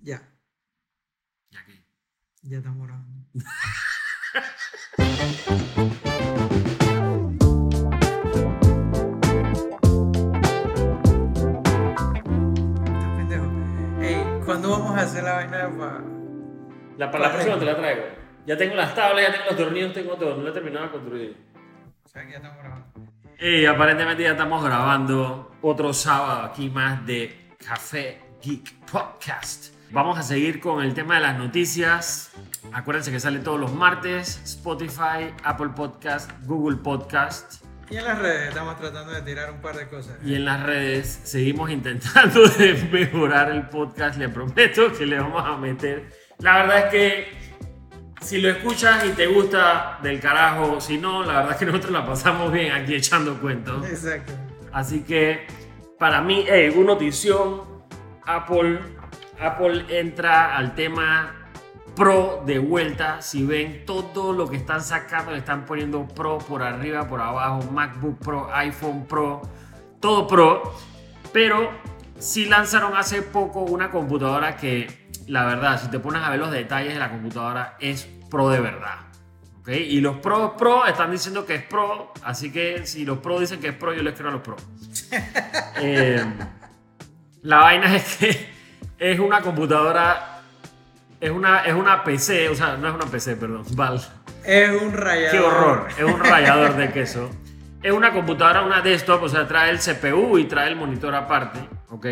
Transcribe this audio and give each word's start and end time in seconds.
Ya, 0.00 0.22
Ya 1.50 1.64
que. 1.64 1.84
ya 2.42 2.58
estamos 2.58 2.86
grabando. 2.86 3.24
Ey, 14.00 14.24
¿cuándo 14.44 14.70
vamos 14.70 14.96
a 14.96 15.02
hacer 15.02 15.24
la 15.24 15.34
vaina 15.34 15.70
para.? 15.76 16.04
La, 16.96 17.10
para 17.10 17.26
la 17.26 17.32
próxima 17.32 17.58
te 17.58 17.64
la 17.64 17.76
traigo. 17.76 18.02
Ya 18.46 18.56
tengo 18.56 18.74
las 18.74 18.94
tablas, 18.94 19.22
ya 19.22 19.32
tengo 19.32 19.44
los 19.46 19.56
tornillos, 19.56 19.92
tengo 19.92 20.16
todo. 20.16 20.36
No 20.36 20.42
lo 20.42 20.48
he 20.48 20.52
terminado 20.52 20.86
de 20.86 20.92
construir. 20.92 21.36
O 22.04 22.08
sea, 22.08 22.24
que 22.24 22.30
ya 22.32 22.36
estamos 22.38 22.58
grabando. 22.58 22.86
Y 23.40 23.66
aparentemente 23.66 24.22
ya 24.22 24.30
estamos 24.32 24.64
grabando 24.64 25.52
otro 25.62 25.92
sábado 25.92 26.42
aquí 26.42 26.70
más 26.70 27.04
de 27.06 27.54
Café 27.64 28.20
Geek 28.42 28.74
Podcast. 28.90 29.74
Vamos 29.90 30.18
a 30.18 30.22
seguir 30.22 30.60
con 30.60 30.84
el 30.84 30.92
tema 30.92 31.14
de 31.14 31.20
las 31.20 31.38
noticias. 31.38 32.30
Acuérdense 32.72 33.10
que 33.10 33.20
sale 33.20 33.38
todos 33.38 33.58
los 33.58 33.72
martes. 33.72 34.38
Spotify, 34.44 35.32
Apple 35.44 35.70
Podcast, 35.74 36.30
Google 36.44 36.76
Podcast. 36.76 37.64
Y 37.90 37.96
en 37.96 38.04
las 38.04 38.18
redes 38.18 38.48
estamos 38.48 38.76
tratando 38.76 39.12
de 39.12 39.22
tirar 39.22 39.50
un 39.50 39.62
par 39.62 39.76
de 39.76 39.88
cosas. 39.88 40.18
Y 40.22 40.34
en 40.34 40.44
las 40.44 40.62
redes 40.62 41.20
seguimos 41.24 41.70
intentando 41.70 42.46
de 42.58 42.74
mejorar 42.92 43.50
el 43.50 43.66
podcast. 43.68 44.18
Le 44.18 44.28
prometo 44.28 44.92
que 44.92 45.06
le 45.06 45.18
vamos 45.18 45.42
a 45.42 45.56
meter. 45.56 46.10
La 46.40 46.58
verdad 46.58 46.78
es 46.78 46.90
que 46.92 47.28
si 48.20 48.42
lo 48.42 48.50
escuchas 48.50 49.06
y 49.06 49.10
te 49.12 49.26
gusta 49.26 50.00
del 50.02 50.20
carajo, 50.20 50.82
si 50.82 50.98
no, 50.98 51.24
la 51.24 51.34
verdad 51.38 51.52
es 51.52 51.56
que 51.56 51.64
nosotros 51.64 51.92
la 51.92 52.04
pasamos 52.04 52.52
bien 52.52 52.72
aquí 52.72 52.94
echando 52.94 53.40
cuentos. 53.40 53.88
Exacto. 53.88 54.34
Así 54.70 55.00
que 55.00 55.46
para 55.98 56.20
mí, 56.20 56.44
hey, 56.46 56.74
una 56.76 56.92
notición, 56.92 57.62
Apple, 58.26 58.97
Apple 59.40 59.86
entra 59.88 60.56
al 60.56 60.74
tema 60.74 61.34
Pro 61.94 62.42
de 62.46 62.58
vuelta. 62.58 63.22
Si 63.22 63.44
ven 63.44 63.84
todo 63.84 64.32
lo 64.32 64.48
que 64.48 64.56
están 64.56 64.82
sacando, 64.82 65.32
le 65.32 65.38
están 65.38 65.64
poniendo 65.64 66.06
Pro 66.06 66.38
por 66.38 66.62
arriba, 66.62 67.08
por 67.08 67.20
abajo, 67.20 67.62
MacBook 67.70 68.18
Pro, 68.18 68.48
iPhone 68.54 69.06
Pro, 69.06 69.42
todo 70.00 70.26
Pro. 70.26 70.74
Pero 71.32 71.72
sí 72.18 72.46
lanzaron 72.46 72.96
hace 72.96 73.22
poco 73.22 73.62
una 73.62 73.90
computadora 73.90 74.56
que, 74.56 75.08
la 75.26 75.44
verdad, 75.44 75.80
si 75.80 75.88
te 75.88 75.98
pones 75.98 76.22
a 76.22 76.30
ver 76.30 76.38
los 76.38 76.50
detalles 76.50 76.94
de 76.94 77.00
la 77.00 77.10
computadora, 77.10 77.76
es 77.80 78.08
Pro 78.30 78.50
de 78.50 78.60
verdad. 78.60 78.98
¿ok? 79.60 79.68
Y 79.68 80.00
los 80.00 80.18
Pro 80.18 80.56
Pro 80.56 80.86
están 80.86 81.10
diciendo 81.10 81.44
que 81.44 81.56
es 81.56 81.62
Pro, 81.64 82.12
así 82.22 82.52
que 82.52 82.86
si 82.86 83.04
los 83.04 83.18
Pro 83.18 83.40
dicen 83.40 83.60
que 83.60 83.68
es 83.68 83.74
Pro, 83.74 83.92
yo 83.92 84.02
les 84.02 84.14
creo 84.14 84.28
a 84.28 84.32
los 84.32 84.42
Pro. 84.42 84.56
Eh, 85.80 86.24
la 87.42 87.58
vaina 87.58 87.94
es 87.94 88.16
que 88.16 88.57
es 88.98 89.18
una 89.18 89.40
computadora, 89.40 90.40
es 91.20 91.30
una, 91.30 91.60
es 91.60 91.74
una 91.74 92.04
PC, 92.04 92.48
o 92.48 92.54
sea, 92.54 92.76
no 92.76 92.88
es 92.88 92.94
una 92.94 93.06
PC, 93.06 93.36
perdón, 93.36 93.64
Val. 93.72 94.00
Es 94.44 94.70
un 94.82 94.92
rayador. 94.92 95.30
Qué 95.30 95.38
horror, 95.40 95.88
es 95.96 96.04
un 96.04 96.18
rallador 96.20 96.76
de 96.76 96.90
queso. 96.90 97.30
Es 97.82 97.92
una 97.92 98.12
computadora, 98.12 98.62
una 98.62 98.80
desktop, 98.80 99.22
o 99.22 99.28
sea, 99.28 99.46
trae 99.46 99.70
el 99.70 99.78
CPU 99.78 100.38
y 100.38 100.44
trae 100.44 100.68
el 100.68 100.76
monitor 100.76 101.14
aparte, 101.14 101.60
¿ok? 101.90 102.06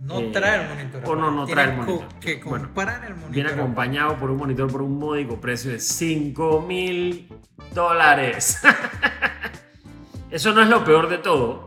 No 0.00 0.20
Eh, 0.20 0.30
trae 0.32 0.62
el 0.62 0.68
monitor. 0.68 1.02
o 1.06 1.16
no, 1.16 1.30
no 1.30 1.46
trae 1.46 1.70
el 1.70 1.76
monitor. 1.76 2.06
Que 2.20 2.36
Bueno, 2.44 2.68
el 2.76 3.14
monitor. 3.14 3.30
Viene 3.30 3.50
acompañado 3.50 4.14
por 4.16 4.30
un 4.30 4.36
monitor 4.36 4.70
por 4.70 4.82
un 4.82 4.98
módico 4.98 5.40
precio 5.40 5.72
de 5.72 5.80
5 5.80 6.60
mil 6.68 7.28
dólares. 7.72 8.60
Eso 10.30 10.52
no 10.52 10.62
es 10.62 10.68
lo 10.68 10.84
peor 10.84 11.08
de 11.08 11.18
todo. 11.18 11.64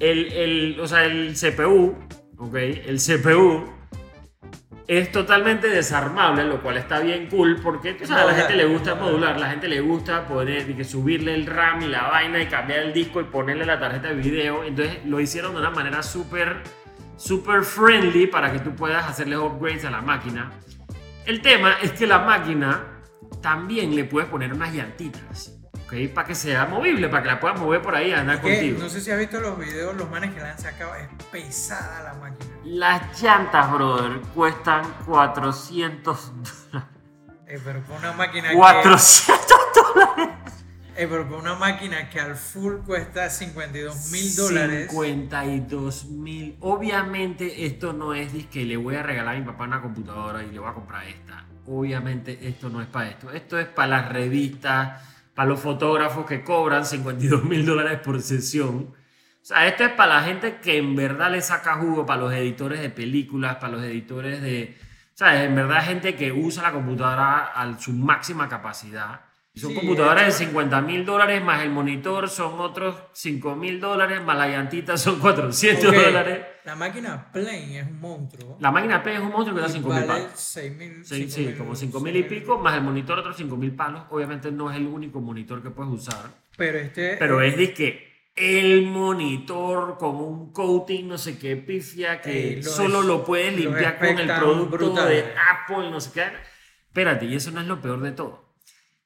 El, 0.00 0.32
el- 0.32 0.80
o 0.80 0.86
sea, 0.88 1.04
el 1.04 1.34
CPU, 1.34 1.94
¿ok? 2.38 2.54
El 2.54 2.98
CPU 2.98 3.78
es 4.88 5.12
totalmente 5.12 5.68
desarmable, 5.68 6.44
lo 6.44 6.62
cual 6.62 6.78
está 6.78 7.00
bien 7.00 7.28
cool 7.28 7.60
porque 7.62 7.92
tú 7.92 8.06
sabes, 8.06 8.24
a 8.24 8.26
la 8.26 8.34
gente 8.34 8.56
le 8.56 8.64
gusta 8.64 8.94
modular. 8.94 9.38
la 9.38 9.50
gente 9.50 9.68
le 9.68 9.80
gusta 9.80 10.26
poder 10.26 10.68
y 10.70 10.74
que 10.74 10.84
subirle 10.84 11.34
el 11.34 11.44
RAM 11.44 11.82
y 11.82 11.88
la 11.88 12.08
vaina 12.08 12.40
y 12.40 12.46
cambiar 12.46 12.80
el 12.80 12.94
disco 12.94 13.20
y 13.20 13.24
ponerle 13.24 13.66
la 13.66 13.78
tarjeta 13.78 14.08
de 14.08 14.14
video. 14.14 14.64
Entonces 14.64 15.04
lo 15.04 15.20
hicieron 15.20 15.52
de 15.52 15.60
una 15.60 15.70
manera 15.70 16.02
súper, 16.02 16.62
súper 17.16 17.64
friendly 17.64 18.28
para 18.28 18.50
que 18.50 18.60
tú 18.60 18.74
puedas 18.74 19.06
hacerle 19.06 19.36
upgrades 19.36 19.84
a 19.84 19.90
la 19.90 20.00
máquina. 20.00 20.50
El 21.26 21.42
tema 21.42 21.74
es 21.82 21.92
que 21.92 22.06
la 22.06 22.20
máquina 22.20 23.02
también 23.42 23.94
le 23.94 24.04
puedes 24.04 24.30
poner 24.30 24.54
unas 24.54 24.72
llantitas, 24.72 25.57
¿ok? 25.88 26.12
Para 26.14 26.26
que 26.28 26.34
sea 26.34 26.66
movible, 26.66 27.08
para 27.08 27.22
que 27.22 27.28
la 27.30 27.40
puedas 27.40 27.58
mover 27.58 27.80
por 27.82 27.94
ahí 27.96 28.10
y 28.10 28.12
andar 28.12 28.40
Que, 28.40 28.52
contigo. 28.54 28.78
no 28.78 28.88
sé 28.88 29.00
si 29.00 29.10
has 29.10 29.18
visto 29.18 29.40
los 29.40 29.58
videos, 29.58 29.96
los 29.96 30.08
manes 30.10 30.32
que 30.34 30.40
la 30.40 30.52
han 30.52 30.58
sacado. 30.58 30.94
Es 30.94 31.08
pesada 31.32 32.02
la 32.04 32.14
máquina. 32.14 32.50
Las 32.64 33.22
llantas, 33.22 33.72
brother, 33.72 34.20
cuestan 34.34 34.84
400 35.06 36.32
dólares. 36.72 36.88
Eh, 37.46 37.58
pero 37.64 37.80
para 37.80 37.98
una 37.98 38.12
máquina 38.12 38.52
400 38.54 39.46
dólares. 39.94 40.36
que. 40.94 41.02
Eh, 41.02 41.06
pero 41.08 41.24
para 41.26 41.36
una 41.38 41.54
máquina 41.54 42.10
que 42.10 42.20
al 42.20 42.36
full 42.36 42.78
cuesta 42.84 43.30
52 43.30 44.10
mil 44.10 44.36
dólares. 44.36 44.90
52 44.90 46.04
mil. 46.06 46.56
Obviamente 46.60 47.64
esto 47.66 47.92
no 47.94 48.12
es 48.14 48.32
que 48.48 48.64
le 48.64 48.76
voy 48.76 48.96
a 48.96 49.02
regalar 49.02 49.36
a 49.36 49.38
mi 49.38 49.46
papá 49.46 49.64
una 49.64 49.80
computadora 49.80 50.42
y 50.42 50.50
le 50.50 50.58
voy 50.58 50.68
a 50.68 50.74
comprar 50.74 51.06
esta. 51.06 51.44
Obviamente 51.66 52.38
esto 52.48 52.68
no 52.68 52.82
es 52.82 52.88
para 52.88 53.08
esto. 53.10 53.30
Esto 53.30 53.58
es 53.58 53.66
para 53.68 53.88
las 53.88 54.08
revistas, 54.12 55.02
para 55.38 55.50
los 55.50 55.60
fotógrafos 55.60 56.26
que 56.26 56.42
cobran 56.42 56.84
52 56.84 57.44
mil 57.44 57.64
dólares 57.64 58.00
por 58.02 58.20
sesión. 58.20 58.92
O 59.40 59.44
sea, 59.44 59.68
esto 59.68 59.84
es 59.84 59.90
para 59.92 60.16
la 60.16 60.22
gente 60.24 60.56
que 60.60 60.78
en 60.78 60.96
verdad 60.96 61.30
le 61.30 61.40
saca 61.40 61.76
jugo, 61.76 62.04
para 62.04 62.22
los 62.22 62.32
editores 62.32 62.80
de 62.80 62.90
películas, 62.90 63.54
para 63.54 63.74
los 63.74 63.84
editores 63.84 64.42
de... 64.42 64.76
O 65.14 65.16
sea, 65.16 65.44
en 65.44 65.54
verdad 65.54 65.84
gente 65.84 66.16
que 66.16 66.32
usa 66.32 66.64
la 66.64 66.72
computadora 66.72 67.52
a 67.54 67.78
su 67.78 67.92
máxima 67.92 68.48
capacidad. 68.48 69.20
Son 69.54 69.70
Sí, 69.70 69.76
computadoras 69.76 70.24
de 70.24 70.28
hecho- 70.30 70.38
50 70.50 70.80
mil 70.80 71.04
dólares 71.06 71.40
más 71.40 71.62
el 71.62 71.70
monitor 71.70 72.28
son 72.28 72.58
otros 72.58 72.96
5 73.12 73.54
mil 73.54 73.78
dólares 73.78 74.20
más 74.24 74.36
la 74.36 74.48
llantita 74.48 74.96
son 74.96 75.20
400 75.20 75.84
Ok, 75.88 75.94
dólares. 75.94 76.46
La 76.68 76.76
máquina 76.76 77.32
plain 77.32 77.70
es 77.76 77.86
un 77.86 77.98
monstruo. 77.98 78.58
La 78.60 78.70
máquina 78.70 79.02
P 79.02 79.14
es 79.14 79.20
un 79.20 79.30
monstruo 79.30 79.54
que 79.56 79.62
da 79.62 79.68
y 79.68 79.72
5 79.72 79.88
mil 79.88 79.94
vale 80.06 80.06
palos. 80.06 80.30
6 80.34 80.76
mil. 80.76 81.02
Sí, 81.02 81.30
sí, 81.30 81.54
como 81.56 81.74
5 81.74 81.98
mil 82.00 82.14
y 82.14 82.22
pico, 82.24 82.58
más 82.58 82.74
el 82.76 82.82
monitor 82.82 83.18
otros 83.20 83.38
5 83.38 83.56
mil 83.56 83.74
palos. 83.74 84.02
Obviamente 84.10 84.52
no 84.52 84.70
es 84.70 84.76
el 84.76 84.86
único 84.86 85.18
monitor 85.22 85.62
que 85.62 85.70
puedes 85.70 85.90
usar. 85.90 86.26
Pero 86.58 86.76
este. 86.78 87.16
Pero 87.18 87.40
es 87.40 87.56
de 87.56 87.72
que 87.72 88.06
el 88.36 88.82
monitor 88.86 89.96
con 89.96 90.16
un 90.16 90.52
coating, 90.52 91.08
no 91.08 91.16
sé 91.16 91.38
qué, 91.38 91.56
pifia, 91.56 92.20
que 92.20 92.56
Ey, 92.56 92.62
solo 92.62 93.00
es- 93.00 93.06
lo 93.06 93.24
puedes 93.24 93.56
limpiar 93.56 93.98
con 93.98 94.18
el 94.18 94.26
producto 94.26 94.76
brutales. 94.76 95.24
de 95.24 95.32
Apple, 95.32 95.90
no 95.90 96.00
sé 96.02 96.12
qué. 96.12 96.24
Espérate, 96.86 97.24
y 97.24 97.34
eso 97.34 97.50
no 97.50 97.62
es 97.62 97.66
lo 97.66 97.80
peor 97.80 98.00
de 98.02 98.12
todo. 98.12 98.54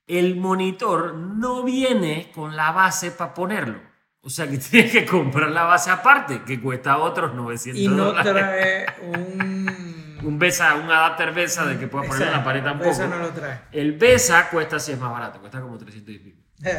El 0.09 0.35
monitor 0.35 1.15
no 1.15 1.63
viene 1.63 2.33
con 2.35 2.57
la 2.57 2.73
base 2.73 3.13
para 3.13 3.33
ponerlo. 3.35 3.92
O 4.23 4.31
sea 4.31 4.49
que 4.49 4.59
tienes 4.71 4.93
que 4.93 5.05
comprar 5.05 5.51
la 5.51 5.65
base 5.65 5.91
aparte, 5.91 6.43
que 6.43 6.61
cuesta 6.61 6.99
otros 6.99 7.35
900 7.35 7.81
y 7.83 7.89
no 7.89 8.05
dólares. 8.07 8.33
trae 8.33 8.87
un. 9.03 9.93
Un 10.23 10.39
BESA, 10.39 10.77
un 10.77 10.89
adapter 10.89 11.33
BESA 11.33 11.67
de 11.67 11.79
que 11.81 11.89
puedas 11.89 12.07
poner 12.07 12.29
en 12.29 12.33
la 12.33 12.45
pared 12.45 12.63
tampoco. 12.63 12.91
Eso 12.91 13.09
no 13.09 13.19
lo 13.19 13.31
trae. 13.31 13.63
El 13.73 13.99
BESA 13.99 14.51
cuesta, 14.51 14.79
si 14.79 14.93
es 14.93 14.99
más 15.01 15.11
barato, 15.11 15.41
cuesta 15.41 15.61
como 15.61 15.77
300 15.77 16.15
y 16.15 16.19
pico. 16.19 16.41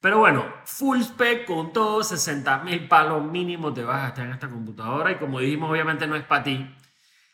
Pero 0.00 0.18
bueno, 0.18 0.46
full 0.64 1.02
spec 1.02 1.44
con 1.44 1.74
todo, 1.74 2.02
60 2.02 2.60
mil 2.64 2.88
palos 2.88 3.22
mínimo 3.22 3.74
te 3.74 3.84
vas 3.84 3.98
a 3.98 4.02
gastar 4.04 4.24
en 4.24 4.32
esta 4.32 4.48
computadora 4.48 5.12
y 5.12 5.16
como 5.16 5.40
dijimos, 5.40 5.70
obviamente 5.70 6.06
no 6.06 6.16
es 6.16 6.24
para 6.24 6.42
ti. 6.42 6.74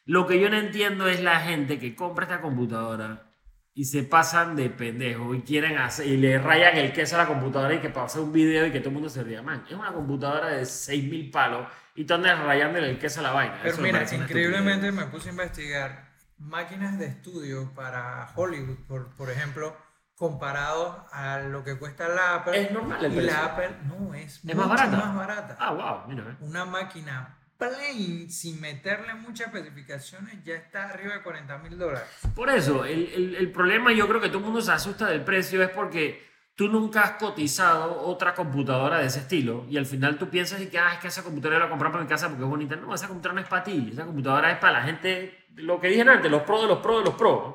Lo 0.04 0.26
que 0.26 0.40
yo 0.40 0.50
no 0.50 0.56
entiendo 0.56 1.06
es 1.06 1.22
la 1.22 1.38
gente 1.38 1.78
que 1.78 1.94
compra 1.94 2.24
esta 2.24 2.40
computadora 2.40 3.30
y 3.76 3.84
se 3.84 4.02
pasan 4.02 4.56
de 4.56 4.70
pendejo 4.70 5.34
y 5.34 5.42
quieren 5.42 5.76
hacer 5.78 6.06
y 6.06 6.16
le 6.16 6.38
rayan 6.38 6.76
el 6.78 6.92
queso 6.92 7.14
a 7.14 7.18
la 7.18 7.26
computadora 7.26 7.74
y 7.74 7.78
que 7.78 7.90
pase 7.90 8.18
un 8.18 8.32
video 8.32 8.66
y 8.66 8.72
que 8.72 8.78
todo 8.80 8.88
el 8.88 8.94
mundo 8.94 9.08
se 9.10 9.22
ría. 9.22 9.42
Man, 9.42 9.62
es 9.68 9.74
una 9.76 9.92
computadora 9.92 10.48
de 10.48 10.64
6 10.66 11.04
mil 11.04 11.30
palos 11.30 11.68
y 11.94 12.04
tú 12.04 12.14
andas 12.14 12.38
rayándole 12.40 12.88
el 12.90 12.98
queso 12.98 13.20
a 13.20 13.24
la 13.24 13.32
vaina. 13.32 13.58
Pero 13.62 13.74
Eso 13.74 13.82
me 13.82 13.92
mira, 13.92 14.04
una 14.10 14.24
increíblemente 14.24 14.90
me 14.92 15.04
puse 15.06 15.28
a 15.28 15.32
investigar 15.32 16.08
máquinas 16.38 16.98
de 16.98 17.06
estudio 17.06 17.72
para 17.74 18.28
Hollywood, 18.34 18.78
por, 18.88 19.14
por 19.14 19.30
ejemplo, 19.30 19.76
comparado 20.14 21.06
a 21.12 21.38
lo 21.40 21.62
que 21.62 21.78
cuesta 21.78 22.08
la 22.08 22.36
Apple. 22.36 22.58
Es 22.58 22.70
normal 22.72 23.04
el 23.04 23.12
y 23.12 23.16
precio. 23.16 23.32
la 23.34 23.44
Apple 23.44 23.70
no 23.84 24.14
es, 24.14 24.36
¿Es 24.36 24.44
mucho 24.44 24.56
más 24.56 24.68
barata? 24.68 24.96
más 24.96 25.16
barata. 25.16 25.56
Ah, 25.60 25.72
wow, 25.72 26.08
mira. 26.08 26.22
eh. 26.30 26.36
Una 26.40 26.64
máquina 26.64 27.35
plain, 27.58 28.30
sin 28.30 28.60
meterle 28.60 29.14
muchas 29.14 29.48
especificaciones, 29.54 30.42
ya 30.44 30.54
está 30.54 30.88
arriba 30.90 31.14
de 31.14 31.22
40 31.22 31.58
mil 31.58 31.78
dólares. 31.78 32.08
Por 32.34 32.50
eso, 32.50 32.84
el, 32.84 33.34
el- 33.36 33.50
problema 33.52 33.92
yo 33.92 34.06
creo 34.08 34.20
que 34.20 34.28
todo 34.28 34.38
el 34.38 34.44
mundo 34.44 34.60
se 34.60 34.72
asusta 34.72 35.06
del 35.06 35.22
precio 35.24 35.62
es 35.62 35.70
porque 35.70 36.24
tú 36.54 36.68
nunca 36.68 37.02
has 37.02 37.10
cotizado 37.12 38.00
otra 38.02 38.34
computadora 38.34 38.98
de 38.98 39.06
ese 39.06 39.20
estilo 39.20 39.66
y 39.68 39.76
al 39.76 39.86
final 39.86 40.18
tú 40.18 40.28
piensas 40.28 40.60
que, 40.62 40.78
ah, 40.78 40.94
es 40.94 40.98
que 41.00 41.08
esa 41.08 41.22
computadora 41.22 41.58
la 41.60 41.68
comprar 41.68 41.92
para 41.92 42.02
mi 42.04 42.08
casa 42.08 42.28
porque 42.28 42.44
es 42.44 42.48
bonita. 42.48 42.76
No, 42.76 42.94
esa 42.94 43.08
computadora 43.08 43.34
no 43.34 43.40
es 43.44 43.48
para 43.48 43.64
ti, 43.64 43.90
esa 43.92 44.04
computadora 44.04 44.50
es 44.52 44.58
para 44.58 44.80
la 44.80 44.82
gente, 44.84 45.46
lo 45.56 45.80
que 45.80 45.88
dije 45.88 46.02
antes, 46.02 46.30
los 46.30 46.42
pros 46.42 46.62
de 46.62 46.68
los 46.68 46.78
pros 46.78 46.98
de 47.00 47.04
los 47.10 47.14
pros. 47.14 47.54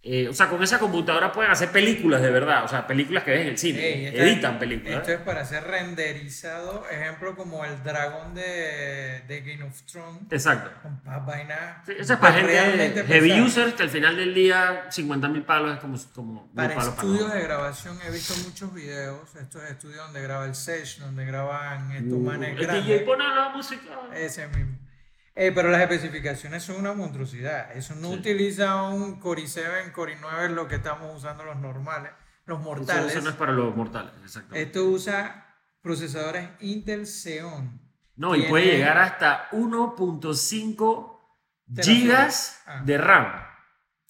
Eh, 0.00 0.28
o 0.28 0.32
sea, 0.32 0.48
con 0.48 0.62
esa 0.62 0.78
computadora 0.78 1.32
pueden 1.32 1.50
hacer 1.50 1.70
películas 1.70 2.22
de 2.22 2.30
verdad, 2.30 2.64
o 2.64 2.68
sea, 2.68 2.86
películas 2.86 3.24
que 3.24 3.32
ves 3.32 3.40
en 3.42 3.48
el 3.48 3.58
cine, 3.58 3.80
Ey, 3.80 4.06
esta- 4.06 4.22
editan 4.22 4.58
películas. 4.58 4.98
Esto 5.00 5.12
es 5.12 5.18
para 5.20 5.44
ser 5.44 5.64
renderizado, 5.64 6.84
ejemplo 6.88 7.34
como 7.36 7.64
el 7.64 7.82
dragón 7.82 8.32
de, 8.34 9.22
de 9.26 9.40
Game 9.40 9.64
of 9.64 9.82
Thrones, 9.82 10.22
Exacto. 10.30 10.70
con 10.82 11.00
vainas 11.26 11.84
Sí, 11.84 11.92
esa 11.98 12.14
es 12.14 12.20
para 12.20 12.34
gente 12.34 13.04
heavy 13.06 13.28
pesadas. 13.30 13.46
users 13.48 13.74
que 13.74 13.82
al 13.82 13.90
final 13.90 14.16
del 14.16 14.34
día 14.34 14.86
50 14.90 15.28
mil 15.28 15.42
palos 15.42 15.74
es 15.74 15.80
como, 15.80 15.98
como 16.14 16.52
Para 16.54 16.74
palos 16.76 16.94
estudios 16.94 17.24
para 17.24 17.34
de 17.34 17.42
grabación 17.42 17.98
he 18.06 18.10
visto 18.10 18.34
muchos 18.46 18.72
videos, 18.72 19.34
estos 19.36 19.62
estudios 19.64 19.98
donde 20.04 20.22
graba 20.22 20.44
el 20.46 20.54
Sesh, 20.54 21.00
donde 21.00 21.24
graban 21.26 21.90
estos 21.92 22.12
Uh, 22.12 22.20
manes 22.20 22.56
el 22.58 22.66
DJ 22.66 23.00
pone 23.00 23.24
la 23.34 23.48
música. 23.50 23.82
Ese 24.14 24.46
mismo. 24.48 24.78
Eh, 25.40 25.52
pero 25.54 25.70
las 25.70 25.80
especificaciones 25.82 26.64
son 26.64 26.76
una 26.76 26.94
monstruosidad. 26.94 27.70
Eso 27.76 27.94
no 27.94 28.08
Sí. 28.08 28.14
utiliza 28.16 28.82
un 28.82 29.20
Core 29.20 29.42
i7, 29.42 29.92
Core 29.92 30.18
i9, 30.18 30.48
lo 30.48 30.66
que 30.66 30.74
estamos 30.74 31.16
usando 31.16 31.44
los 31.44 31.56
normales, 31.58 32.10
los 32.44 32.58
mortales. 32.60 33.12
eso 33.12 33.20
no 33.22 33.30
es 33.30 33.36
para 33.36 33.52
los 33.52 33.74
mortales, 33.76 34.12
exacto. 34.20 34.54
Esto 34.56 34.84
usa 34.86 35.46
procesadores 35.80 36.48
Intel 36.60 37.06
Xeon. 37.06 37.80
No, 38.16 38.34
y 38.34 38.42
puede 38.48 38.64
llegar 38.66 38.98
hasta 38.98 39.48
1.5 39.52 41.20
Teraflops. 41.72 41.86
gigas 41.86 42.62
Ah. 42.66 42.82
de 42.84 42.98
RAM. 42.98 43.26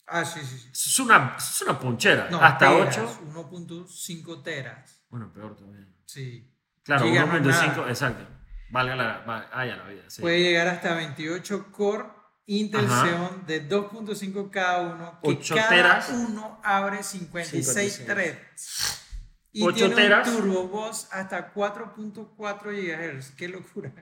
Ah, 0.06 0.24
sí, 0.24 0.40
sí, 0.40 0.58
sí. 0.58 0.70
Es 0.72 0.98
una, 0.98 1.34
es 1.36 1.60
una 1.60 1.78
ponchera. 1.78 2.28
No, 2.30 2.40
hasta 2.40 2.70
teras, 2.70 2.96
8. 2.98 3.20
1.5 3.26 4.42
teras. 4.42 5.02
Bueno, 5.10 5.30
peor 5.32 5.54
todavía. 5.56 5.86
Sí. 6.06 6.50
Claro, 6.82 7.04
Giga 7.04 7.26
no 7.26 7.36
es 7.36 7.42
1.5, 7.42 7.76
nada. 7.82 7.90
exacto. 7.90 8.26
Valga 8.70 8.96
la, 8.96 9.18
va- 9.28 9.48
ah, 9.52 9.64
ya 9.66 9.76
la 9.76 9.84
vida. 9.84 10.02
Sí. 10.08 10.20
Puede 10.22 10.40
llegar 10.40 10.68
hasta 10.68 10.94
28 10.94 11.72
core 11.72 12.04
Intel 12.46 12.86
Ajá. 12.86 13.04
Xeon 13.06 13.46
de 13.46 13.68
2.5 13.68 14.50
cada 14.50 14.80
uno, 14.80 15.20
que 15.22 15.30
Ocho 15.30 15.54
cada 15.54 15.68
teras. 15.68 16.10
uno 16.10 16.60
abre 16.64 17.02
56 17.02 17.64
56. 17.66 18.06
threads. 18.06 19.04
Y 19.52 19.62
Ocho 19.62 19.74
tiene 19.74 19.94
teras. 19.96 20.28
un 20.28 20.36
turbo 20.36 20.68
bus 20.68 21.08
hasta 21.12 21.52
4.4 21.52 22.70
GHz. 22.72 23.30
Qué 23.36 23.48
locura. 23.48 23.92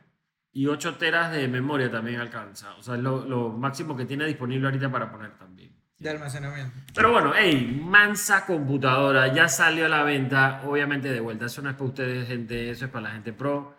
Y 0.53 0.67
8 0.67 0.97
teras 0.97 1.33
de 1.33 1.49
memoria 1.49 1.91
también 1.91 2.21
alcanza. 2.21 2.75
O 2.77 2.83
sea, 2.83 2.95
es 2.95 3.01
lo, 3.01 3.25
lo 3.25 3.51
máximo 3.51 3.97
que 3.97 4.05
tiene 4.07 4.25
disponible 4.27 4.67
ahorita 4.67 4.91
para 4.91 5.11
poner 5.11 5.37
también. 5.39 5.75
De 5.99 6.11
almacenamiento. 6.11 6.77
Pero 6.95 7.11
bueno, 7.11 7.33
hey, 7.35 7.81
mansa 7.83 8.45
computadora, 8.45 9.33
ya 9.33 9.49
salió 9.49 9.87
a 9.87 9.89
la 9.89 10.03
venta, 10.03 10.61
obviamente 10.67 11.11
de 11.11 11.21
vuelta. 11.21 11.47
Eso 11.47 11.63
no 11.63 11.71
es 11.71 11.75
para 11.77 11.87
ustedes, 11.89 12.29
gente, 12.29 12.71
eso 12.71 12.85
es 12.85 12.91
para 12.91 13.09
la 13.09 13.11
gente 13.15 13.33
pro. 13.33 13.76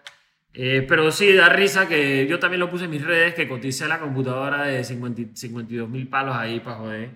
Eh, 0.60 0.84
pero 0.90 1.12
sí, 1.12 1.34
da 1.34 1.50
risa 1.50 1.88
que 1.88 2.26
yo 2.26 2.40
también 2.40 2.60
lo 2.60 2.70
puse 2.72 2.86
en 2.86 2.90
mis 2.90 3.06
redes, 3.06 3.36
que 3.36 3.48
coticé 3.48 3.88
la 3.88 4.00
computadora 4.00 4.64
de 4.64 4.84
50 4.84 5.36
52 5.36 5.88
mil 5.88 6.08
palos 6.08 6.36
ahí 6.36 6.60
para 6.60 6.78
joder. 6.78 7.10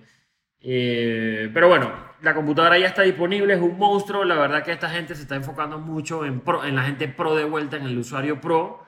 Eh, 0.60 1.50
pero 1.52 1.66
bueno, 1.66 1.90
la 2.22 2.34
computadora 2.34 2.78
ya 2.78 2.86
está 2.86 3.02
disponible, 3.02 3.52
es 3.54 3.60
un 3.60 3.76
monstruo. 3.76 4.24
La 4.24 4.36
verdad 4.36 4.62
que 4.62 4.70
esta 4.70 4.88
gente 4.88 5.16
se 5.16 5.22
está 5.22 5.34
enfocando 5.34 5.78
mucho 5.80 6.24
en, 6.24 6.38
pro- 6.38 6.64
en 6.64 6.76
la 6.76 6.84
gente 6.84 7.08
pro 7.08 7.34
de 7.34 7.42
vuelta, 7.42 7.76
en 7.78 7.82
el 7.86 7.98
usuario 7.98 8.40
pro, 8.40 8.86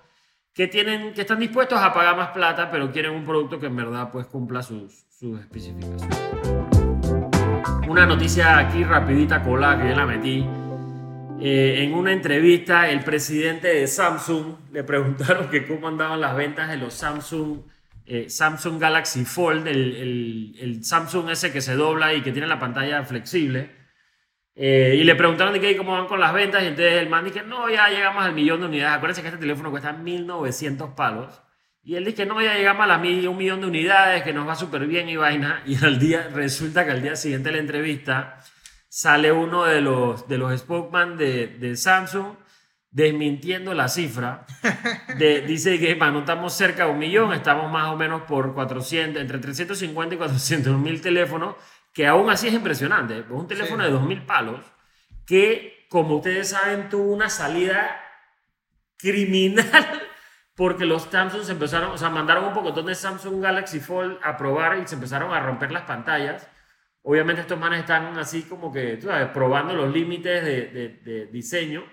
que, 0.53 0.69
tienen, 0.69 1.15
que 1.15 1.23
están 1.23 1.41
dispuestos 1.41 1.81
a 1.81 1.93
pagar 1.93 2.17
más 2.17 2.29
plata, 2.29 2.71
pero 2.71 2.93
quieren 2.93 3.11
un 3.11 3.25
producto 3.25 3.59
que 3.59 3.67
en 3.67 3.75
verdad 3.75 4.11
pues 4.13 4.27
cumpla 4.27 4.63
sus, 4.63 5.05
sus 5.11 5.41
especificaciones. 5.41 6.17
Una 7.89 8.07
noticia 8.07 8.57
aquí 8.59 8.85
rapidita 8.85 9.43
colada 9.43 9.83
que 9.83 9.89
yo 9.89 9.97
la 9.97 10.07
metí. 10.07 10.47
Eh, 11.41 11.83
en 11.83 11.95
una 11.95 12.13
entrevista, 12.13 12.89
el 12.89 13.01
presidente 13.01 13.69
de 13.69 13.87
Samsung 13.87 14.55
le 14.73 14.85
preguntaron 14.85 15.51
que 15.51 15.67
cómo 15.67 15.89
andaban 15.89 16.21
las 16.21 16.37
ventas 16.37 16.69
de 16.69 16.77
los 16.77 16.95
Samsung, 16.95 17.61
eh, 18.07 18.31
Samsung 18.31 18.81
Galaxy 18.81 19.25
Fold, 19.25 19.67
el, 19.67 20.79
Samsung 20.83 21.31
ese 21.31 21.53
que 21.53 21.61
se 21.61 21.75
dobla 21.75 22.15
y 22.15 22.23
que 22.23 22.33
tiene 22.33 22.47
la 22.47 22.59
pantalla 22.59 23.03
flexible. 23.05 23.71
Eh, 24.57 24.97
y 25.01 25.05
le 25.05 25.17
preguntaron 25.17 25.53
de 25.53 25.61
qué, 25.61 25.77
cómo 25.77 25.93
van 25.93 26.07
con 26.07 26.21
las 26.21 26.33
ventas 26.33 26.63
y 26.63 26.67
entonces 26.67 26.95
el 27.03 27.09
man 27.09 27.25
dice, 27.25 27.43
no, 27.43 27.69
ya 27.69 27.89
llegamos 27.89 28.25
al 28.25 28.33
millón 28.35 28.61
de 28.61 28.67
unidades. 28.67 28.97
Acuérdense 28.99 29.23
que 29.23 29.29
este 29.29 29.41
teléfono 29.41 29.71
cuesta 29.71 29.93
1900 29.93 30.91
palos. 30.91 31.43
Y 31.83 31.97
él 31.97 32.05
dice 32.05 32.25
no, 32.25 32.41
ya 32.41 32.55
llegamos 32.55 32.85
a 32.85 32.87
la 32.87 32.99
mil- 32.99 33.27
un 33.29 33.37
millón 33.37 33.61
de 33.61 33.67
unidades, 33.67 34.23
que 34.23 34.33
nos 34.33 34.49
va 34.49 34.55
súper 34.55 34.87
bien 34.87 35.09
y 35.09 35.17
vaina. 35.17 35.63
Y 35.67 35.85
al 35.85 35.99
día, 35.99 36.29
resulta 36.33 36.85
que 36.85 36.93
al 36.93 37.03
día 37.03 37.17
siguiente 37.17 37.49
de 37.51 37.57
la 37.57 37.61
entrevista 37.61 38.39
sale 38.97 39.33
uno 39.33 39.65
de 39.65 39.81
los, 39.81 40.29
de 40.29 40.39
los 40.39 40.57
spokesman 40.61 41.17
de, 41.17 41.49
de 41.49 41.75
Samsung 41.77 42.37
desmintiendo 42.93 43.75
la 43.75 43.89
cifra. 43.89 44.47
De- 45.19 45.41
dice 45.41 45.81
que 45.81 45.97
"Man, 45.97 46.13
no 46.13 46.21
estamos 46.21 46.53
cerca 46.53 46.85
de 46.87 46.93
un 46.93 46.99
millón, 46.99 47.33
estamos 47.33 47.69
más 47.73 47.89
o 47.89 47.97
menos 47.97 48.23
por 48.23 48.55
400, 48.55 49.21
entre 49.21 49.39
350 49.41 50.15
y 50.15 50.19
400 50.19 50.79
mil 50.79 51.01
teléfonos, 51.01 51.57
que 51.93 52.07
aún 52.07 52.31
así 52.31 52.47
es 52.47 52.55
impresionante. 52.55 53.19
Es 53.19 53.25
un 53.31 53.49
teléfono 53.49 53.83
Sí. 53.83 53.89
de 53.91 53.97
2 53.97 54.07
mil 54.07 54.23
palos 54.25 54.61
que, 55.27 55.87
como 55.91 56.19
ustedes 56.19 56.51
saben, 56.51 56.89
tuvo 56.89 57.13
una 57.13 57.29
salida 57.29 58.01
criminal 58.97 59.65
porque 60.55 60.85
los 60.87 61.03
Samsung 61.11 61.43
se 61.43 61.51
empezaron, 61.51 61.91
o 61.91 61.99
sea, 61.99 62.11
mandaron 62.11 62.45
un 62.45 62.53
poco 62.55 62.71
de 62.71 62.95
Samsung 62.95 63.43
Galaxy 63.43 63.81
Fold 63.81 64.19
a 64.23 64.37
probar 64.37 64.79
y 64.79 64.87
se 64.87 64.95
empezaron 64.95 65.33
a 65.35 65.41
romper 65.41 65.73
las 65.73 65.83
pantallas. 65.83 66.49
Obviamente 67.07 67.43
estos 67.43 67.59
manes 67.59 67.81
están 67.81 68.17
así 68.19 68.43
como 68.43 68.73
que, 68.73 68.97
tú 68.97 69.07
sabes, 69.09 69.29
probando 69.29 69.75
los 69.75 69.93
límites 69.93 70.43
de, 70.45 70.67
de- 70.69 70.89
de 71.05 71.27
diseño. 71.27 71.85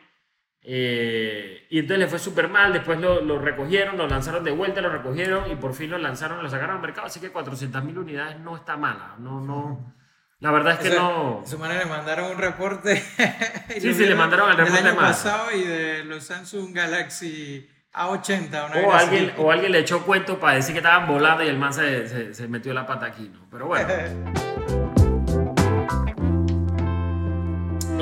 Eh, 0.64 1.68
y 1.70 1.80
entonces 1.80 2.00
le 2.00 2.08
fue 2.08 2.20
súper 2.20 2.48
mal, 2.48 2.72
después 2.72 3.00
lo, 3.00 3.20
lo 3.22 3.40
recogieron, 3.40 3.98
lo 3.98 4.08
lanzaron 4.08 4.44
de 4.44 4.52
vuelta, 4.52 4.80
lo 4.80 4.90
recogieron 4.90 5.50
y 5.52 5.56
por 5.56 5.74
fin 5.74 5.90
lo 5.90 5.98
lanzaron, 5.98 6.42
lo 6.42 6.50
sacaron 6.50 6.76
al 6.78 6.82
mercado. 6.82 7.08
Así 7.08 7.20
que 7.20 7.34
400.000 7.34 7.98
unidades 7.98 8.40
no 8.40 8.56
está 8.56 8.78
mala. 8.78 9.16
No, 9.20 9.42
no, 9.42 9.94
la 10.40 10.52
verdad 10.52 10.74
es 10.74 10.80
que 10.80 10.88
Eso- 10.90 11.00
no... 11.02 11.44
Su 11.46 11.58
manera 11.60 11.84
le 11.84 11.90
mandaron 11.90 12.32
un 12.32 12.38
reporte. 12.38 13.04
Sí, 13.80 13.94
sí, 13.94 14.06
le 14.06 14.16
mandaron 14.16 14.52
el 14.52 14.58
del 14.58 14.66
reporte 14.68 14.88
año 14.90 14.96
mal. 15.00 15.12
pasado 15.12 15.52
y 15.56 15.64
de 15.64 16.04
los 16.04 16.26
Samsung 16.26 16.74
Galaxy 16.76 17.68
A80. 17.94 18.48
Una 18.70 18.88
O 18.88 18.92
así. 18.94 19.06
alguien, 19.08 19.34
o 19.38 19.50
alguien 19.52 19.72
le 19.72 19.80
echó 19.80 20.06
cuento 20.06 20.40
para 20.40 20.56
decir 20.56 20.74
que 20.74 20.80
estaban 20.80 21.08
volando 21.08 21.42
y 21.44 21.48
el 21.48 21.58
man 21.58 21.74
se, 21.74 22.06
se- 22.08 22.34
se 22.34 22.48
metió 22.50 22.74
la 22.74 22.86
pata 22.86 23.06
aquí, 23.08 23.30
¿no? 23.34 23.48
Pero 23.50 23.68
bueno. 23.68 23.88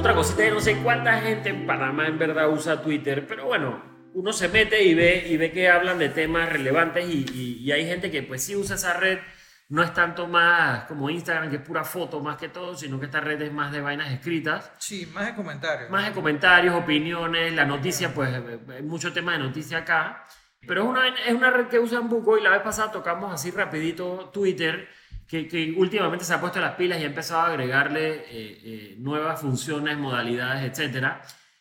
Otra 0.09 0.21
cosita, 0.23 0.43
yo 0.43 0.55
no 0.55 0.59
sé 0.59 0.75
cuánta 0.77 1.19
gente 1.21 1.49
en 1.49 1.67
Panamá 1.67 2.07
en 2.07 2.17
verdad 2.17 2.49
usa 2.49 2.81
Twitter, 2.81 3.27
pero 3.27 3.45
bueno, 3.45 4.09
uno 4.15 4.33
se 4.33 4.47
mete 4.47 4.81
y 4.83 4.95
ve, 4.95 5.27
y 5.29 5.37
ve 5.37 5.51
que 5.51 5.69
hablan 5.69 5.99
de 5.99 6.09
temas 6.09 6.49
relevantes 6.51 7.05
y, 7.07 7.27
y- 7.31 7.57
y 7.63 7.71
hay 7.71 7.85
gente 7.85 8.09
que 8.09 8.23
pues 8.23 8.43
sí 8.43 8.55
usa 8.55 8.75
esa 8.75 8.93
red, 8.93 9.19
no 9.67 9.83
es 9.83 9.93
tanto 9.93 10.25
más 10.25 10.85
como 10.85 11.11
Instagram, 11.11 11.51
que 11.51 11.57
es 11.57 11.61
pura 11.61 11.83
foto 11.83 12.21
más 12.21 12.37
que 12.37 12.49
todo, 12.49 12.75
sino 12.75 12.99
que 12.99 13.05
esta 13.05 13.19
red 13.21 13.39
es 13.39 13.53
más 13.53 13.71
de 13.71 13.81
vainas 13.81 14.11
escritas. 14.11 14.71
Sí, 14.79 15.05
más 15.13 15.27
de 15.27 15.35
comentarios. 15.35 15.91
Más 15.91 16.07
de 16.07 16.11
comentarios, 16.11 16.73
opiniones, 16.73 17.53
la 17.53 17.65
noticia, 17.65 18.11
pues 18.11 18.33
hay 18.33 18.81
mucho 18.81 19.13
tema 19.13 19.33
de 19.33 19.37
noticia 19.43 19.77
acá. 19.77 20.25
Pero 20.67 20.81
es 20.85 20.89
una, 20.89 21.07
es 21.07 21.33
una 21.35 21.51
red 21.51 21.67
que 21.67 21.77
usan 21.77 22.09
poco 22.09 22.35
y 22.35 22.41
la 22.41 22.49
vez 22.49 22.61
pasada 22.61 22.91
tocamos 22.91 23.31
así 23.31 23.51
rapidito 23.51 24.31
Twitter, 24.33 24.89
que, 25.29 25.75
últimamente 25.77 26.25
se 26.25 26.33
ha 26.33 26.41
puesto 26.41 26.59
las 26.59 26.75
pilas 26.75 26.99
y 26.99 27.03
ha 27.03 27.07
empezado 27.07 27.41
a 27.41 27.47
agregarle 27.47 28.15
eh, 28.15 28.23
eh, 28.31 28.95
nuevas 28.97 29.39
funciones, 29.39 29.97
modalidades, 29.97 30.79
etc. 30.79 31.17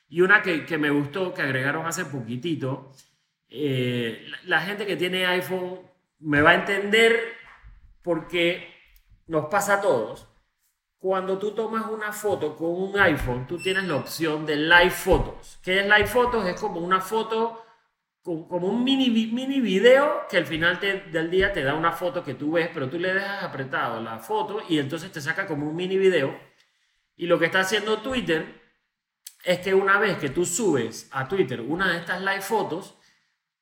Y 0.09 0.23
una 0.23 0.41
que, 0.41 0.79
me 0.79 0.91
gustó, 0.91 1.35
que 1.35 1.43
agregaron 1.43 1.87
hace 1.87 2.07
poquitito, 2.07 2.93
eh, 3.51 4.27
la, 4.31 4.39
la 4.45 4.61
gente 4.63 4.87
que 4.87 4.97
tiene 4.97 5.27
iPhone 5.27 5.81
me 6.21 6.41
va 6.41 6.51
a 6.51 6.55
entender 6.55 7.21
porque 8.03 8.75
nos 9.27 9.47
pasa 9.47 9.75
a 9.75 9.81
todos 9.83 10.27
cuando 10.99 11.39
tú 11.39 11.53
tomas 11.53 11.87
una 11.91 12.11
foto 12.13 12.57
con 12.57 12.71
un 12.71 12.99
iPhone, 12.99 13.47
tú 13.47 13.59
tienes 13.59 13.85
la 13.85 13.97
opción 13.97 14.45
de 14.45 14.57
Live 14.57 14.91
Photos. 14.91 15.59
¿Qué 15.63 15.81
es 15.81 15.85
Live 15.85 16.07
Photos? 16.07 16.47
Es 16.47 16.59
como 16.61 16.81
una 16.81 17.01
foto, 17.01 17.65
como 18.29 18.69
un 18.69 18.85
mini, 18.85 19.09
mini 19.09 19.61
video 19.61 20.27
que 20.29 20.37
al 20.37 20.45
final 20.45 20.79
del 20.81 21.31
día 21.31 21.51
te 21.51 21.63
da 21.63 21.75
una 21.75 21.93
foto 21.93 22.23
que 22.23 22.35
tú 22.35 22.53
ves, 22.53 22.69
pero 22.75 22.91
tú 22.91 22.99
le 22.99 23.15
dejas 23.15 23.43
apretado 23.43 24.03
la 24.03 24.19
foto 24.19 24.63
y 24.69 24.79
entonces 24.79 25.11
te 25.11 25.21
saca 25.21 25.47
como 25.47 25.69
un 25.69 25.75
mini 25.75 25.97
video. 25.97 26.39
Y 27.17 27.27
lo 27.27 27.39
que 27.39 27.47
está 27.47 27.61
haciendo 27.61 27.99
Twitter 27.99 28.61
es 29.45 29.61
que 29.61 29.73
una 29.73 29.99
vez 29.99 30.19
que 30.19 30.29
tú 30.29 30.45
subes 30.45 31.09
a 31.11 31.27
Twitter 31.27 31.63
una 31.63 31.91
de 31.91 31.99
estas 31.99 32.21
Live 32.21 32.43
Photos, 32.43 32.99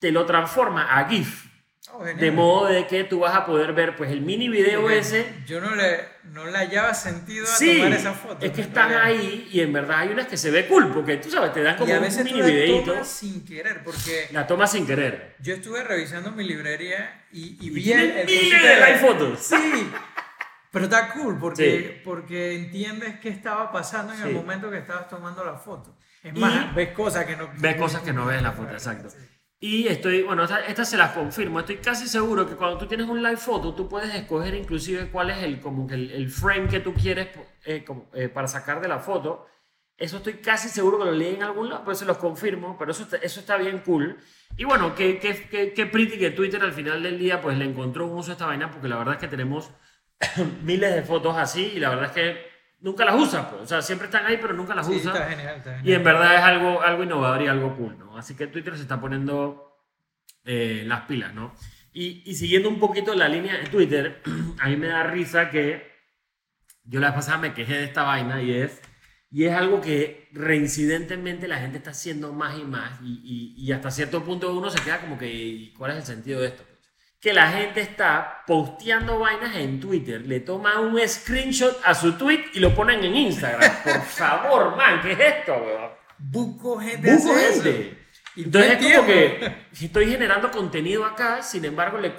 te 0.01 0.11
lo 0.11 0.27
transforma 0.27 0.99
a 0.99 1.09
GIF. 1.09 1.47
Oh. 1.93 2.03
De 2.05 2.31
modo 2.33 2.67
de 2.67 2.87
que 2.89 3.05
tú 3.05 3.21
vas 3.21 3.35
a 3.35 3.47
poder 3.47 3.73
ver 3.73 3.95
pues 3.97 4.11
el 4.11 4.21
mini 4.21 4.49
video 4.49 4.91
ese 4.91 5.25
Yo 5.47 5.61
no 5.61 5.75
le, 5.77 6.01
no 6.25 6.45
le 6.45 6.59
hallaba 6.59 6.93
sentido 6.93 7.45
a 7.45 7.49
Sí, 7.49 7.77
tomar 7.77 7.93
esa 7.93 8.13
foto. 8.13 8.45
es 8.45 8.51
que 8.53 8.63
en 8.63 8.67
están 8.69 8.93
ahí 8.95 9.49
y 9.53 9.61
en 9.61 9.73
verdad 9.73 10.01
hay 10.01 10.09
unas 10.09 10.27
que 10.27 10.37
se 10.37 10.51
ve 10.51 10.67
cool 10.67 10.93
porque 10.93 11.17
tú 11.19 11.31
sabes, 11.31 11.53
te 11.53 11.63
dan 11.63 11.77
como 11.77 11.89
Y 11.89 11.93
a 11.95 12.01
un 12.01 12.09
tú 12.09 12.25
mini 12.25 12.41
la 12.41 12.47
videito. 12.47 12.93
tomas 12.93 13.09
sin 13.09 13.45
querer, 13.45 13.85
porque 13.85 14.27
La 14.33 14.47
tomas 14.47 14.73
sin 14.73 14.85
querer. 14.87 15.37
yo 15.41 15.55
estuve 15.55 15.85
revisando 15.85 16.33
mi 16.33 16.43
librería 16.45 17.25
y, 17.33 17.57
y 17.61 17.67
Y 17.69 17.71
vi 17.71 17.93
el, 17.93 18.11
el 18.11 18.27
miles 18.27 18.63
de 18.63 18.81
la- 18.81 18.99
photos. 18.99 19.39
Sí, 19.41 19.91
pero 20.73 20.85
está 20.87 21.13
cool 21.13 21.39
porque, 21.39 21.95
Sí. 21.97 22.03
porque 22.05 22.55
entiendes 22.57 23.21
qué 23.21 23.29
estaba 23.29 23.71
pasando 23.71 24.13
en 24.13 24.23
el 24.23 24.33
momento 24.35 24.71
que 24.71 24.79
estabas 24.79 25.09
tomando 25.09 25.45
la 25.45 25.55
foto. 25.55 25.97
Es 26.23 26.35
Y- 26.35 26.41
más, 26.41 26.75
ves 26.75 26.89
cosas 26.91 27.25
que 27.27 27.37
no 27.37 27.49
Ves 27.59 27.77
cosas 27.77 28.03
que 28.03 28.13
no 28.13 28.27
ves 28.27 28.39
en 28.39 28.43
la 28.45 28.53
foto, 28.53 28.73
exacto. 28.73 29.09
Y 29.69 29.89
estoy, 29.89 30.23
bueno, 30.23 30.45
estas 30.45 30.69
esta 30.69 30.85
se 30.85 30.97
las 30.97 31.11
confirmo. 31.11 31.59
Estoy 31.59 31.79
casi 31.79 32.07
seguro 32.07 32.49
que 32.49 32.55
cuando 32.55 32.79
tú 32.79 32.87
tienes 32.87 33.09
un 33.09 33.21
live 33.21 33.37
photo, 33.37 33.75
tú 33.75 33.89
puedes 33.89 34.15
escoger 34.15 34.55
inclusive 34.55 35.11
cuál 35.11 35.31
es 35.31 35.43
el, 35.43 35.59
como 35.59 35.91
el, 35.91 36.31
frame 36.31 36.69
que 36.69 36.79
tú 36.79 36.95
quieres 36.95 37.31
eh, 37.65 37.83
como, 37.85 38.09
eh, 38.15 38.29
para 38.29 38.47
sacar 38.47 38.81
de 38.81 38.87
la 38.87 39.01
foto. 39.01 39.45
Eso 39.97 40.19
estoy 40.19 40.35
casi 40.35 40.69
seguro 40.69 41.01
que 41.01 41.07
lo 41.07 41.11
leí 41.11 41.35
en 41.35 41.43
algún 41.43 41.69
lado, 41.69 41.85
pues 41.85 41.99
se 41.99 42.05
los 42.05 42.19
confirmo, 42.19 42.77
pero 42.79 42.93
eso 42.93 43.03
está, 43.03 43.17
eso 43.17 43.41
está 43.41 43.57
bien 43.57 43.81
cool. 43.85 44.17
Y 44.57 44.63
bueno, 44.63 44.95
qué, 44.95 45.19
qué, 45.19 45.49
qué, 45.51 45.73
qué 45.73 45.87
pretty 45.87 46.17
que 46.17 46.31
Twitter 46.31 46.63
al 46.63 46.73
final 46.73 47.03
del 47.03 47.19
día 47.19 47.43
pues 47.43 47.59
le 47.59 47.65
encontró 47.65 48.07
un 48.07 48.19
uso 48.19 48.31
a 48.31 48.35
esta 48.35 48.47
vaina, 48.47 48.71
porque 48.71 48.87
la 48.87 48.99
verdad 48.99 49.15
es 49.15 49.21
que 49.21 49.27
tenemos 49.27 49.73
miles 50.63 50.95
de 50.95 51.03
fotos 51.03 51.37
así 51.37 51.73
y 51.75 51.81
la 51.81 51.91
verdad 51.91 52.05
es 52.05 52.13
que 52.13 52.56
nunca 52.87 53.05
las 53.05 53.17
usas, 53.17 53.47
pues. 53.47 53.63
o 53.63 53.67
sea, 53.67 53.83
siempre 53.83 54.07
están 54.07 54.25
ahí, 54.27 54.39
pero 54.41 54.55
nunca 54.55 54.75
las 54.75 54.87
Sí, 54.87 54.95
usas. 54.95 55.15
está 55.15 55.29
genial, 55.29 55.57
está 55.57 55.71
genial. 55.77 55.89
Y 55.89 55.93
en 55.93 56.05
verdad 56.05 56.35
es 56.37 56.41
algo, 56.41 56.81
algo 56.83 57.03
innovador 57.03 57.43
y 57.43 57.49
algo 57.49 57.77
cool, 57.77 57.99
¿no? 57.99 58.17
Así 58.17 58.35
que 58.37 58.47
Twitter 58.47 58.77
se 58.77 58.83
está 58.83 59.01
poniendo 59.01 59.77
eh, 60.45 60.85
las 60.87 61.03
pilas, 61.03 61.35
¿no? 61.35 61.53
Y, 61.93 62.23
y 62.25 62.35
siguiendo 62.35 62.69
un 62.69 62.79
poquito 62.79 63.15
la 63.15 63.29
línea 63.29 63.57
de 63.59 63.65
Twitter, 63.69 64.23
a 64.61 64.69
mí 64.69 64.77
me 64.77 64.87
da 64.87 65.03
risa 65.03 65.51
que 65.51 65.91
yo 66.85 67.01
la 67.01 67.09
vez 67.09 67.17
pasada 67.17 67.39
me 67.39 67.53
quejé 67.55 67.75
de 67.75 67.85
esta 67.85 68.05
vaina 68.05 68.41
y 68.43 68.53
es, 68.53 68.81
y 69.31 69.45
es 69.45 69.53
algo 69.55 69.81
que 69.81 70.29
reincidentemente 70.33 71.49
la 71.49 71.59
gente 71.59 71.79
está 71.79 71.91
haciendo 71.91 72.33
más 72.33 72.57
y 72.59 72.65
más 72.65 73.01
y, 73.03 73.21
y- 73.25 73.55
y 73.67 73.73
hasta 73.73 73.91
cierto 73.91 74.23
punto 74.25 74.55
uno 74.57 74.71
se 74.71 74.81
queda 74.83 75.01
como 75.01 75.19
que, 75.19 75.27
"¿Y 75.33 75.73
¿cuál 75.73 75.91
es 75.93 75.97
el 75.99 76.05
sentido 76.05 76.41
de 76.41 76.49
esto? 76.49 76.65
Que 77.21 77.33
la 77.33 77.51
gente 77.51 77.81
está 77.81 78.43
posteando 78.47 79.19
vainas 79.19 79.57
en 79.57 79.81
Twitter, 79.81 80.21
le 80.27 80.41
toma 80.41 80.81
un 80.81 80.99
screenshot 81.09 81.81
a 81.85 81.95
su 81.95 82.13
tweet 82.13 82.45
y 82.55 82.61
lo 82.61 82.75
ponen 82.75 83.03
en 83.05 83.17
Instagram. 83.17 83.71
Por 83.85 84.03
favor, 84.03 84.77
man, 84.77 85.01
¿qué 85.03 85.13
es 85.13 85.21
esto, 85.21 85.55
weón? 85.55 85.91
Buco 86.19 86.79
gente 86.79 87.13
Busco 87.15 87.35
gente. 87.35 88.07
Y 88.37 88.45
Entonces 88.45 88.79
es 88.81 88.97
como 88.97 89.07
que 89.07 89.67
estoy 89.81 90.11
generando 90.11 90.51
contenido 90.51 91.07
acá, 91.07 91.43
sin 91.43 91.65
embargo 91.65 91.97
le, 91.99 92.15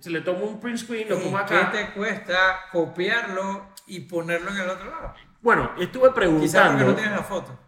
se 0.00 0.10
le 0.10 0.20
tomo 0.20 0.44
un 0.44 0.60
print 0.60 0.78
screen, 0.78 1.08
lo 1.08 1.18
pongo 1.18 1.38
¿Y 1.38 1.40
acá. 1.40 1.70
¿Qué 1.70 1.78
te 1.78 1.92
cuesta 1.92 2.60
copiarlo 2.70 3.72
y 3.86 4.00
ponerlo 4.00 4.50
en 4.50 4.58
el 4.58 4.68
otro 4.68 4.90
lado? 4.90 5.14
Bueno, 5.40 5.72
estuve 5.80 6.08
Quizás 6.10 6.14
porque 6.14 6.20
preguntando. 6.20 6.84
no 6.84 6.94
tienes 6.94 7.12
la 7.12 7.22
foto. 7.22 7.58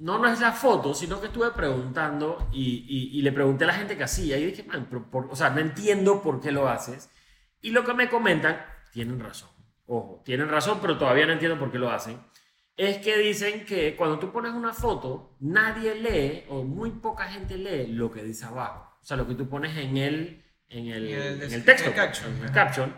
No, 0.00 0.18
no 0.18 0.28
es 0.32 0.40
la 0.40 0.52
foto, 0.52 0.94
sino 0.94 1.20
que 1.20 1.26
estuve 1.28 1.50
preguntando 1.50 2.48
y, 2.52 2.84
y- 2.88 3.18
y 3.18 3.22
le 3.22 3.32
pregunté 3.32 3.64
a 3.64 3.68
la 3.68 3.74
gente 3.74 3.96
que 3.96 4.04
hacía. 4.04 4.36
Y 4.38 4.46
dije, 4.46 4.64
man, 4.64 4.86
pero 4.88 5.10
por- 5.10 5.28
o 5.30 5.36
sea, 5.36 5.50
no 5.50 5.60
entiendo 5.60 6.22
por 6.22 6.40
qué 6.40 6.50
lo 6.52 6.68
haces. 6.68 7.10
Y 7.60 7.70
lo 7.70 7.84
que 7.84 7.94
me 7.94 8.08
comentan, 8.08 8.64
tienen 8.92 9.20
razón. 9.20 9.50
Ojo, 9.86 10.22
tienen 10.24 10.48
razón, 10.48 10.78
pero 10.80 10.96
todavía 10.98 11.26
no 11.26 11.32
entiendo 11.32 11.58
por 11.58 11.70
qué 11.70 11.78
lo 11.78 11.90
hacen. 11.90 12.18
Es 12.76 12.98
que 12.98 13.18
dicen 13.18 13.66
que 13.66 13.94
cuando 13.96 14.18
tú 14.18 14.32
pones 14.32 14.52
una 14.52 14.72
foto, 14.72 15.36
nadie 15.40 15.94
lee 15.96 16.44
o 16.48 16.62
muy 16.64 16.90
poca 16.92 17.24
gente 17.24 17.58
lee 17.58 17.88
lo 17.88 18.10
que 18.10 18.22
dice 18.22 18.46
abajo. 18.46 18.96
O 19.02 19.04
sea, 19.04 19.16
lo 19.18 19.26
que 19.28 19.34
tú 19.34 19.48
pones 19.50 19.76
en 19.76 19.96
el, 19.98 20.42
en 20.68 20.86
el, 20.86 21.08
el 21.08 21.42
en 21.42 21.52
el 21.52 21.64
texto, 21.64 21.88
en 21.90 21.90
el 21.90 21.96
caption, 21.96 22.36
en 22.38 22.44
el 22.44 22.52
caption. 22.52 22.94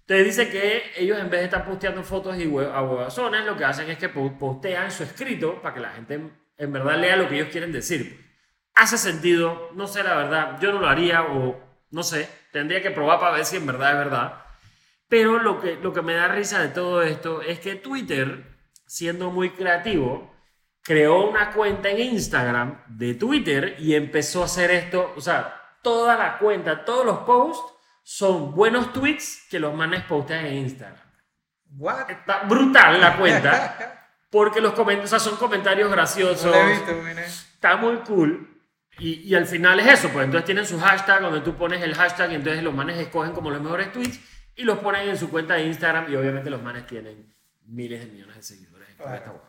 Entonces 0.00 0.26
dice 0.26 0.50
que 0.50 0.82
ellos 0.98 1.18
en 1.18 1.30
vez 1.30 1.40
de 1.40 1.44
estar 1.46 1.64
posteando 1.64 2.02
fotos 2.02 2.36
y 2.38 2.46
huevazones, 2.46 3.46
lo 3.46 3.56
que 3.56 3.64
hacen 3.64 3.88
es 3.88 3.96
que 3.96 4.08
po- 4.10 4.36
postean 4.38 4.90
su 4.90 5.04
escrito 5.04 5.62
para 5.62 5.74
que 5.74 5.80
la 5.80 5.90
gente 5.92 6.20
en- 6.62 6.72
verdad 6.72 6.98
lea 6.98 7.16
lo 7.16 7.28
que 7.28 7.36
ellos 7.36 7.48
quieren 7.50 7.72
decir. 7.72 8.20
Hace 8.74 8.96
sentido, 8.98 9.70
no 9.74 9.86
sé 9.86 10.02
la 10.02 10.14
verdad, 10.16 10.58
yo 10.60 10.72
no 10.72 10.80
lo 10.80 10.88
haría 10.88 11.22
o 11.22 11.60
no 11.90 12.02
sé, 12.02 12.28
tendría 12.52 12.80
que 12.80 12.90
probar 12.90 13.20
para 13.20 13.32
ver 13.36 13.44
si 13.44 13.56
en 13.56 13.66
verdad 13.66 13.92
es 13.92 13.98
verdad. 13.98 14.42
Pero 15.08 15.38
lo 15.38 15.60
que, 15.60 15.76
lo 15.76 15.92
que 15.92 16.00
me 16.00 16.14
da 16.14 16.28
risa 16.28 16.60
de 16.62 16.68
todo 16.68 17.02
esto 17.02 17.42
es 17.42 17.60
que 17.60 17.74
Twitter, 17.74 18.56
siendo 18.86 19.30
muy 19.30 19.50
creativo, 19.50 20.34
creó 20.82 21.28
una 21.28 21.52
cuenta 21.52 21.90
en 21.90 22.00
Instagram 22.00 22.82
de 22.88 23.14
Twitter 23.14 23.76
y 23.78 23.94
empezó 23.94 24.42
a 24.42 24.46
hacer 24.46 24.70
esto, 24.70 25.12
o 25.14 25.20
sea, 25.20 25.54
toda 25.82 26.16
la 26.16 26.38
cuenta, 26.38 26.84
todos 26.84 27.04
los 27.04 27.18
posts 27.20 27.74
son 28.02 28.54
buenos 28.54 28.92
tweets 28.92 29.46
que 29.50 29.60
los 29.60 29.74
manes 29.74 30.02
postean 30.04 30.46
en 30.46 30.54
Instagram. 30.54 30.98
What? 31.76 32.10
Está 32.10 32.44
brutal 32.44 33.00
la 33.00 33.16
cuenta. 33.16 33.98
Porque 34.32 34.62
los 34.62 34.72
comentarios, 34.72 35.12
o 35.12 35.18
sea, 35.18 35.20
son 35.20 35.38
comentarios 35.38 35.90
graciosos. 35.90 36.46
No 36.50 36.54
he 36.54 36.70
visto, 36.72 36.92
mire. 37.04 37.26
Está 37.26 37.76
muy 37.76 37.96
cool. 37.98 38.48
Y, 38.98 39.20
y 39.20 39.34
al 39.34 39.46
final 39.46 39.78
es 39.80 39.86
eso, 39.86 40.08
pues 40.08 40.24
entonces 40.24 40.46
tienen 40.46 40.66
su 40.66 40.80
hashtag 40.80 41.20
donde 41.20 41.40
tú 41.40 41.54
pones 41.54 41.82
el 41.82 41.94
hashtag 41.94 42.32
y 42.32 42.34
entonces 42.36 42.62
los 42.62 42.74
manes 42.74 42.98
escogen 42.98 43.32
como 43.32 43.50
los 43.50 43.60
mejores 43.60 43.92
tweets 43.92 44.20
y 44.56 44.64
los 44.64 44.78
ponen 44.78 45.08
en 45.08 45.16
su 45.16 45.30
cuenta 45.30 45.54
de 45.54 45.64
Instagram 45.66 46.10
y 46.10 46.16
obviamente 46.16 46.50
los 46.50 46.62
manes 46.62 46.86
tienen 46.86 47.34
miles 47.66 48.00
de 48.00 48.06
millones 48.06 48.36
de 48.36 48.42
seguidores. 48.42 48.88
Claro. 48.96 49.42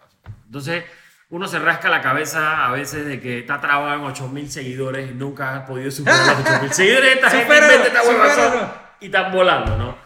Entonces 0.45 0.83
uno 1.29 1.47
se 1.47 1.59
rasca 1.59 1.89
la 1.89 2.01
cabeza 2.01 2.65
a 2.65 2.71
veces 2.71 3.05
de 3.05 3.19
que 3.19 3.39
está 3.39 3.59
trabado 3.59 3.95
en 3.95 4.01
8000 4.01 4.51
seguidores 4.51 5.11
y 5.11 5.13
nunca 5.13 5.55
ha 5.55 5.65
podido 5.65 5.91
superar 5.91 6.27
los 6.27 6.39
8000 6.39 6.73
seguidores. 6.73 7.15
Esta 7.15 7.29
gente 7.31 7.45
supéralo. 8.01 8.73
y 8.99 9.05
están 9.05 9.31
volando, 9.31 9.77
¿no? 9.77 10.02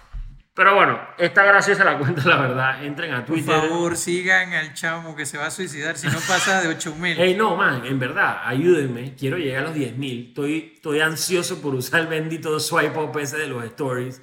Pero 0.57 0.73
bueno, 0.73 0.99
está 1.19 1.43
graciosa 1.43 1.83
la 1.83 1.99
cuenta, 1.99 2.27
la 2.27 2.37
verdad. 2.37 2.83
Entren 2.83 3.13
a 3.13 3.17
Por 3.17 3.35
Twitter. 3.35 3.61
favor, 3.61 3.95
sigan 3.95 4.53
al 4.53 4.73
chamo 4.73 5.15
que 5.15 5.27
se 5.27 5.37
va 5.37 5.45
a 5.45 5.51
suicidar 5.51 5.99
si 5.99 6.07
no 6.07 6.17
pasa 6.27 6.63
de 6.63 6.67
8000. 6.69 7.19
Ey, 7.19 7.35
no, 7.35 7.55
man, 7.55 7.85
en 7.85 7.99
verdad, 7.99 8.41
ayúdenme. 8.43 9.13
Quiero 9.13 9.37
llegar 9.37 9.65
a 9.65 9.67
los 9.67 9.77
10.000. 9.77 10.29
Estoy, 10.29 10.71
estoy 10.73 10.99
ansioso 11.01 11.61
por 11.61 11.75
usar 11.75 12.01
el 12.01 12.07
bendito 12.07 12.59
swipe 12.59 12.97
up 12.97 13.15
ese 13.19 13.37
de 13.37 13.45
los 13.45 13.63
stories. 13.65 14.19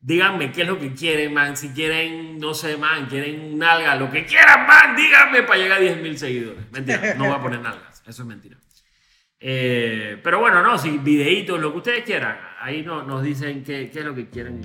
Díganme 0.00 0.52
qué 0.52 0.62
es 0.62 0.68
lo 0.68 0.78
que 0.78 0.94
quieren, 0.94 1.34
man. 1.34 1.54
Si 1.54 1.68
quieren, 1.74 2.38
no 2.38 2.54
sé, 2.54 2.78
man, 2.78 3.04
quieren 3.04 3.58
nalga, 3.58 3.94
lo 3.96 4.10
que 4.10 4.24
quieran, 4.24 4.66
man, 4.66 4.96
díganme 4.96 5.42
para 5.42 5.58
llegar 5.58 5.82
a 5.82 5.84
10.000 5.84 6.16
seguidores. 6.16 6.72
Mentira, 6.72 7.14
no 7.18 7.26
voy 7.26 7.34
a 7.34 7.42
poner 7.42 7.60
nalgas. 7.60 8.02
Eso 8.06 8.22
es 8.22 8.26
mentira. 8.26 8.56
Eh, 9.38 10.18
pero 10.24 10.40
bueno, 10.40 10.62
no, 10.62 10.78
si 10.78 10.96
videitos, 10.96 11.60
lo 11.60 11.72
que 11.72 11.76
ustedes 11.76 12.04
quieran. 12.04 12.38
Ahí 12.58 12.80
no, 12.80 13.02
nos 13.02 13.22
dicen 13.22 13.62
qué, 13.62 13.90
qué 13.92 13.98
es 13.98 14.04
lo 14.06 14.14
que 14.14 14.30
quieren. 14.30 14.62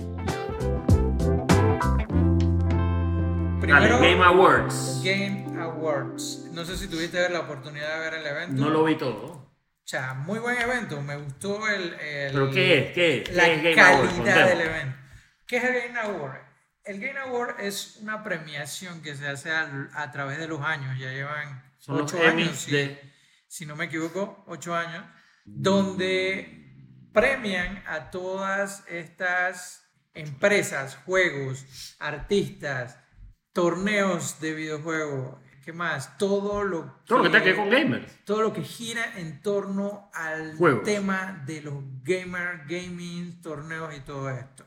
Game 3.70 4.24
Awards. 4.24 5.02
Game 5.04 5.46
Awards. 5.62 6.48
No 6.52 6.66
sé 6.66 6.76
si 6.78 6.88
tuviste 6.88 7.30
la 7.30 7.42
oportunidad 7.42 7.96
de 7.96 8.00
ver 8.00 8.14
el 8.16 8.26
evento. 8.26 8.62
No 8.62 8.70
lo 8.70 8.84
vi 8.84 8.98
todo. 8.98 9.26
O 9.26 9.56
sea, 9.84 10.14
muy 10.16 10.40
buen 10.40 10.58
evento. 10.60 11.02
Me 11.02 11.16
gustó 11.18 11.68
el. 11.68 11.94
el- 12.00 12.34
¿Pero 12.34 12.52
qué 12.52 12.78
es? 12.80 12.94
¿Qué 12.94 13.22
es? 13.22 13.36
La 13.36 13.46
¿Qué 13.46 13.54
es 13.72 13.76
Game 13.76 13.82
Awards? 13.82 14.14
calidad 14.14 14.48
del 14.48 14.62
evento. 14.62 14.98
¿Qué 15.48 15.58
es 15.58 15.64
el 15.64 15.74
Game 15.74 16.00
Award? 16.00 16.42
El 16.84 17.00
Game 17.00 17.20
Award 17.20 17.60
es 17.60 17.98
una 18.02 18.24
premiación 18.24 19.02
que 19.02 19.16
se 19.16 19.28
hace 19.28 19.52
al- 19.52 19.90
a, 19.94 20.12
través 20.12 20.40
de 20.40 20.48
los 20.48 20.62
años. 20.62 20.98
Ya 20.98 21.12
llevan 21.12 21.64
Son 21.78 22.02
ocho 22.02 22.18
años, 22.22 22.68
si 23.48 23.66
no 23.66 23.76
me 23.76 23.86
equivoco, 23.86 24.44
ocho 24.48 24.76
años, 24.76 25.04
donde 25.46 27.08
premian 27.14 27.84
a 27.88 28.10
todas 28.12 28.84
estas 28.88 29.84
empresas, 30.14 30.98
juegos, 31.06 31.96
artistas, 32.00 32.99
torneos 33.60 34.40
de 34.40 34.54
videojuegos, 34.54 35.38
¿qué 35.66 35.74
más? 35.74 36.18
Todo 36.18 36.64
lo 36.64 37.02
Todo 37.06 37.18
lo 37.18 37.24
que 37.26 37.30
tenga 37.30 37.44
que 37.44 37.50
ver 37.50 37.58
con 37.58 37.70
gamers. 37.70 38.24
todo 38.24 38.42
lo 38.42 38.54
que 38.54 38.64
gira 38.64 39.20
en 39.20 39.42
torno 39.42 40.10
al 40.14 40.56
Juegos. 40.56 40.84
tema 40.84 41.44
de 41.46 41.62
los 41.62 41.84
gamer, 42.04 42.62
gaming, 42.70 43.42
torneos 43.42 43.94
y 43.94 44.00
todo 44.00 44.30
esto. 44.30 44.66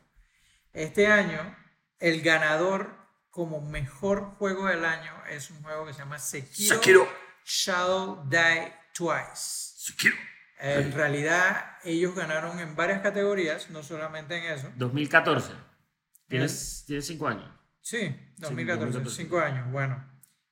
Este 0.74 1.06
año, 1.06 1.56
el 2.00 2.20
ganador 2.20 2.94
como 3.30 3.62
mejor 3.62 4.34
juego 4.36 4.66
del 4.66 4.84
año 4.84 5.12
es 5.30 5.50
un 5.50 5.62
juego 5.62 5.86
que 5.86 5.94
se 5.94 6.00
llama 6.00 6.18
Sekiro, 6.18 6.74
Sekiro. 6.74 7.08
Shadow 7.46 8.28
Die 8.28 8.72
Twice. 8.92 9.72
En 10.58 10.92
realidad, 10.92 11.78
ellos 11.82 12.14
ganaron 12.14 12.60
en 12.60 12.76
varias 12.76 13.00
categorías, 13.00 13.70
no 13.70 13.82
solamente 13.82 14.36
en 14.36 14.52
eso. 14.52 14.70
2014. 14.76 15.52
Tienes, 16.28 16.84
tienes 16.86 17.06
cinco 17.06 17.26
años. 17.26 17.50
Sí, 17.82 17.98
2014, 18.38 18.92
2014. 19.00 19.22
5 19.24 19.38
años. 19.40 19.70
Bueno, 19.70 20.02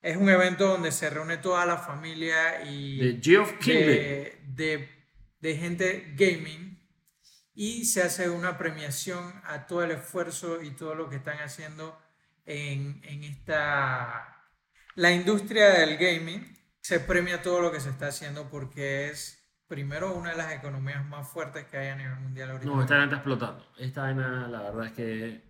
es 0.03 0.17
un 0.17 0.29
evento 0.29 0.67
donde 0.69 0.93
se 0.93 1.09
reúne 1.09 1.39
toda 1.39 1.65
la 1.65 1.79
familia 1.79 2.63
y 2.65 2.99
De 2.99 3.21
Geoff 3.23 3.53
Keighley. 3.59 3.87
de, 3.87 4.41
de- 4.49 5.01
de 5.41 5.57
gente 5.57 6.13
gaming 6.19 6.79
y 7.55 7.87
se 7.87 8.03
hace 8.03 8.29
una 8.29 8.59
premiación 8.59 9.33
a 9.45 9.67
todo 9.67 9.83
el 9.85 9.91
esfuerzo 9.93 10.61
y 10.61 10.71
todo 10.73 10.95
lo 10.95 11.09
que 11.09 11.17
están 11.17 11.39
haciendo 11.39 11.99
en, 12.45 13.01
en 13.05 13.25
esta... 13.25 14.37
La 14.97 15.13
industria 15.13 15.71
del 15.71 15.97
gaming 15.97 16.59
se 16.83 17.01
premia 17.01 17.41
todo 17.43 17.63
lo 17.63 17.73
que 17.73 17.81
se 17.81 17.89
está 17.89 18.09
haciendo 18.09 18.51
porque 18.51 19.09
es, 19.09 19.43
primero, 19.67 20.15
una 20.15 20.33
de 20.33 20.37
las 20.37 20.53
economías 20.53 21.07
más 21.07 21.27
fuertes 21.29 21.65
que 21.67 21.79
hay 21.79 21.89
a 21.89 21.97
nivel 21.97 22.17
mundial 22.17 22.51
ahorita. 22.51 22.71
No, 22.71 22.83
esta 22.83 23.03
está 23.05 23.17
explotando. 23.17 23.67
Esta 23.79 24.03
vaina, 24.03 24.47
la 24.49 24.61
verdad 24.63 24.87
es 24.87 24.93
que. 24.93 25.50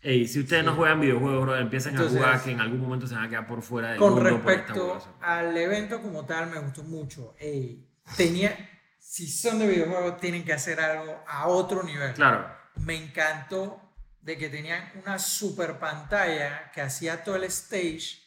Ey, 0.00 0.28
si 0.28 0.40
ustedes 0.40 0.64
no 0.64 0.74
juegan 0.76 1.00
videojuegos, 1.00 1.42
bro, 1.42 1.56
empiecen 1.56 1.94
Entonces, 1.94 2.16
a 2.16 2.24
jugar 2.24 2.42
que 2.42 2.50
en 2.52 2.60
algún 2.60 2.80
momento 2.80 3.06
se 3.06 3.14
van 3.14 3.24
a 3.24 3.28
quedar 3.28 3.46
por 3.46 3.62
fuera 3.62 3.90
del 3.90 3.98
Con 3.98 4.14
mundo 4.14 4.30
respecto 4.30 5.16
al 5.20 5.56
evento 5.56 6.00
como 6.00 6.24
tal, 6.24 6.50
me 6.50 6.58
gustó 6.60 6.84
mucho. 6.84 7.34
Ey, 7.38 7.84
tenía, 8.16 8.56
si 8.98 9.26
son 9.28 9.58
de 9.58 9.66
videojuegos, 9.66 10.18
tienen 10.18 10.44
que 10.44 10.52
hacer 10.52 10.80
algo 10.80 11.22
a 11.26 11.48
otro 11.48 11.82
nivel. 11.82 12.12
Claro. 12.14 12.46
Me 12.76 12.94
encantó 12.94 13.80
de 14.20 14.38
que 14.38 14.48
tenían 14.48 14.92
una 15.02 15.18
super 15.18 15.78
pantalla 15.78 16.70
que 16.72 16.80
hacía 16.80 17.24
todo 17.24 17.36
el 17.36 17.44
stage 17.44 18.22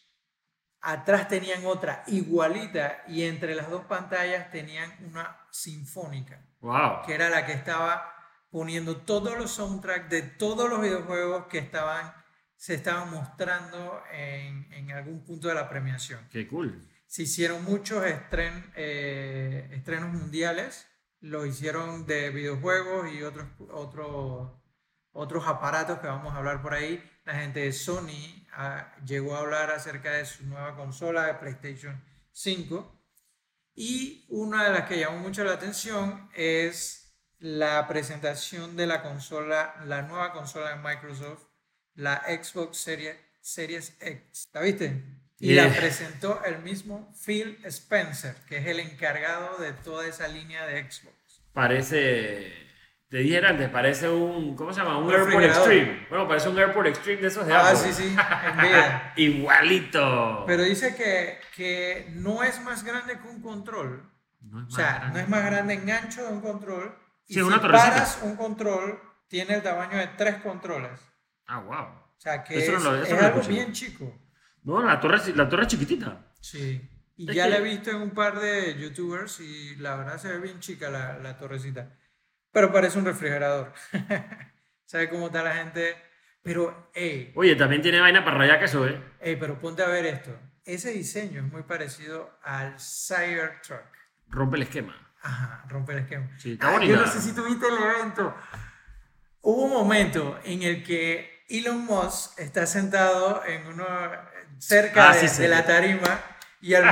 atrás 0.82 1.28
tenían 1.28 1.66
otra 1.68 2.04
igualita 2.08 3.04
y 3.08 3.24
entre 3.24 3.54
las 3.56 3.70
dos 3.70 3.86
pantallas 3.86 4.50
tenían 4.50 4.92
una 5.08 5.38
sinfónica, 5.52 6.44
Wow. 6.60 7.04
que 7.06 7.14
era 7.14 7.30
la 7.30 7.46
que 7.46 7.54
estaba 7.54 8.16
poniendo 8.52 8.98
todos 8.98 9.38
los 9.38 9.52
soundtracks 9.52 10.10
de 10.10 10.22
todos 10.22 10.70
los 10.70 10.82
videojuegos 10.82 11.48
que 11.48 11.58
estaban, 11.58 12.14
se 12.56 12.76
estaban 12.76 13.10
mostrando 13.10 14.04
en, 14.12 14.72
en 14.74 14.92
algún 14.92 15.24
punto 15.24 15.48
de 15.48 15.56
la 15.56 15.68
premiación. 15.70 16.28
Qué 16.30 16.48
cool. 16.48 16.88
Se 17.08 17.24
hicieron 17.24 17.64
muchos 17.64 18.04
estren- 18.06 18.72
eh, 18.76 19.70
estrenos 19.72 20.14
mundiales, 20.14 20.88
lo 21.22 21.46
hicieron 21.46 22.06
de 22.06 22.30
videojuegos 22.30 23.12
y 23.14 23.24
otros, 23.24 23.48
otros, 23.72 24.52
otros 25.12 25.48
aparatos 25.48 26.00
que 26.00 26.08
vamos 26.08 26.34
a 26.34 26.38
hablar 26.38 26.62
por 26.62 26.74
ahí. 26.74 27.04
La 27.26 27.36
gente 27.36 27.62
de 27.62 27.74
Sony 27.74 28.46
ah, 28.54 28.96
llegó 29.06 29.36
a 29.36 29.40
hablar 29.40 29.72
acerca 29.72 30.12
de 30.14 30.26
su 30.26 30.46
nueva 30.46 30.76
consola 30.76 31.28
de 31.28 31.36
PlayStation 31.36 32.04
5. 32.32 32.98
Y 33.76 34.26
una 34.30 34.66
de 34.66 34.72
las 34.72 34.88
que 34.88 35.00
llamó 35.00 35.20
mucho 35.20 35.44
la 35.44 35.54
atención 35.54 36.30
es 36.36 37.01
la 37.42 37.88
presentación 37.88 38.78
de 38.78 38.88
la 38.88 39.02
consola, 39.02 39.76
la 39.86 40.04
nueva 40.04 40.32
consola 40.32 40.70
de 40.70 40.76
Microsoft, 40.78 41.44
la 41.96 42.22
Xbox 42.28 42.78
Series, 42.78 43.18
Series 43.42 43.98
X. 44.00 44.50
¿La 44.54 44.62
viste? 44.62 45.04
Y 45.40 45.54
la 45.56 45.64
Yeah. 45.68 45.76
presentó 45.76 46.42
el 46.46 46.60
mismo 46.60 47.12
Phil 47.26 47.60
Spencer, 47.66 48.36
que 48.48 48.58
es 48.58 48.68
el 48.68 48.80
encargado 48.80 49.58
de 49.58 49.74
toda 49.74 50.06
esa 50.08 50.28
línea 50.28 50.66
de 50.68 50.84
Xbox. 50.90 51.42
Parece. 51.52 52.54
Te 53.10 53.18
dije 53.18 53.44
antes, 53.46 53.68
parece 53.70 54.08
un. 54.08 54.56
¿Cómo 54.56 54.72
se 54.72 54.80
llama? 54.82 55.00
Un 55.00 55.06
Un 55.06 55.14
Airport. 55.16 55.44
Extreme. 55.44 56.06
Bueno, 56.10 56.28
parece 56.28 56.48
un 56.48 56.60
Airport 56.60 56.88
Extreme 56.88 57.22
de 57.22 57.28
esos 57.28 57.46
de 57.48 57.54
Ah, 57.54 57.70
Apple. 57.72 57.92
sí, 57.92 57.92
sí, 57.92 58.16
en. 58.16 59.12
Igualito. 59.18 60.44
Pero 60.46 60.64
dice 60.64 60.96
que, 60.96 61.40
que 61.56 62.08
no 62.14 62.44
es 62.44 62.62
más 62.62 62.84
grande 62.84 63.18
que 63.20 63.28
un 63.28 63.42
control. 63.42 64.10
no 64.42 64.68
O 64.68 64.70
sea, 64.70 64.94
grande. 65.00 65.14
no 65.14 65.20
es 65.24 65.30
más 65.30 65.44
grande 65.46 65.74
en 65.74 65.90
ancho 65.90 66.24
de 66.24 66.34
un 66.34 66.42
control. 66.42 66.96
Y 67.28 67.34
Sí, 67.34 67.40
si 67.40 67.42
una 67.46 67.62
torrecita. 67.62 67.90
paras 67.92 68.20
un 68.24 68.36
control, 68.36 69.00
tiene 69.28 69.56
el 69.56 69.64
tamaño 69.64 69.98
de 69.98 70.08
tres 70.18 70.36
controles. 70.38 71.00
Ah, 71.48 71.60
wow. 71.60 71.76
O 72.18 72.20
sea, 72.20 72.44
que 72.44 72.58
Eso 72.60 72.74
no 72.74 72.78
es, 72.78 72.84
lo- 72.84 72.96
eso 73.04 73.16
es 73.16 73.22
no 73.22 73.28
algo 73.28 73.40
escuché. 73.42 73.54
bien 73.60 73.72
chico. 73.74 74.20
No, 74.64 74.82
la 74.84 75.00
torre, 75.00 75.18
la 75.36 75.50
torre 75.50 75.64
es 75.64 75.68
chiquitita. 75.70 76.32
Sí. 76.40 76.88
Y 77.18 77.30
Es 77.30 77.36
ya 77.36 77.46
que- 77.46 77.50
la 77.52 77.58
he 77.58 77.62
visto 77.62 77.90
en 77.92 77.98
un 77.98 78.12
par 78.12 78.40
de 78.40 78.76
youtubers 78.80 79.40
y 79.40 79.76
la 79.78 79.96
verdad 79.96 80.18
se 80.18 80.30
ve 80.32 80.40
bien 80.40 80.60
chica 80.60 80.90
la, 80.90 81.18
la 81.20 81.38
torrecita. 81.38 81.96
Pero 82.52 82.72
parece 82.72 83.00
un 83.00 83.06
refrigerador. 83.06 83.74
¿Sabe 84.86 85.10
cómo 85.10 85.28
está 85.28 85.42
la 85.44 85.56
gente? 85.56 85.96
Pero, 86.44 86.90
hey, 86.94 87.32
Oye, 87.36 87.56
también 87.56 87.82
tiene 87.82 88.00
vaina 88.02 88.26
para 88.26 88.38
rayar 88.38 88.60
queso, 88.60 88.88
¿eh? 88.88 89.02
hey, 89.20 89.38
pero 89.40 89.60
ponte 89.60 89.84
a 89.84 89.88
ver 89.88 90.06
esto. 90.08 90.38
Ese 90.66 90.92
diseño 90.92 91.40
es 91.46 91.52
muy 91.52 91.64
parecido 91.64 92.38
al 92.44 92.76
Cybertruck. 92.80 93.86
Rompe 94.28 94.58
el 94.58 94.64
esquema. 94.64 95.11
Ajá, 95.24 95.64
rompe 95.68 95.94
el 95.94 96.00
esquema. 96.00 96.28
Sí, 96.38 96.54
está 96.54 96.76
Ah. 96.76 96.84
Yo 96.84 96.98
no 96.98 97.08
sé 97.08 97.22
si 97.22 97.34
tuviste 97.34 97.68
el 97.68 97.76
evento. 97.78 98.36
Hubo 99.42 99.64
un 99.66 99.72
momento 99.74 100.40
en 100.44 100.64
el 100.64 100.84
que 100.84 101.44
Elon 101.50 101.86
Musk 101.86 102.40
está 102.40 102.66
sentado 102.66 103.44
en 103.46 103.68
uno 103.68 103.86
cerca 104.60 105.10
Ah, 105.10 105.16
de, 105.16 105.28
sí, 105.28 105.42
de 105.42 105.48
la 105.48 105.66
tarima 105.66 106.20
y 106.62 106.74
al 106.76 106.86
lo, 106.86 106.92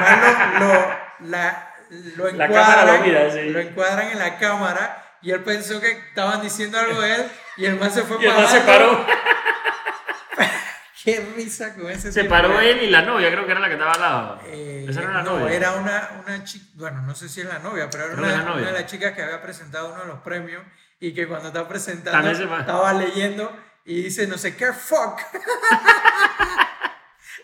lo- 0.67 1.29
la- 1.29 1.73
lo 2.17 2.31
La 2.31 2.47
cámara 2.47 2.85
lo 2.85 2.93
encuadran, 2.95 3.03
mira, 3.03 3.31
sí. 3.31 3.49
lo 3.49 3.59
encuadran 3.59 4.07
en 4.11 4.19
la 4.19 4.37
cámara 4.37 5.05
y 5.21 5.31
él 5.31 5.43
pensó 5.43 5.79
que 5.81 5.91
estaban 5.91 6.41
diciendo 6.41 6.79
algo 6.79 6.99
de 7.01 7.15
él 7.15 7.31
y 7.57 7.65
el 7.65 7.79
man 7.79 7.91
se 7.91 8.03
fue 8.03 8.17
Y 8.21 8.25
el 8.27 8.33
man 8.35 8.47
se 8.47 8.61
paró. 8.61 9.05
Qué 11.03 11.25
risa 11.35 11.75
con 11.75 11.89
ese 11.89 12.11
Se 12.11 12.25
paró 12.25 12.57
de- 12.57 12.71
él 12.71 12.83
y 12.83 12.89
la 12.89 13.03
novia, 13.03 13.31
creo 13.31 13.45
que 13.45 13.51
era 13.51 13.61
la 13.61 13.67
que 13.67 13.73
estaba 13.75 13.91
al 13.93 14.01
lado. 14.01 14.39
eh, 14.47 14.85
Esa 14.89 15.01
era 15.01 15.13
la 15.13 15.23
no, 15.23 15.39
novia. 15.39 15.55
era 15.55 15.73
una, 15.73 16.09
una 16.25 16.43
chica, 16.43 16.65
bueno, 16.75 17.01
no 17.03 17.15
sé 17.15 17.29
si 17.29 17.41
es 17.41 17.47
la 17.47 17.59
novia, 17.59 17.89
pero 17.89 18.05
era 18.05 18.13
una, 18.15 18.37
novia. 18.43 18.63
una 18.63 18.67
de 18.67 18.73
las 18.81 18.85
chicas 18.85 19.13
que 19.13 19.23
había 19.23 19.41
presentado 19.41 19.93
uno 19.93 20.01
de 20.01 20.07
los 20.07 20.19
premios 20.19 20.63
y 20.99 21.13
que 21.13 21.27
cuando 21.27 21.47
estaba 21.47 21.67
presentando 21.67 22.29
estaba 22.31 22.93
leyendo 22.93 23.55
y 23.85 24.03
dice 24.03 24.27
no 24.27 24.37
sé 24.37 24.55
qué 24.57 24.73
fuck. 24.73 25.19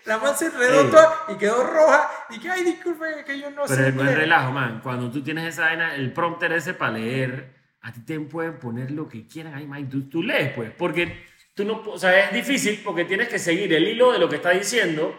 la 0.06 0.18
man 0.20 0.36
se 0.38 0.48
enredó 0.48 0.92
y 1.30 1.36
quedó 1.36 1.64
roja 1.66 2.10
y 2.30 2.40
que 2.40 2.50
ay 2.50 2.64
disculpe 2.64 3.24
que 3.26 3.40
yo 3.40 3.50
no 3.50 3.64
Pero 3.64 3.76
sé 3.76 3.82
no 3.82 3.88
es 3.88 3.94
inglés". 3.96 4.16
relajo, 4.18 4.52
man. 4.52 4.80
Cuando 4.84 5.10
tú 5.10 5.24
tienes 5.24 5.46
esa 5.48 5.64
vaina, 5.64 5.96
el 5.96 6.14
prompter 6.14 6.52
ese 6.54 6.74
para 6.74 6.94
leer, 6.94 7.56
a 7.82 7.92
ti 7.92 8.02
te 8.02 8.20
pueden 8.20 8.60
poner 8.60 8.92
lo 8.92 9.08
que 9.08 9.26
quieran 9.28 9.56
ahí, 9.56 9.66
man. 9.66 9.90
Tú, 9.90 10.08
tú 10.10 10.22
lees, 10.22 10.54
pues. 10.54 10.72
Porque 10.78 11.26
tú 11.56 11.64
no, 11.66 11.82
o 11.88 11.98
sea, 11.98 12.26
es 12.26 12.34
difícil 12.34 12.82
porque 12.84 13.06
tienes 13.06 13.30
que 13.30 13.40
seguir 13.40 13.74
el 13.74 13.88
hilo 13.88 14.12
de 14.12 14.20
lo 14.20 14.30
que 14.30 14.36
está 14.36 14.52
diciendo 14.52 15.18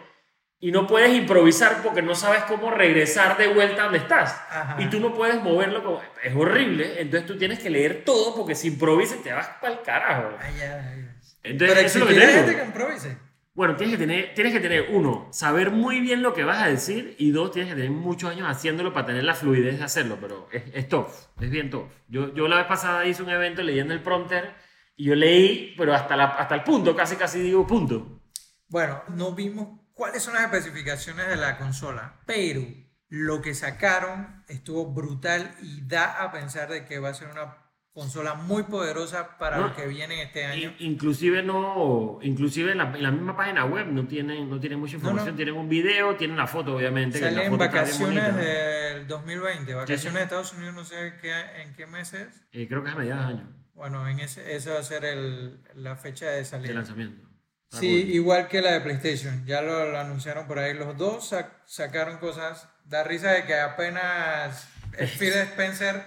y 0.61 0.71
no 0.71 0.87
puedes 0.87 1.15
improvisar 1.15 1.83
porque 1.83 2.03
no 2.03 2.15
sabes 2.15 2.45
cómo 2.45 2.71
regresar 2.71 3.37
de 3.37 3.49
vuelta 3.49 3.83
a 3.83 3.85
donde 3.85 3.99
estás. 3.99 4.41
Ajá. 4.49 4.77
Y 4.79 4.89
tú 4.89 5.01
no 5.01 5.13
puedes 5.13 5.43
moverlo 5.43 5.83
como... 5.83 6.01
Es 6.23 6.35
horrible. 6.35 7.01
Entonces 7.01 7.27
tú 7.27 7.37
tienes 7.37 7.59
que 7.59 7.69
leer 7.69 8.05
todo 8.05 8.35
porque 8.35 8.55
si 8.55 8.69
improvisas 8.69 9.23
te 9.23 9.33
vas 9.33 9.49
para 9.61 9.75
el 9.75 9.83
carajo. 9.83 10.31
Ay, 10.41 10.55
ya, 10.59 10.67
ya. 10.67 11.17
Entonces, 11.43 11.77
pero 11.77 11.87
eso 11.87 11.99
es 11.99 12.05
lo 12.05 12.07
que 12.07 12.15
digo. 12.15 12.33
gente 12.33 12.57
que 12.57 12.65
improvise 12.65 13.19
Bueno, 13.55 13.77
tienes 13.77 13.97
que, 13.97 14.07
tener, 14.07 14.35
tienes 14.35 14.53
que 14.53 14.61
tener, 14.61 14.87
uno, 14.91 15.29
saber 15.31 15.71
muy 15.71 16.01
bien 16.01 16.23
lo 16.23 16.33
que 16.33 16.45
vas 16.45 16.63
a 16.63 16.69
decir 16.69 17.15
y 17.19 17.31
dos, 17.31 17.53
tienes 17.53 17.71
que 17.71 17.77
tener 17.77 17.93
muchos 17.93 18.31
años 18.31 18.49
haciéndolo 18.49 18.93
para 18.93 19.07
tener 19.07 19.25
la 19.25 19.35
fluidez 19.35 19.79
de 19.79 19.85
hacerlo, 19.85 20.19
pero 20.21 20.49
es, 20.51 20.65
es 20.73 20.89
tough, 20.89 21.09
es 21.41 21.51
bien 21.51 21.71
tough. 21.71 21.89
Yo, 22.09 22.35
yo 22.35 22.49
la 22.49 22.57
vez 22.57 22.67
pasada 22.67 23.07
hice 23.07 23.23
un 23.23 23.31
evento 23.31 23.63
leyendo 23.63 23.95
el 23.95 24.01
prompter 24.01 24.66
y 24.97 25.05
yo 25.05 25.15
leí, 25.15 25.75
pero 25.77 25.95
hasta, 25.95 26.17
la, 26.17 26.25
hasta 26.27 26.55
el 26.55 26.63
punto, 26.63 26.97
casi 26.97 27.17
casi 27.17 27.41
digo 27.41 27.67
punto. 27.67 28.21
Bueno, 28.69 29.03
no 29.09 29.33
vimos 29.33 29.81
cuáles 29.95 30.23
son 30.23 30.35
las 30.35 30.45
especificaciones 30.45 31.29
de 31.29 31.37
la 31.37 31.59
consola, 31.59 32.21
pero 32.27 32.63
lo 33.09 33.41
que 33.41 33.55
sacaron 33.55 34.45
estuvo 34.49 34.93
brutal 34.93 35.55
y 35.63 35.87
da 35.87 36.23
a 36.23 36.33
pensar 36.33 36.69
de 36.69 36.85
que 36.85 36.99
va 36.99 37.11
a 37.11 37.15
ser 37.15 37.29
una 37.29 37.57
consola 37.93 38.35
muy 38.35 38.65
poderosa 38.65 39.39
para 39.39 39.57
No. 39.59 39.69
lo 39.69 39.77
que 39.77 39.87
viene 39.87 40.23
este 40.23 40.45
año. 40.45 40.71
In- 40.81 40.93
inclusive 40.93 41.43
no, 41.43 42.19
inclusive 42.21 42.73
en 42.73 42.79
la, 42.79 42.85
en 42.95 43.03
la 43.03 43.11
misma 43.11 43.35
página 43.37 43.65
web 43.65 43.87
no 43.87 44.07
tienen, 44.07 44.51
no 44.51 44.61
tienen 44.61 44.79
mucha 44.81 44.95
No, 44.95 44.99
información, 44.99 45.31
no. 45.31 45.37
tienen 45.37 45.55
un 45.55 45.69
video, 45.69 46.15
tienen 46.17 46.37
la 46.37 46.47
foto 46.47 46.77
obviamente. 46.77 47.19
que 47.19 47.25
la 47.25 47.31
Sale 47.31 47.45
en 47.47 47.53
foto 47.53 47.65
está 47.65 47.85
bien 47.85 47.85
vacaciones 47.87 48.37
del 48.37 49.07
2020, 49.07 49.75
vacaciones 49.75 50.15
de 50.15 50.23
Estados 50.25 50.53
Unidos, 50.53 50.75
no 50.75 50.85
sé 50.85 51.15
qué, 51.23 51.33
en 51.63 51.73
qué 51.75 51.87
meses. 51.87 52.29
Eh, 52.53 52.67
creo 52.69 52.83
que 52.83 52.91
es 52.91 52.95
a 52.97 52.99
mediados 52.99 53.27
de 53.29 53.33
año 53.35 53.49
Bueno, 53.77 54.09
en 54.09 54.19
ese, 54.21 54.57
esa 54.57 54.73
va 54.73 54.81
a 54.81 54.83
ser 54.83 55.05
el- 55.05 55.61
la 55.75 55.97
fecha 55.97 56.27
de 56.31 56.39
de 56.39 56.45
salida. 56.45 56.75
lanzamiento. 56.75 57.23
Está 57.69 57.79
Sí, 57.81 57.89
igual 58.13 58.49
que 58.49 58.63
la 58.63 58.73
de 58.73 58.81
PlayStation, 58.81 59.45
ya 59.45 59.61
lo, 59.61 59.91
lo 59.93 59.99
anunciaron 60.01 60.47
por 60.47 60.59
ahí. 60.59 60.73
Los 60.73 60.97
dos 60.97 61.31
sac- 61.33 61.53
sacaron 61.67 62.19
cosas. 62.19 62.69
Da 62.85 63.05
risa 63.05 63.33
de 63.33 63.45
que 63.45 63.55
apenas 63.55 64.67
Phil 65.19 65.33
Spencer 65.35 66.03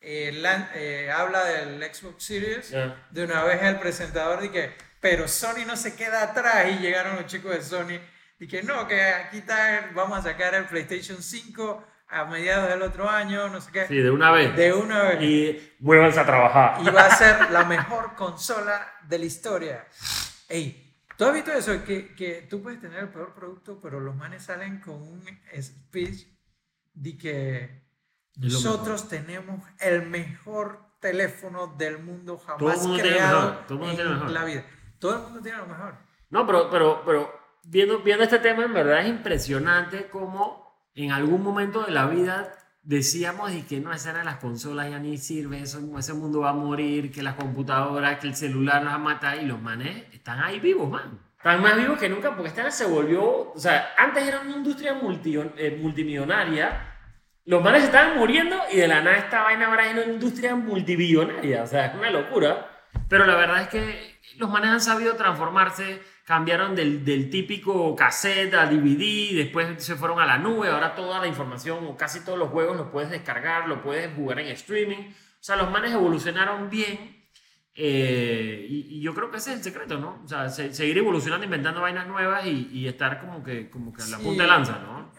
eh, 0.00 0.32
eh, 0.74 1.10
habla 1.10 1.44
del 1.44 1.82
Xbox 1.94 2.24
Series, 2.24 2.70
de 3.10 3.24
una 3.24 3.44
vez 3.44 3.62
el 3.62 3.78
presentador 3.78 4.40
dice, 4.40 4.72
pero 5.00 5.28
Sony 5.28 5.64
no 5.66 5.76
se 5.76 5.94
queda 5.96 6.22
atrás. 6.22 6.66
Y 6.70 6.78
llegaron 6.78 7.16
los 7.16 7.26
chicos 7.26 7.52
de 7.52 7.62
Sony 7.62 8.00
y 8.38 8.46
que 8.48 8.62
no, 8.62 8.88
que 8.88 9.02
aquí 9.02 9.38
está, 9.38 9.90
vamos 9.94 10.18
a 10.18 10.22
sacar 10.22 10.54
el 10.54 10.64
PlayStation 10.64 11.22
5 11.22 11.86
a 12.10 12.24
mediados 12.24 12.68
del 12.68 12.82
otro 12.82 13.08
año, 13.08 13.48
no 13.48 13.60
sé 13.60 13.70
qué. 13.72 13.86
Sí, 13.86 13.96
de 13.98 14.10
una 14.10 14.30
vez. 14.32 14.54
De 14.56 14.72
una 14.72 15.02
vez. 15.04 15.22
Y 15.22 15.72
vuélvanse 15.78 16.20
a 16.20 16.26
trabajar. 16.26 16.78
y 16.82 16.90
va 16.90 17.06
a 17.06 17.10
ser 17.16 17.50
la 17.50 17.64
mejor 17.64 18.14
consola 18.14 18.86
de 19.06 19.18
la 19.18 19.24
historia. 19.24 19.86
Ey, 20.48 20.96
¿tú 21.16 21.24
has 21.24 21.32
visto 21.34 21.52
eso? 21.52 21.84
Que, 21.84 22.14
que 22.14 22.46
tú 22.50 22.62
puedes 22.62 22.80
tener 22.80 22.98
el 23.00 23.08
peor 23.08 23.32
producto, 23.34 23.78
pero 23.80 24.00
los 24.00 24.14
manes 24.16 24.44
salen 24.44 24.80
con 24.80 24.94
un 24.94 25.22
speech 25.60 26.26
de 26.92 27.16
que 27.16 27.84
nosotros 28.36 29.08
tenemos 29.08 29.60
el 29.80 30.02
mejor 30.06 30.80
teléfono 31.00 31.68
del 31.78 31.98
mundo 31.98 32.36
Todo 32.58 32.70
el 32.70 32.76
jamás 32.76 32.86
mundo 32.86 33.02
creado 33.02 33.40
mejor, 33.50 33.66
todo 33.66 33.78
el 33.78 33.84
mundo 33.86 34.02
en 34.02 34.12
mejor. 34.14 34.30
la 34.30 34.44
vida. 34.44 34.64
Todo 34.98 35.14
el 35.16 35.22
mundo 35.22 35.40
tiene 35.40 35.58
lo 35.58 35.66
mejor. 35.66 35.94
No, 36.28 36.46
pero, 36.46 36.70
pero, 36.70 37.02
pero 37.06 37.40
viendo, 37.64 38.00
viendo 38.00 38.24
este 38.24 38.38
tema, 38.38 38.64
en 38.64 38.74
verdad 38.74 39.00
es 39.00 39.08
impresionante 39.08 40.08
cómo 40.08 40.59
en 40.94 41.12
algún 41.12 41.42
momento 41.42 41.82
de 41.82 41.92
la 41.92 42.06
vida 42.06 42.52
decíamos 42.82 43.52
y 43.52 43.62
que 43.62 43.80
no, 43.80 43.92
esa 43.92 44.10
era 44.10 44.24
las 44.24 44.36
consolas, 44.36 44.90
ya 44.90 44.98
ni 44.98 45.18
sirve, 45.18 45.60
eso, 45.60 45.80
ese 45.98 46.14
mundo 46.14 46.40
va 46.40 46.50
a 46.50 46.54
morir, 46.54 47.12
que 47.12 47.22
las 47.22 47.34
computadoras, 47.34 48.18
que 48.18 48.28
el 48.28 48.34
celular 48.34 48.82
nos 48.82 48.92
va 48.92 48.96
a 48.96 48.98
matar 48.98 49.42
y 49.42 49.46
los 49.46 49.60
manes 49.60 50.04
están 50.12 50.40
ahí 50.40 50.58
vivos, 50.60 50.90
man. 50.90 51.20
Están 51.36 51.62
más 51.62 51.76
vivos 51.76 51.98
que 51.98 52.08
nunca 52.08 52.34
porque 52.34 52.48
esta 52.48 52.70
se 52.70 52.86
volvió, 52.86 53.52
o 53.52 53.58
sea, 53.58 53.94
antes 53.96 54.26
era 54.26 54.40
una 54.40 54.56
industria 54.56 54.94
multi, 54.94 55.36
eh, 55.36 55.78
multimillonaria, 55.80 56.90
los 57.46 57.62
manes 57.62 57.84
estaban 57.84 58.18
muriendo 58.18 58.56
y 58.70 58.76
de 58.76 58.86
la 58.86 59.00
nada 59.00 59.16
esta 59.16 59.42
vaina 59.42 59.66
ahora 59.66 59.86
es 59.86 59.92
una 59.94 60.12
industria 60.12 60.54
multibillonaria, 60.54 61.62
o 61.62 61.66
sea, 61.66 61.86
es 61.86 61.94
una 61.94 62.10
locura. 62.10 62.66
Pero 63.08 63.26
la 63.26 63.34
verdad 63.34 63.62
es 63.62 63.68
que 63.68 64.20
los 64.36 64.50
manes 64.50 64.70
han 64.70 64.80
sabido 64.80 65.16
transformarse, 65.16 66.00
cambiaron 66.34 66.74
del, 66.76 67.04
del 67.04 67.28
típico 67.28 67.94
cassette 67.96 68.54
a 68.54 68.66
DVD, 68.66 69.34
después 69.36 69.82
se 69.84 69.96
fueron 69.96 70.20
a 70.20 70.26
la 70.26 70.38
nube, 70.38 70.68
ahora 70.68 70.94
toda 70.94 71.18
la 71.18 71.26
información 71.26 71.84
o 71.88 71.96
casi 71.96 72.20
todos 72.24 72.38
los 72.38 72.50
juegos 72.50 72.76
los 72.76 72.88
puedes 72.90 73.10
descargar, 73.10 73.66
lo 73.68 73.82
puedes 73.82 74.14
jugar 74.14 74.38
en 74.38 74.46
streaming. 74.48 75.02
O 75.10 75.42
sea, 75.46 75.56
los 75.56 75.70
manes 75.70 75.92
evolucionaron 75.92 76.70
bien 76.70 77.18
Eh, 77.74 78.66
y, 78.68 78.98
y 78.98 79.00
yo 79.00 79.14
creo 79.14 79.30
que 79.30 79.38
ese 79.38 79.50
es 79.52 79.58
el 79.58 79.62
secreto, 79.64 79.96
¿no? 79.98 80.20
O 80.24 80.28
sea, 80.28 80.48
se- 80.48 80.74
seguir 80.74 80.98
evolucionando, 80.98 81.44
inventando 81.44 81.80
vainas 81.80 82.06
nuevas 82.08 82.44
y, 82.44 82.68
y 82.72 82.88
estar 82.88 83.20
como 83.20 83.42
que, 83.44 83.70
como 83.70 83.92
que 83.92 84.02
a 84.02 84.06
la 84.06 84.18
Sí. 84.18 84.24
punta 84.24 84.42
de 84.42 84.48
lanza, 84.48 84.78
¿no? 84.80 85.12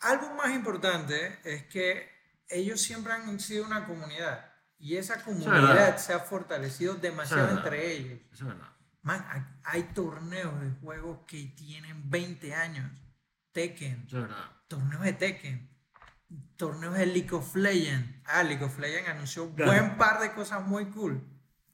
Algo 0.00 0.34
más 0.34 0.50
importante 0.52 1.38
es 1.44 1.62
que 1.72 2.08
ellos 2.48 2.80
siempre 2.80 3.12
han 3.12 3.38
sido 3.40 3.64
una 3.64 3.86
comunidad 3.86 4.36
y 4.78 4.96
esa 4.96 5.22
comunidad 5.24 5.96
se 5.96 6.12
ha 6.12 6.18
fortalecido 6.18 6.94
demasiado 6.94 7.46
verdad. 7.46 7.58
entre 7.64 7.92
ellos. 7.96 8.18
Eso 8.32 8.44
es 8.44 8.48
verdad. 8.48 8.68
Man, 9.02 9.24
hay- 9.64 9.82
torneos 9.94 10.60
de 10.60 10.70
juegos 10.80 11.18
que 11.26 11.44
tienen 11.56 12.08
20 12.10 12.54
años. 12.54 12.90
Tekken, 13.52 14.06
torneos 14.68 15.02
de 15.02 15.12
Tekken, 15.12 15.68
torneos 16.56 16.94
de 16.96 17.06
League 17.06 17.32
of 17.32 17.54
Legends. 17.56 18.08
Ah, 18.26 18.42
League 18.42 18.64
of 18.64 18.78
Legends 18.78 19.08
anunció 19.10 19.54
Claro. 19.54 19.72
buen 19.72 19.96
par 19.98 20.20
de 20.20 20.32
cosas 20.32 20.66
muy 20.66 20.86
cool. 20.86 21.20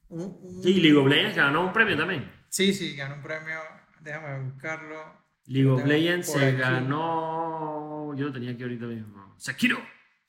Un- 0.09 0.39
un- 0.43 0.63
Sí, 0.63 0.81
League 0.81 0.97
of 0.97 1.07
Legends 1.07 1.37
ganó 1.37 1.67
un 1.67 1.73
premio 1.73 1.97
también. 1.97 2.31
sí, 2.49 2.73
sí, 2.73 2.97
ganó 2.97 3.17
un 3.17 3.23
premio. 3.23 3.59
Déjame 4.01 4.41
buscarlo. 4.51 5.19
League 5.47 5.69
of 5.71 5.85
Legends 5.85 6.33
se 6.33 6.47
aquí. 6.47 6.57
ganó. 6.57 8.15
Yo 8.17 8.27
lo 8.27 8.33
tenía 8.33 8.53
aquí 8.53 8.63
ahorita 8.63 8.87
mismo. 8.87 9.35
Sekiro. 9.39 9.79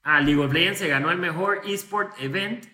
Ah, 0.04 0.20
League 0.22 0.40
of 0.42 0.52
Legends 0.54 0.80
se 0.80 0.88
ganó 0.88 1.12
el 1.12 1.18
mejor 1.18 1.62
eSport 1.66 2.14
Event. 2.20 2.66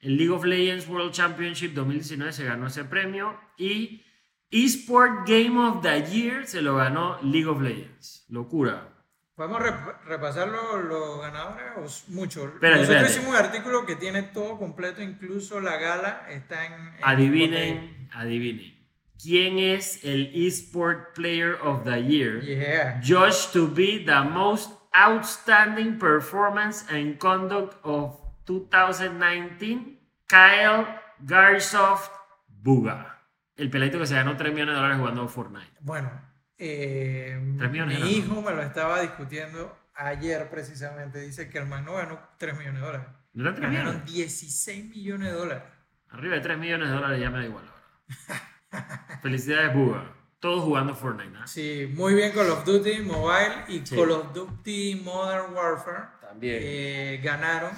El 0.00 0.16
League 0.16 0.30
of 0.32 0.44
Legends 0.44 0.88
World 0.88 1.12
Championship 1.12 1.72
2019 1.74 2.32
se 2.32 2.44
ganó 2.44 2.66
ese 2.66 2.84
premio. 2.84 3.38
Y 3.58 4.02
eSport 4.50 5.26
Game 5.28 5.58
of 5.58 5.82
the 5.82 6.02
Year 6.10 6.46
se 6.46 6.62
lo 6.62 6.76
ganó 6.76 7.18
League 7.22 7.46
of 7.48 7.60
Legends. 7.60 8.24
Locura. 8.28 8.92
¿Podemos 9.34 9.60
rep- 9.60 10.00
repasar 10.06 10.48
lo- 10.48 10.78
los 10.82 11.20
ganadores 11.20 11.64
o 11.78 11.84
s- 11.84 12.04
mucho? 12.08 12.44
Espérate, 12.46 12.80
Nosotros 12.82 13.02
espérate. 13.02 13.10
hicimos 13.12 13.28
un 13.28 13.36
artículo 13.44 13.84
que 13.86 13.96
tiene 13.96 14.22
todo 14.22 14.58
completo, 14.58 15.02
incluso 15.02 15.60
la 15.60 15.76
gala 15.76 16.26
está 16.30 16.64
en... 16.66 16.72
en- 16.72 16.94
Adivinen, 17.02 18.08
adivinen. 18.14 18.74
¿Quién 19.22 19.58
es 19.58 20.04
el 20.04 20.30
eSport 20.34 21.14
Player 21.14 21.58
of 21.62 21.84
the 21.84 22.02
Year? 22.02 22.40
Yeah. 22.42 23.00
Judged 23.02 23.52
to 23.52 23.66
be 23.66 23.98
the 24.04 24.20
most 24.22 24.70
outstanding 24.94 25.98
performance 25.98 26.84
and 26.90 27.18
conduct 27.18 27.74
of 27.82 28.18
2019, 28.46 29.98
Kyle 30.26 30.86
Garsoft 31.20 32.10
Buga. 32.48 33.18
El 33.56 33.70
peladito 33.70 33.98
que 33.98 34.06
se 34.06 34.14
ganó 34.14 34.36
3 34.36 34.52
millones 34.52 34.74
de 34.74 34.76
dólares 34.80 34.98
jugando 34.98 35.28
Fortnite. 35.28 35.72
Bueno, 35.80 36.10
eh, 36.58 37.54
Tres 37.58 37.70
millones 37.70 38.00
mi 38.00 38.10
hijo 38.12 38.42
me 38.42 38.50
lo 38.52 38.62
estaba 38.62 39.00
discutiendo 39.00 39.76
ayer 39.94 40.48
precisamente. 40.50 41.20
Dice 41.20 41.48
que 41.48 41.58
el 41.58 41.66
man 41.66 41.84
no 41.84 41.94
ganó 41.94 42.18
3 42.38 42.56
millones 42.58 42.80
de 42.80 42.86
dólares. 42.86 43.06
¿No 43.32 43.42
eran 43.44 43.54
3 43.54 43.68
Ganaron 43.70 43.92
millones? 44.04 44.12
16 44.14 44.84
millones 44.90 45.28
de 45.32 45.38
dólares. 45.38 45.62
Arriba 46.10 46.34
de 46.36 46.40
3 46.40 46.58
millones 46.58 46.88
de 46.88 46.94
dólares 46.94 47.20
ya 47.20 47.30
me 47.30 47.38
da 47.38 47.44
igual 47.46 47.64
ahora. 47.66 49.18
Felicidades 49.22 49.74
Buga. 49.74 50.12
Todos 50.38 50.62
jugando 50.64 50.94
Fortnite, 50.94 51.30
¿no? 51.30 51.46
Sí, 51.46 51.90
muy 51.94 52.14
bien 52.14 52.32
Call 52.32 52.50
of 52.50 52.64
Duty 52.66 53.00
Mobile 53.00 53.64
y 53.68 53.84
Sí. 53.86 53.96
Call 53.96 54.10
of 54.10 54.32
Duty 54.34 55.00
Modern 55.02 55.54
Warfare. 55.54 56.08
También. 56.20 56.58
eh, 56.62 57.20
ganaron 57.24 57.72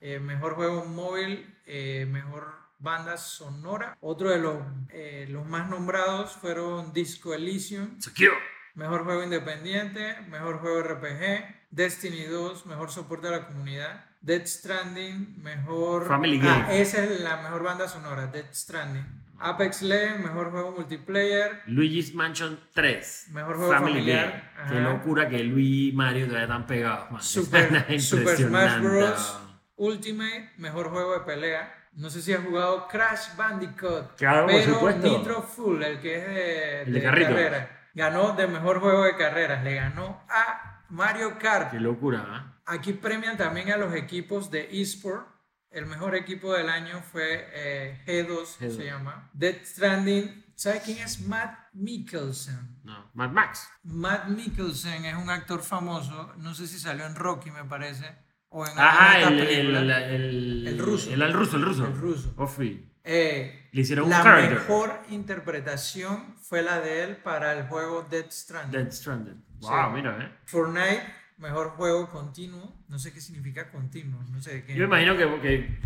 eh, 0.00 0.18
mejor 0.20 0.54
juego 0.54 0.84
móvil, 0.84 1.54
eh, 1.66 2.06
mejor 2.10 2.54
banda 2.78 3.16
sonora. 3.16 3.96
Otro 4.00 4.30
de 4.30 4.38
los, 4.38 4.56
eh, 4.90 5.26
los 5.28 5.46
más 5.46 5.68
nombrados 5.68 6.32
fueron 6.32 6.92
Disco 6.92 7.34
Elysium, 7.34 8.00
Sekiro. 8.00 8.34
mejor 8.74 9.04
juego 9.04 9.22
independiente, 9.24 10.16
mejor 10.30 10.58
juego 10.60 10.82
RPG, 10.82 11.56
Destiny 11.70 12.24
2, 12.24 12.66
mejor 12.66 12.90
soporte 12.90 13.28
a 13.28 13.32
la 13.32 13.46
comunidad, 13.46 14.04
Dead 14.20 14.44
Stranding, 14.46 15.42
mejor... 15.42 16.06
Family 16.06 16.40
Ah, 16.42 16.64
Game. 16.66 16.80
esa 16.80 17.04
es 17.04 17.20
la 17.20 17.36
mejor 17.42 17.62
banda 17.62 17.88
sonora, 17.88 18.26
Dead 18.26 18.46
Stranding. 18.52 19.04
Apex 19.40 19.82
Legends, 19.82 20.24
mejor 20.24 20.50
juego 20.50 20.72
multiplayer, 20.72 21.62
Luigi's 21.66 22.12
Mansion 22.12 22.58
3. 22.74 23.26
Mejor 23.30 23.56
juego 23.56 23.72
Family 23.72 23.92
familiar, 24.00 24.50
Game. 24.56 24.70
Qué 24.70 24.80
lukura 24.80 25.28
que 25.28 25.38
Luigi 25.44 25.88
y 25.90 25.92
Mario 25.92 26.26
todavía 26.26 26.44
están 26.46 26.66
pegados, 26.66 27.10
man. 27.12 27.22
Super, 27.22 28.00
Super 28.00 28.36
Smash 28.36 28.80
Bros. 28.80 29.38
Ultimate, 29.78 30.52
mejor 30.58 30.90
juego 30.90 31.14
de 31.14 31.20
pelea. 31.20 31.74
No 31.92 32.10
sé 32.10 32.22
si 32.22 32.32
has 32.32 32.44
jugado 32.44 32.86
Crash 32.88 33.34
Bandicoot. 33.36 34.16
Claro, 34.16 34.46
por 34.46 34.50
pero 34.54 34.74
supuesto. 34.74 35.08
Nitro 35.08 35.42
Full, 35.42 35.82
el 35.82 35.98
que 36.00 36.16
es 36.18 36.26
de, 36.28 36.82
El 36.82 36.92
de 36.92 37.02
carrito. 37.02 37.30
carrera. 37.30 37.88
Ganó 37.94 38.32
de 38.34 38.46
mejor 38.46 38.80
juego 38.80 39.04
de 39.04 39.16
carreras. 39.16 39.64
Le 39.64 39.74
ganó 39.74 40.22
a 40.28 40.84
Mario 40.90 41.38
Kart. 41.38 41.70
Qué 41.70 41.80
locura, 41.80 42.24
¿ah? 42.28 42.60
Aquí 42.66 42.92
premian 42.92 43.36
también 43.36 43.72
a 43.72 43.76
los 43.76 43.94
equipos 43.94 44.50
de 44.50 44.68
eSport. 44.70 45.26
El 45.70 45.86
mejor 45.86 46.14
equipo 46.14 46.52
del 46.54 46.68
año 46.68 47.00
fue 47.02 47.48
eh, 47.52 48.02
G2, 48.06 48.58
G2. 48.58 48.76
se 48.76 48.84
llama. 48.84 49.30
Dead 49.32 49.56
Stranding. 49.64 50.44
¿Sabes 50.54 50.82
quién 50.82 50.98
es 50.98 51.20
Matt 51.20 51.56
Mikkelsen? 51.72 52.80
No. 52.84 53.10
Mad 53.14 53.30
Max. 53.30 53.68
Matt 53.84 54.28
Mikkelsen 54.28 55.04
es 55.04 55.14
un 55.14 55.30
actor 55.30 55.62
famoso. 55.62 56.32
No 56.38 56.54
sé 56.54 56.66
si 56.66 56.78
salió 56.78 57.06
en 57.06 57.14
Rocky, 57.14 57.50
me 57.50 57.64
parece. 57.64 58.16
O 58.50 58.66
en 58.66 58.78
Ajá, 58.78 59.18
el, 59.28 59.38
estas 59.40 59.56
el, 59.58 59.76
el, 59.76 59.90
el, 59.90 60.66
El 60.68 60.78
ruso. 60.78 61.10
El, 61.12 61.32
ruso, 61.32 61.56
el 61.56 61.62
ruso. 61.64 61.86
El 61.86 61.96
ruso. 61.96 62.32
Ofi. 62.36 62.84
Eh, 63.04 63.68
Le 63.72 63.80
hicieron 63.82 64.04
un 64.06 64.10
la 64.10 64.22
character. 64.22 64.58
mejor 64.58 65.00
interpretación 65.10 66.36
fue 66.42 66.62
la 66.62 66.80
de 66.80 67.04
él 67.04 67.16
para 67.16 67.52
el 67.52 67.66
juego 67.68 68.06
Dead 68.10 68.26
Stranding. 68.30 68.72
Dead 68.84 68.90
Stranded. 68.92 69.34
Wow, 69.60 69.70
Sí. 69.70 69.94
mira, 69.94 70.18
eh. 70.22 70.38
Fortnite, 70.46 71.02
mejor 71.38 71.70
juego 71.70 72.08
continuo. 72.10 72.74
No 72.88 72.98
sé 72.98 73.12
qué 73.12 73.20
significa 73.20 73.70
continuo, 73.70 74.22
no 74.30 74.40
sé 74.40 74.64
qué. 74.64 74.74
Yo 74.74 74.84
imagino 74.84 75.16
que, 75.16 75.40
que, 75.40 75.78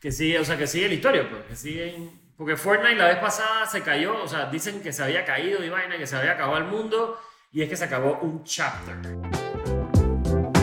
que 0.00 0.12
sigue, 0.12 0.38
o 0.38 0.44
sea, 0.44 0.56
que 0.56 0.66
sigue 0.66 0.88
la 0.88 0.94
historia, 0.94 1.28
pues, 1.28 1.42
que 1.44 1.56
siguen... 1.56 2.10
Porque 2.36 2.56
Fortnite 2.56 2.94
la 2.94 3.06
vez 3.06 3.18
pasada 3.18 3.66
se 3.66 3.82
cayó, 3.82 4.22
o 4.22 4.28
sea, 4.28 4.48
dicen 4.50 4.80
que 4.80 4.92
se 4.92 5.02
había 5.02 5.24
caído 5.24 5.64
y 5.64 5.68
vaina, 5.68 5.96
que 5.98 6.06
se 6.06 6.16
había 6.16 6.32
acabado 6.32 6.58
el 6.58 6.64
mundo, 6.66 7.18
y 7.50 7.62
es 7.62 7.68
que 7.68 7.76
se 7.76 7.84
acabó 7.84 8.18
un 8.20 8.44
chapter. 8.44 9.77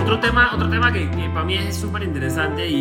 Otro 0.06 0.20
tema, 0.20 0.54
otro 0.54 0.70
tema 0.70 0.94
que, 0.94 1.10
que 1.10 1.30
para 1.30 1.44
mí 1.44 1.56
es 1.56 1.78
súper 1.78 2.04
interesante 2.04 2.70
y, 2.70 2.76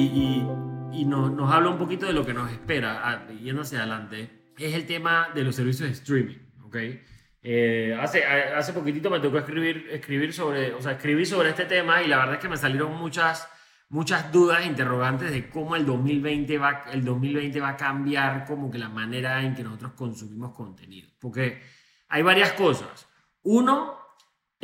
y, 0.92 1.00
y 1.00 1.04
nos, 1.06 1.32
nos 1.32 1.50
habla 1.50 1.70
un 1.70 1.78
poquito 1.78 2.04
de 2.04 2.12
lo 2.12 2.22
que 2.22 2.34
nos 2.34 2.52
espera 2.52 3.00
ah, 3.02 3.26
yendo 3.28 3.62
hacia 3.62 3.78
adelante, 3.78 4.52
es 4.58 4.74
el 4.74 4.84
tema 4.84 5.30
de 5.34 5.42
los 5.42 5.56
servicios 5.56 5.88
de 5.88 5.94
streaming, 5.94 6.37
¿ok? 6.66 6.76
Eh, 7.42 7.96
hace, 7.98 8.26
hace 8.26 8.74
poquitito 8.74 9.08
me 9.08 9.20
tocó 9.20 9.38
escribir, 9.38 9.88
escribir 9.90 10.34
sobre, 10.34 10.74
o 10.74 10.82
sea, 10.82 10.92
escribí 10.92 11.24
sobre 11.24 11.48
este 11.48 11.64
tema 11.64 12.02
y 12.02 12.08
la 12.08 12.18
verdad 12.18 12.34
es 12.34 12.40
que 12.40 12.48
me 12.50 12.58
salieron 12.58 12.94
muchas, 12.94 13.48
muchas 13.88 14.30
dudas, 14.30 14.66
interrogantes 14.66 15.30
de 15.30 15.48
cómo 15.48 15.76
el 15.76 15.87
2020 15.87 16.58
va, 16.58 16.84
el 16.92 17.06
2020 17.06 17.58
va 17.58 17.70
a 17.70 17.76
cambiar 17.78 18.44
como 18.44 18.70
que 18.70 18.76
la 18.76 18.90
manera 18.90 19.42
en 19.42 19.54
que 19.54 19.64
nosotros 19.64 19.92
consumimos 19.94 20.54
contenido. 20.54 21.08
Porque 21.18 21.62
hay 22.06 22.20
varias 22.22 22.52
cosas. 22.52 23.08
Uno, 23.44 24.03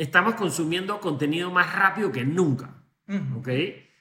estamos 0.01 0.35
consumiendo 0.35 0.99
contenido 0.99 1.51
más 1.51 1.73
rápido 1.75 2.11
que 2.11 2.23
nunca. 2.23 2.83
¿ok? 3.35 3.49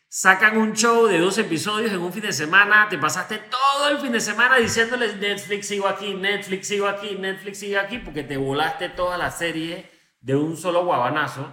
Sacan 0.09 0.57
un 0.57 0.73
show 0.73 1.07
de 1.07 1.19
dos 1.19 1.39
episodios 1.39 1.93
en 1.93 2.01
un 2.01 2.13
fin 2.13 2.23
de 2.23 2.33
semana, 2.33 2.89
te 2.89 2.99
pasaste 2.99 3.39
todo 3.39 3.91
el 3.91 3.99
fin 3.99 4.11
de 4.11 4.21
semana 4.21 4.57
diciéndoles 4.57 5.17
Netflix 5.19 5.69
sigo 5.69 5.87
aquí, 5.87 6.15
Netflix 6.15 6.67
sigo 6.67 6.89
aquí, 6.89 7.17
Netflix 7.17 7.59
sigo 7.59 7.79
aquí, 7.79 7.99
porque 7.99 8.25
te 8.25 8.37
volaste 8.37 8.89
toda 8.89 9.17
la 9.19 9.31
serie 9.31 9.91
de 10.21 10.35
un 10.35 10.57
solo 10.57 10.85
guabanazo. 10.85 11.53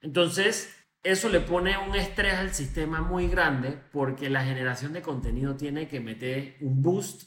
Entonces, 0.00 0.74
eso 1.02 1.28
le 1.28 1.40
pone 1.40 1.76
un 1.78 1.94
estrés 1.94 2.34
al 2.34 2.54
sistema 2.54 3.02
muy 3.02 3.28
grande 3.28 3.78
porque 3.92 4.30
la 4.30 4.44
generación 4.44 4.92
de 4.92 5.02
contenido 5.02 5.56
tiene 5.56 5.86
que 5.86 6.00
meter 6.00 6.56
un 6.60 6.82
boost 6.82 7.24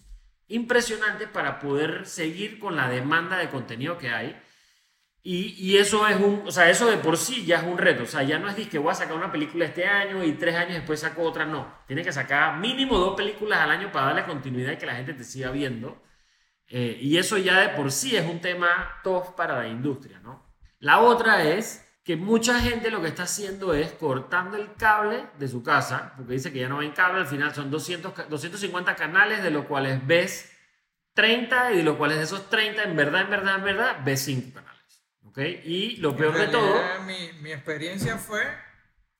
impresionante 0.47 1.28
para 1.28 1.60
poder 1.60 2.06
seguir 2.06 2.60
con 2.60 2.75
la 2.75 2.89
demanda 2.89 3.38
de 3.38 3.49
contenido 3.49 3.97
que 3.97 4.10
hay. 4.10 4.41
Y, 5.27 5.55
y 5.57 5.77
eso 5.77 6.07
es 6.07 6.17
un, 6.17 6.43
o 6.45 6.51
sea, 6.51 6.69
eso 6.69 6.85
de 6.88 6.97
por 6.97 7.17
sí 7.17 7.45
ya 7.45 7.57
es 7.57 7.63
un 7.63 7.79
reto. 7.79 8.03
O 8.03 8.05
sea, 8.05 8.21
ya 8.21 8.38
no 8.38 8.47
es 8.47 8.55
que 8.67 8.77
voy 8.77 8.91
a 8.91 8.95
sacar 8.95 9.17
una 9.17 9.31
película 9.31 9.65
este 9.65 9.85
año 9.88 10.23
y 10.23 10.33
tres 10.33 10.55
años 10.55 10.73
después 10.75 10.99
saco 10.99 11.23
otra, 11.23 11.45
no. 11.45 11.67
Tienes 11.88 12.05
que 12.05 12.13
sacar 12.13 12.59
mínimo 12.59 12.97
dos 12.99 13.15
películas 13.15 13.59
al 13.59 13.71
año 13.71 13.91
para 13.91 14.07
darle 14.07 14.23
continuidad 14.25 14.73
y 14.73 14.77
que 14.77 14.85
la 14.85 14.95
gente 14.95 15.13
te 15.15 15.23
siga 15.23 15.49
viendo. 15.49 15.99
Eh, 16.67 16.97
y 17.01 17.17
eso 17.17 17.38
ya 17.38 17.59
de 17.59 17.69
por 17.69 17.91
sí 17.91 18.15
es 18.15 18.23
un 18.25 18.39
tema 18.39 18.99
tough 19.03 19.35
para 19.35 19.57
la 19.57 19.67
industria, 19.67 20.19
¿no? 20.19 20.45
La 20.79 20.99
otra 20.99 21.43
es 21.43 21.81
que 22.03 22.15
mucha 22.17 22.59
gente 22.59 22.91
lo 22.91 23.01
que 23.01 23.07
está 23.07 23.23
haciendo 23.23 23.73
es 23.73 23.91
cortando 23.93 24.57
el 24.57 24.75
cable 24.75 25.25
de 25.39 25.47
su 25.47 25.63
casa, 25.63 26.13
porque 26.17 26.33
dice 26.33 26.53
que 26.53 26.59
ya 26.59 26.69
no 26.69 26.77
ven 26.77 26.91
cable, 26.91 27.19
al 27.21 27.25
final 27.27 27.53
son 27.55 27.71
200, 27.71 28.13
ca- 28.13 28.25
250 28.25 28.95
canales, 28.95 29.41
de 29.41 29.49
los 29.49 29.65
cuales 29.65 30.05
ves 30.05 30.51
30 31.15 31.71
y 31.73 31.77
de 31.77 31.83
los 31.83 31.95
cuales 31.97 32.17
de 32.17 32.25
esos 32.25 32.47
30, 32.49 32.83
en 32.83 32.95
verdad, 32.95 33.21
en 33.21 33.29
verdad, 33.31 33.55
en 33.55 33.63
verdad, 33.63 33.97
ves 34.05 34.21
5 34.21 34.53
canales. 34.53 34.74
¿Ok? 35.36 35.43
Y 35.65 35.98
lo 35.98 36.15
peor 36.15 36.38
de 36.38 36.45
En 36.45 36.52
todo, 36.52 36.74
realidad, 36.74 37.00
Mi, 37.06 37.32
mi 37.41 37.52
experiencia 37.52 38.17
fue 38.17 38.41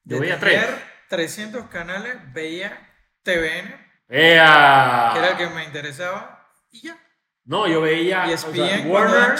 de 0.04 0.15
Yo 0.15 0.21
veía 0.21 0.39
tres. 0.39 0.65
300 1.10 1.65
canales, 1.69 2.15
veía 2.34 2.89
TVN, 3.23 3.86
¡Ea! 4.10 5.10
que 5.13 5.19
era 5.19 5.30
el 5.32 5.38
que 5.38 5.47
me 5.49 5.63
interesaba, 5.63 6.49
y 6.71 6.82
ya. 6.88 6.97
No, 7.43 7.67
yo 7.67 7.80
veía 7.82 8.25
ESPN 8.25 8.49
o 8.49 8.54
sea, 8.56 8.69
cuando 8.84 8.89
Warner, 8.93 9.36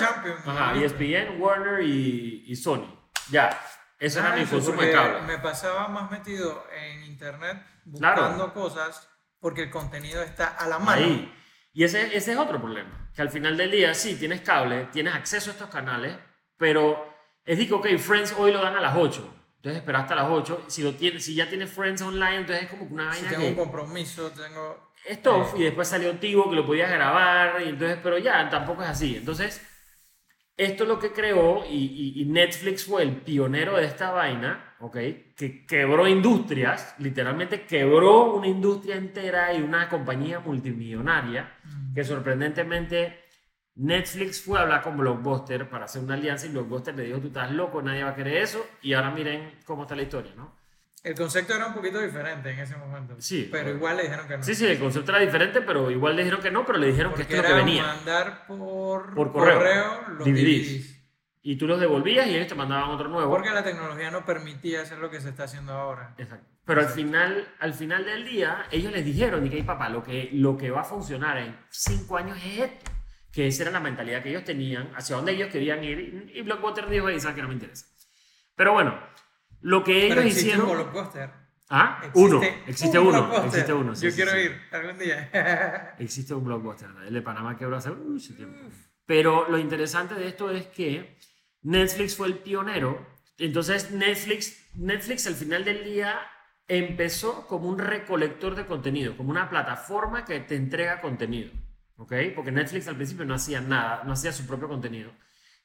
ajá. 0.46 0.76
ESPN, 0.76 1.42
Warner 1.42 1.82
y, 1.82 2.44
y 2.48 2.56
Sony. 2.56 2.86
Ya, 3.32 3.60
ese 3.98 4.20
era 4.20 4.34
Ah, 4.34 4.36
mi 4.36 4.46
consumo 4.46 4.80
de 4.82 4.92
cable. 4.92 5.22
Me 5.22 5.40
pasaba 5.40 5.88
más 5.88 6.12
metido 6.12 6.68
en 6.72 7.04
internet 7.06 7.66
Claro. 7.98 8.22
buscando 8.22 8.54
cosas, 8.54 9.10
porque 9.40 9.64
el 9.64 9.70
contenido 9.72 10.22
está 10.22 10.48
a 10.50 10.68
la 10.68 10.78
mano. 10.78 11.04
Ahí. 11.04 11.34
Y 11.74 11.84
ese, 11.84 12.16
ese 12.16 12.34
es 12.34 12.38
otro 12.38 12.60
problema. 12.62 13.10
Que 13.16 13.22
al 13.24 13.30
final 13.32 13.58
del 13.58 13.72
día, 13.72 13.94
sí, 13.96 14.16
tienes 14.16 14.42
cable, 14.42 14.88
tienes 14.92 15.16
acceso 15.16 15.50
a 15.50 15.54
estos 15.54 15.70
canales, 15.70 16.16
pero 16.58 17.14
es 17.46 17.58
digo, 17.58 17.78
ok, 17.78 17.88
Friends 17.98 18.34
hoy 18.38 18.52
lo 18.52 18.62
dan 18.62 18.76
a 18.76 18.82
las 18.82 18.96
8. 18.96 19.34
Entonces 19.58 19.80
espera 19.82 20.00
hasta 20.00 20.16
las 20.16 20.30
8. 20.30 20.66
Si, 20.68 20.84
lo 20.84 20.94
tiene, 20.94 21.20
si 21.20 21.34
ya 21.36 21.50
tienes 21.50 21.72
Friends 21.72 22.02
online, 22.02 22.38
entonces 22.38 22.66
es 22.66 22.70
como 22.70 22.86
una 22.86 23.12
Si 23.14 23.24
vaina 23.24 23.30
tengo 23.38 23.42
que... 23.44 23.50
un 23.50 23.56
compromiso, 23.56 24.32
tengo... 24.32 24.92
Esto, 25.08 25.44
Eh. 25.44 25.60
y 25.60 25.64
después 25.64 25.88
salió 25.88 26.18
Tivo 26.18 26.50
que 26.50 26.56
lo 26.56 26.66
podías 26.66 26.90
grabar, 26.92 27.62
y 27.64 27.70
entonces, 27.70 27.98
pero 28.02 28.18
ya, 28.18 28.50
tampoco 28.50 28.82
es 28.84 28.90
así. 28.90 29.18
Entonces, 29.18 29.62
esto 30.58 30.84
es 30.84 30.90
lo 30.90 30.98
que 31.00 31.12
creó, 31.12 31.64
y, 31.70 31.76
y- 32.16 32.22
y 32.22 32.26
Netflix 32.26 32.86
fue 32.86 33.04
el 33.04 33.18
pionero 33.18 33.76
de 33.78 33.86
esta 33.86 34.10
vaina, 34.12 34.76
¿ok? 34.80 34.98
Que 35.36 35.66
quebró 35.68 36.08
industrias, 36.08 36.96
literalmente 36.98 37.66
quebró 37.66 38.34
una 38.36 38.48
industria 38.48 38.96
entera 38.96 39.54
y 39.54 39.62
una 39.62 39.90
compañía 39.90 40.40
multimillonaria, 40.40 41.54
que 41.94 42.04
sorprendentemente 42.04 43.25
Netflix 43.76 44.42
fue 44.42 44.58
a 44.58 44.62
hablar 44.64 44.82
con 44.82 44.98
Blockbuster 44.98 45.70
para 45.70 45.86
hacer 45.86 46.02
una 46.02 46.14
alianza 46.14 46.46
y 46.46 46.50
Blockbuster 46.50 46.96
le 46.96 47.04
dijo, 47.04 47.20
tú 47.20 47.28
estás 47.28 47.52
loco, 47.52 47.82
nadie 47.82 48.04
va 48.04 48.12
a 48.12 48.16
querer 48.16 48.38
eso, 48.38 48.66
y 48.82 48.94
ahora 48.94 49.12
miren 49.12 49.60
cómo 49.66 49.84
está 49.84 49.96
la 49.96 50.04
historia, 50.04 50.32
¿no? 50.36 50.56
El 51.04 51.14
concepto 51.14 51.54
era 51.54 51.68
un 51.68 51.74
poquito 51.76 52.00
diferente 52.00 52.50
en 52.50 52.58
ese 52.60 52.76
momento. 52.78 53.16
Sí. 53.20 53.48
Pero 53.52 53.70
igual 53.70 53.98
le 53.98 54.04
dijeron 54.04 54.28
que 54.28 54.38
no. 54.38 54.44
Sí, 54.44 54.56
sí, 54.56 54.66
el 54.66 54.80
concepto 54.80 55.12
era 55.12 55.20
diferente, 55.22 55.62
pero 55.62 55.92
igual 55.92 56.16
le 56.16 56.24
dijeron 56.24 56.42
que 56.42 56.50
no, 56.50 56.66
pero 56.66 56.80
le 56.80 56.88
dijeron 56.88 57.12
Porque 57.12 57.28
que 57.28 57.36
esto 57.36 57.46
es 57.46 57.52
lo 57.52 57.58
que 57.58 57.64
venía. 57.64 57.84
mandar 57.84 58.48
por, 58.48 59.14
Por 59.14 59.32
correo. 59.32 60.02
los 60.10 60.26
DVDs. 60.26 60.34
DVDs. 60.34 60.96
Y 61.44 61.58
tú 61.58 61.68
los 61.68 61.80
devolvías 61.80 62.26
y 62.26 62.34
ellos 62.36 62.48
te 62.48 62.56
mandaban 62.56 62.90
otro 62.90 63.08
nuevo. 63.08 63.30
Porque 63.30 63.52
la 63.52 63.64
tecnología 63.64 64.10
no 64.10 64.26
permitía 64.26 64.82
hacer 64.82 64.98
lo 64.98 65.12
que 65.12 65.22
se 65.22 65.30
está 65.30 65.44
haciendo 65.44 65.74
ahora. 65.74 66.16
Exacto. 66.18 66.48
Pero 66.66 66.82
al 66.82 66.88
final, 66.90 67.48
al 67.60 67.76
final 67.76 68.04
del 68.04 68.26
día, 68.26 68.66
ellos 68.72 68.92
les 68.92 69.06
dijeron, 69.06 69.46
y 69.46 69.52
que 69.52 69.58
"Ey, 69.58 69.62
papá, 69.64 69.90
lo 69.90 70.02
que, 70.02 70.30
lo 70.34 70.58
que 70.58 70.72
va 70.72 70.82
a 70.82 70.86
funcionar 70.86 71.38
en 71.38 71.56
cinco 71.70 72.18
años 72.18 72.40
es 72.44 72.62
esto. 72.62 72.92
Que 73.36 73.48
esa 73.48 73.64
era 73.64 73.72
la 73.72 73.82
mentalidad 73.82 74.24
que 74.24 74.30
ellos 74.30 74.46
tenían, 74.46 74.92
hacia 74.96 75.18
dónde 75.18 75.34
ellos 75.34 75.50
querían 75.52 75.84
ir. 75.84 76.32
Y 76.34 76.42
Blockbuster 76.42 76.90
dijo, 76.90 77.10
y 77.10 77.20
sabes 77.20 77.36
que 77.36 77.42
no 77.42 77.50
me 77.50 77.56
interesa. 77.56 77.86
Pero 78.56 78.72
bueno, 78.72 78.98
lo 79.60 79.84
que 79.84 80.06
ellos 80.06 80.16
Pero 80.16 80.28
hicieron... 80.28 80.70
un 80.70 80.76
blockbuster. 80.76 81.30
¿Ah? 81.70 82.00
Existe 82.02 82.20
uno. 82.20 82.42
Existe 82.66 83.00
un 83.00 83.08
uno. 83.08 83.46
Existe 83.46 83.74
uno. 83.74 83.96
sí, 83.96 84.06
Yo 84.06 84.12
sí, 84.12 84.16
quiero 84.16 84.32
sí. 84.32 84.38
ir 84.38 84.62
algún 84.72 84.98
día. 84.98 85.96
Existe 86.00 86.34
un 86.34 86.46
blockbuster. 86.46 86.90
El 87.06 87.14
de 87.14 87.22
Panamá 87.22 87.58
quebró 87.58 87.76
hace 87.76 87.92
mucho 87.92 88.34
tiempo. 88.36 88.58
Pero 89.06 89.50
lo 89.50 89.58
interesante 89.58 90.16
de 90.16 90.30
esto 90.30 90.50
es 90.50 90.68
que 90.68 91.18
Netflix 91.64 92.16
fue 92.16 92.28
el 92.28 92.38
pionero. 92.38 93.06
Entonces 93.38 93.92
Netflix, 93.92 94.66
Netflix 94.76 95.28
al 95.28 95.36
final 95.36 95.66
del 95.66 95.84
día 95.84 96.22
empezó 96.70 97.46
como 97.48 97.68
un 97.68 97.80
recolector 97.80 98.56
de 98.56 98.66
contenido, 98.66 99.18
como 99.18 99.30
una 99.30 99.50
plataforma 99.50 100.24
que 100.24 100.40
te 100.40 100.56
entrega 100.56 101.02
contenido. 101.02 101.52
¿Ok? 101.98 102.14
Porque 102.36 102.52
Netflix 102.52 102.88
al 102.88 102.96
principio 102.96 103.26
no 103.26 103.36
hacía 103.36 103.62
nada, 103.62 104.04
no 104.06 104.14
hacía 104.14 104.32
su 104.32 104.46
propio 104.46 104.68
contenido. 104.68 105.12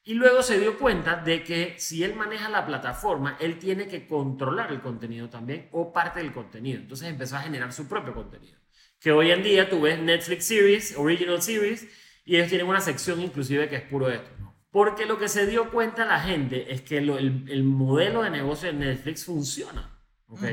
Y 0.03 0.13
luego 0.15 0.41
se 0.41 0.59
dio 0.59 0.79
cuenta 0.79 1.17
de 1.17 1.43
que 1.43 1.75
si 1.77 2.03
él 2.03 2.15
maneja 2.15 2.49
la 2.49 2.65
plataforma, 2.65 3.37
él 3.39 3.59
tiene 3.59 3.87
que 3.87 4.07
controlar 4.07 4.71
el 4.71 4.81
contenido 4.81 5.29
también 5.29 5.67
o 5.71 5.93
parte 5.93 6.19
del 6.19 6.31
contenido. 6.33 6.79
Entonces 6.79 7.07
empezó 7.07 7.35
a 7.35 7.41
generar 7.41 7.71
su 7.71 7.87
propio 7.87 8.13
contenido. 8.13 8.57
Que 8.99 9.11
hoy 9.11 9.29
en 9.31 9.43
día 9.43 9.69
tú 9.69 9.81
ves 9.81 9.99
Netflix 9.99 10.45
Series, 10.45 10.95
Original 10.97 11.41
Series, 11.41 11.87
y 12.25 12.35
ellos 12.35 12.49
tienen 12.49 12.67
una 12.67 12.81
sección 12.81 13.19
inclusive 13.21 13.67
que 13.69 13.75
es 13.75 13.81
puro 13.83 14.09
esto. 14.09 14.29
¿no? 14.39 14.55
Porque 14.71 15.05
lo 15.05 15.19
que 15.19 15.27
se 15.27 15.45
dio 15.45 15.69
cuenta 15.69 16.05
la 16.05 16.19
gente 16.19 16.71
es 16.73 16.81
que 16.81 17.01
lo- 17.01 17.17
el, 17.17 17.45
el 17.49 17.63
modelo 17.63 18.23
de 18.23 18.29
negocio 18.31 18.71
de 18.71 18.77
Netflix 18.79 19.25
funciona. 19.25 19.99
¿ok? 20.27 20.41
Mm. 20.41 20.45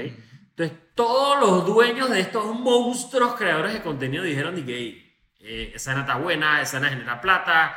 Entonces 0.51 0.79
todos 0.95 1.39
los 1.41 1.67
dueños 1.67 2.11
de 2.11 2.21
estos 2.21 2.59
monstruos 2.59 3.35
creadores 3.37 3.73
de 3.75 3.81
contenido 3.83 4.25
dijeron 4.25 4.63
que 4.67 4.77
"Ey, 4.77 5.08
eh, 5.39 5.73
esa 5.75 5.99
está 6.01 6.17
buena, 6.17 6.61
esa 6.61 6.79
escena 6.79 6.89
genera 6.89 7.21
plata, 7.21 7.77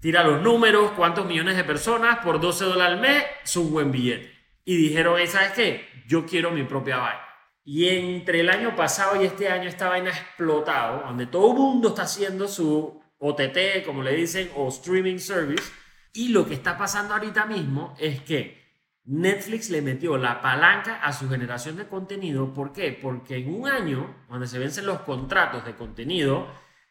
tira 0.00 0.24
los 0.24 0.40
números, 0.40 0.92
cuántos 0.92 1.26
millones 1.26 1.56
de 1.56 1.64
personas 1.64 2.18
por 2.18 2.40
12 2.40 2.64
dólares 2.64 2.94
al 2.94 3.00
mes, 3.00 3.24
es 3.44 3.56
un 3.56 3.72
buen 3.72 3.90
billete. 3.92 4.32
Y 4.64 4.76
dijeron, 4.76 5.18
"Ey, 5.18 5.26
¿sabes 5.26 5.52
qué? 5.52 5.88
Yo 6.06 6.26
quiero 6.26 6.50
mi 6.50 6.64
propia 6.64 6.98
vaina. 6.98 7.20
Y 7.64 7.88
entre 7.88 8.40
el 8.40 8.50
año 8.50 8.74
pasado 8.74 9.20
y 9.20 9.26
este 9.26 9.48
año 9.48 9.68
esta 9.68 9.88
vaina 9.88 10.10
ha 10.10 10.14
explotado, 10.14 11.02
donde 11.06 11.26
todo 11.26 11.52
el 11.52 11.58
mundo 11.58 11.88
está 11.88 12.02
haciendo 12.02 12.48
su 12.48 13.00
OTT, 13.18 13.84
como 13.84 14.02
le 14.02 14.14
dicen, 14.14 14.50
o 14.56 14.68
streaming 14.68 15.18
service. 15.18 15.70
Y 16.12 16.28
lo 16.28 16.46
que 16.46 16.54
está 16.54 16.76
pasando 16.76 17.14
ahorita 17.14 17.46
mismo 17.46 17.94
es 17.98 18.20
que 18.22 18.60
Netflix 19.04 19.70
le 19.70 19.82
metió 19.82 20.16
la 20.16 20.40
palanca 20.40 20.96
a 21.02 21.12
su 21.12 21.28
generación 21.28 21.76
de 21.76 21.86
contenido. 21.86 22.52
¿Por 22.52 22.72
qué? 22.72 22.98
Porque 23.00 23.36
en 23.36 23.54
un 23.54 23.68
año, 23.68 24.24
cuando 24.28 24.46
se 24.46 24.58
vencen 24.58 24.86
los 24.86 25.00
contratos 25.02 25.64
de 25.64 25.74
contenido, 25.74 26.48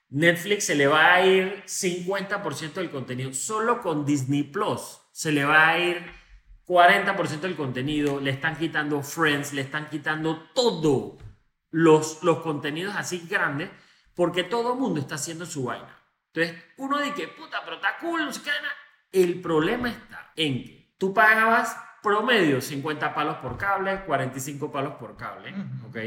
Netflix 0.10 0.66
se 0.66 0.76
le 0.76 0.88
va 0.88 1.14
a 1.14 1.26
ir 1.26 1.64
50% 1.66 2.74
del 2.74 2.90
contenido. 2.90 3.34
Solo 3.34 3.82
con 3.82 4.06
Disney 4.06 4.44
Plus 4.44 5.00
se 5.12 5.32
le 5.32 5.46
va 5.46 5.70
a 5.70 5.80
ir 5.80 6.04
40% 6.66 7.42
del 7.42 7.56
contenido. 7.56 8.20
Le 8.20 8.32
están 8.32 8.58
quitando 8.58 9.02
Friends, 9.04 9.54
le 9.54 9.62
están 9.62 9.90
quitando 9.90 10.50
todo 10.54 11.18
los, 11.72 12.24
los 12.24 12.40
contenidos 12.40 12.96
así 12.96 13.26
grandes 13.30 13.70
porque 14.16 14.44
todo 14.44 14.74
el 14.74 14.80
mundo 14.80 15.00
está 15.00 15.16
haciendo 15.16 15.46
su 15.46 15.66
vaina. 15.66 15.96
Entonces, 16.34 16.64
uno 16.78 17.00
dice, 17.00 17.28
puta, 17.30 17.62
pero 17.64 17.78
está 17.78 17.98
cool, 18.00 18.26
no. 18.26 18.32
El 19.12 19.42
problema 19.42 19.90
está 19.90 20.32
en 20.36 20.64
que 20.64 20.96
tú 20.98 21.14
pagabas 21.14 21.76
promedio 22.04 22.62
50 22.62 23.14
palos 23.14 23.38
por 23.38 23.58
cable, 23.58 24.04
45 24.06 24.72
palos 24.72 24.96
por 24.96 25.16
cable. 25.16 25.54
¿ok? 25.88 25.98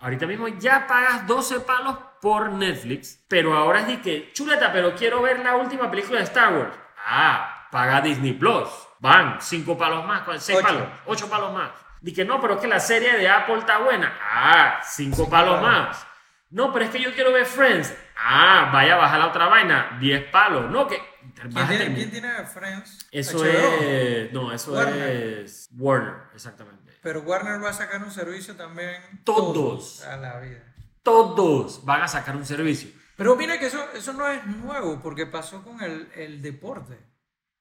Ahorita 0.00 0.26
mismo 0.26 0.46
ya 0.48 0.86
pagas 0.86 1.26
12 1.26 1.60
palos 1.60 1.96
por 2.20 2.50
Netflix, 2.52 3.20
pero 3.28 3.56
ahora 3.56 3.80
es 3.80 3.86
de 3.88 4.00
que, 4.00 4.32
chuleta, 4.32 4.72
pero 4.72 4.94
quiero 4.94 5.22
ver 5.22 5.40
la 5.40 5.56
última 5.56 5.90
película 5.90 6.18
de 6.18 6.24
Star 6.24 6.52
Wars. 6.54 6.74
Ah, 7.06 7.66
paga 7.70 8.00
Disney 8.00 8.32
Plus. 8.32 8.68
Van, 9.00 9.38
5 9.40 9.78
palos 9.78 10.04
más, 10.04 10.22
6 10.42 10.58
Ocho. 10.58 10.66
palos, 10.66 10.88
8 11.06 11.28
palos 11.30 11.52
más. 11.52 11.70
Dije, 12.00 12.24
no, 12.24 12.40
pero 12.40 12.54
es 12.54 12.60
que 12.60 12.66
la 12.68 12.80
serie 12.80 13.16
de 13.16 13.28
Apple 13.28 13.58
está 13.58 13.78
buena. 13.78 14.12
Ah, 14.20 14.80
5 14.84 15.28
palos 15.28 15.56
palos. 15.60 15.62
más. 15.62 16.06
No, 16.50 16.72
pero 16.72 16.84
es 16.86 16.90
que 16.90 17.00
yo 17.00 17.12
quiero 17.14 17.32
ver 17.32 17.44
Friends. 17.44 17.94
Ah, 18.16 18.70
vaya 18.72 18.94
a 18.94 18.98
bajar 18.98 19.18
la 19.20 19.26
otra 19.28 19.46
vaina, 19.46 19.96
10 20.00 20.30
palos. 20.30 20.70
No, 20.70 20.86
que... 20.86 20.96
¿Quién 21.34 21.50
tiene, 21.50 21.66
terminar- 21.78 21.94
quién 21.96 22.10
tiene 22.10 22.44
Friends? 22.46 23.08
Eso 23.12 23.38
HBO. 23.38 23.44
es... 23.44 24.32
No, 24.32 24.52
eso 24.52 24.72
Warner. 24.72 25.08
es 25.44 25.68
Warner, 25.76 26.14
exactamente. 26.34 26.87
Pero 27.02 27.20
Warner 27.22 27.62
va 27.62 27.70
a 27.70 27.72
sacar 27.72 28.02
un 28.02 28.10
servicio 28.10 28.54
también. 28.56 29.02
Todos. 29.24 30.02
A 30.04 30.16
la 30.16 30.38
vida. 30.40 30.62
Todos 31.02 31.84
van 31.84 32.02
a 32.02 32.08
sacar 32.08 32.36
un 32.36 32.44
servicio. 32.44 32.90
Pero 33.16 33.34
mira 33.36 33.58
que 33.58 33.66
eso, 33.66 33.84
eso 33.94 34.12
no 34.12 34.28
es 34.28 34.44
nuevo, 34.46 35.00
porque 35.02 35.26
pasó 35.26 35.62
con 35.64 35.80
el, 35.82 36.10
el 36.14 36.42
deporte. 36.42 36.98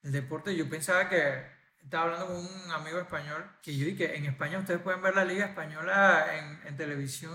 El 0.04 0.12
deporte, 0.12 0.56
yo 0.56 0.70
pensaba 0.70 1.10
que 1.10 1.46
estaba 1.82 2.04
hablando 2.06 2.28
con 2.28 2.36
un 2.36 2.72
amigo 2.72 3.00
español 3.00 3.44
que 3.64 3.76
yo 3.76 3.86
dije 3.86 3.98
que 4.10 4.16
en 4.18 4.26
España 4.26 4.60
ustedes 4.60 4.82
pueden 4.82 5.02
ver 5.02 5.16
la 5.16 5.24
Liga 5.24 5.46
Española 5.46 6.26
en, 6.38 6.68
en 6.68 6.78
televisión 6.78 7.34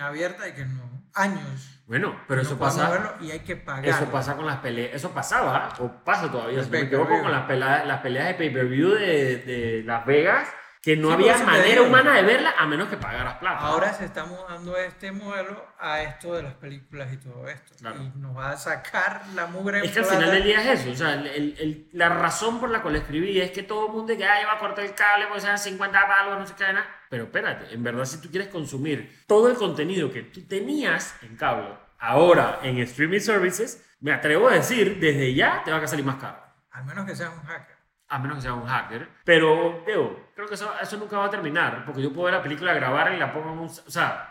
abierta 0.00 0.48
y 0.48 0.52
que 0.52 0.64
no. 0.64 1.00
Años. 1.14 1.82
Bueno, 1.86 2.18
pero 2.26 2.42
No 2.42 2.48
eso 2.48 2.56
podemos 2.58 2.80
pasa... 2.80 2.90
verlo 2.90 3.14
y 3.20 3.30
hay 3.32 3.40
que 3.40 3.56
pagar. 3.56 3.84
Eso 3.84 4.10
pasa 4.10 4.36
con 4.36 4.46
las 4.46 4.58
peleas, 4.58 4.94
eso 4.94 5.10
pasaba 5.10 5.68
o 5.80 6.04
pasa 6.04 6.30
todavía, 6.30 6.62
si 6.62 6.70
no 6.70 6.78
me 6.78 6.84
equivoco, 6.84 7.20
con 7.20 7.30
las 7.32 7.46
peleas, 7.46 7.84
las 7.86 8.00
peleas 8.00 8.28
de 8.28 8.34
pay-per-view 8.34 8.90
de, 8.90 9.36
de 9.38 9.82
Las 9.84 10.06
Vegas, 10.06 10.48
que 10.82 10.96
no 10.96 11.08
Sí, 11.08 11.14
había 11.14 11.36
manera 11.44 11.82
humana 11.82 12.14
de 12.14 12.22
verla 12.22 12.54
a 12.58 12.66
menos 12.66 12.88
que 12.88 12.96
pagaras 12.96 13.36
plata. 13.36 13.58
Ahora 13.58 13.92
se 13.92 14.06
está 14.06 14.24
mudando 14.24 14.76
este 14.78 15.12
modelo 15.12 15.62
a 15.78 16.00
esto 16.02 16.34
de 16.34 16.42
las 16.42 16.54
películas 16.54 17.12
y 17.12 17.18
todo 17.18 17.46
esto. 17.48 17.74
Claro. 17.78 18.00
Y 18.02 18.18
nos 18.18 18.34
va 18.34 18.52
a 18.52 18.56
sacar 18.56 19.22
la 19.34 19.46
mugre. 19.46 19.84
Es 19.84 19.92
que 19.92 19.98
al 19.98 20.04
final 20.06 20.30
del 20.30 20.42
día 20.44 20.72
es 20.72 20.80
eso, 20.80 20.90
o 20.90 20.94
sea, 20.94 21.14
el- 21.14 21.26
el- 21.58 21.88
la 21.92 22.08
razón 22.08 22.60
por 22.60 22.70
la 22.70 22.80
cual 22.80 22.96
escribí 22.96 23.38
es 23.40 23.50
que 23.50 23.62
todo 23.62 23.88
el 23.88 23.92
mundo 23.92 24.16
que 24.16 24.24
ah, 24.24 24.38
va 24.46 24.54
a 24.54 24.58
cortar 24.58 24.84
el 24.84 24.94
cable, 24.94 25.26
pues 25.28 25.42
sean 25.42 25.58
50 25.58 26.06
palos, 26.08 26.38
no 26.38 26.46
sé 26.46 26.54
qué, 26.56 26.64
nada. 26.72 26.86
Pero 27.10 27.24
espérate, 27.24 27.74
en 27.74 27.82
verdad 27.82 28.04
si 28.06 28.18
tú 28.22 28.30
quieres 28.30 28.48
consumir 28.48 29.22
todo 29.26 29.48
el 29.48 29.56
contenido 29.56 30.10
que 30.10 30.22
tú 30.22 30.46
tenías 30.46 31.14
en 31.22 31.36
cable, 31.36 31.74
ahora 31.98 32.60
en 32.62 32.78
streaming 32.78 33.20
services, 33.20 33.84
me 34.00 34.12
atrevo 34.12 34.48
a 34.48 34.54
decir, 34.54 34.98
desde 34.98 35.34
ya 35.34 35.62
te 35.62 35.70
va 35.70 35.76
a 35.76 35.86
salir 35.86 36.06
más 36.06 36.16
caro. 36.16 36.38
Al 36.70 36.86
menos 36.86 37.04
que 37.04 37.14
seas 37.14 37.30
un 37.34 37.42
hacker. 37.46 37.76
A 38.08 38.18
menos 38.18 38.36
que 38.38 38.42
sea 38.42 38.54
un 38.54 38.66
hacker. 38.66 39.08
Pero, 39.24 39.84
digo, 39.86 40.29
creo 40.34 40.48
que 40.48 40.54
eso, 40.54 40.70
eso 40.80 40.96
nunca 40.96 41.18
va 41.18 41.26
a 41.26 41.30
terminar. 41.30 41.84
Porque 41.84 42.02
yo 42.02 42.12
puedo 42.12 42.24
ver 42.26 42.34
la 42.34 42.42
película, 42.42 42.72
grabar 42.74 43.12
y 43.14 43.18
la 43.18 43.32
pongo 43.32 43.52
en 43.52 43.58
un... 43.58 43.66
O 43.66 43.90
sea, 43.90 44.26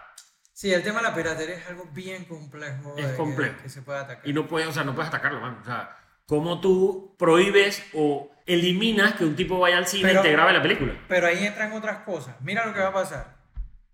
Sí, 0.53 0.73
el 0.73 0.83
tema 0.83 0.97
de 1.01 1.03
la 1.07 1.15
piratería 1.15 1.55
es 1.55 1.67
algo 1.69 1.85
bien 1.93 2.25
complejo. 2.25 2.93
Es 2.97 3.05
de 3.05 3.11
que- 3.11 3.17
complejo. 3.17 3.55
Que, 3.63 3.69
se 3.69 3.81
puede 3.81 3.99
atacar. 3.99 4.27
y 4.27 4.33
no 4.33 4.45
puedes, 4.45 4.67
o 4.67 4.73
sea, 4.73 4.83
no 4.83 4.93
puedes 4.93 5.07
atacarlo, 5.07 5.39
man. 5.39 5.57
O 5.61 5.63
sea, 5.63 5.95
¿cómo 6.25 6.59
tú 6.59 7.15
prohíbes 7.17 7.81
o 7.93 8.29
eliminas 8.45 9.13
que 9.13 9.23
un 9.23 9.37
tipo 9.37 9.57
vaya 9.57 9.77
al 9.77 9.87
cine 9.87 10.09
Pero- 10.09 10.19
y 10.19 10.23
te 10.23 10.31
grabe 10.33 10.51
la 10.51 10.61
película? 10.61 10.93
Pero 11.07 11.27
ahí 11.27 11.45
entran 11.45 11.71
otras 11.71 11.99
cosas. 12.03 12.35
Mira 12.41 12.65
lo 12.65 12.73
que 12.73 12.81
va 12.81 12.87
a 12.89 12.93
pasar. 12.93 13.37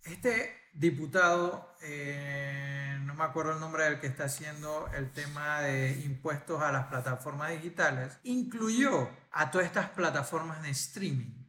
Este 0.05 0.69
diputado, 0.73 1.75
eh, 1.83 2.97
no 3.01 3.13
me 3.13 3.23
acuerdo 3.23 3.53
el 3.53 3.59
nombre 3.59 3.83
del 3.83 3.99
que 3.99 4.07
está 4.07 4.23
haciendo 4.25 4.89
el 4.95 5.11
tema 5.11 5.61
de 5.61 5.91
impuestos 6.03 6.63
a 6.63 6.71
las 6.71 6.87
plataformas 6.87 7.51
digitales, 7.51 8.17
incluyó 8.23 9.07
a 9.31 9.51
todas 9.51 9.67
estas 9.67 9.89
plataformas 9.89 10.63
de 10.63 10.71
streaming. 10.71 11.44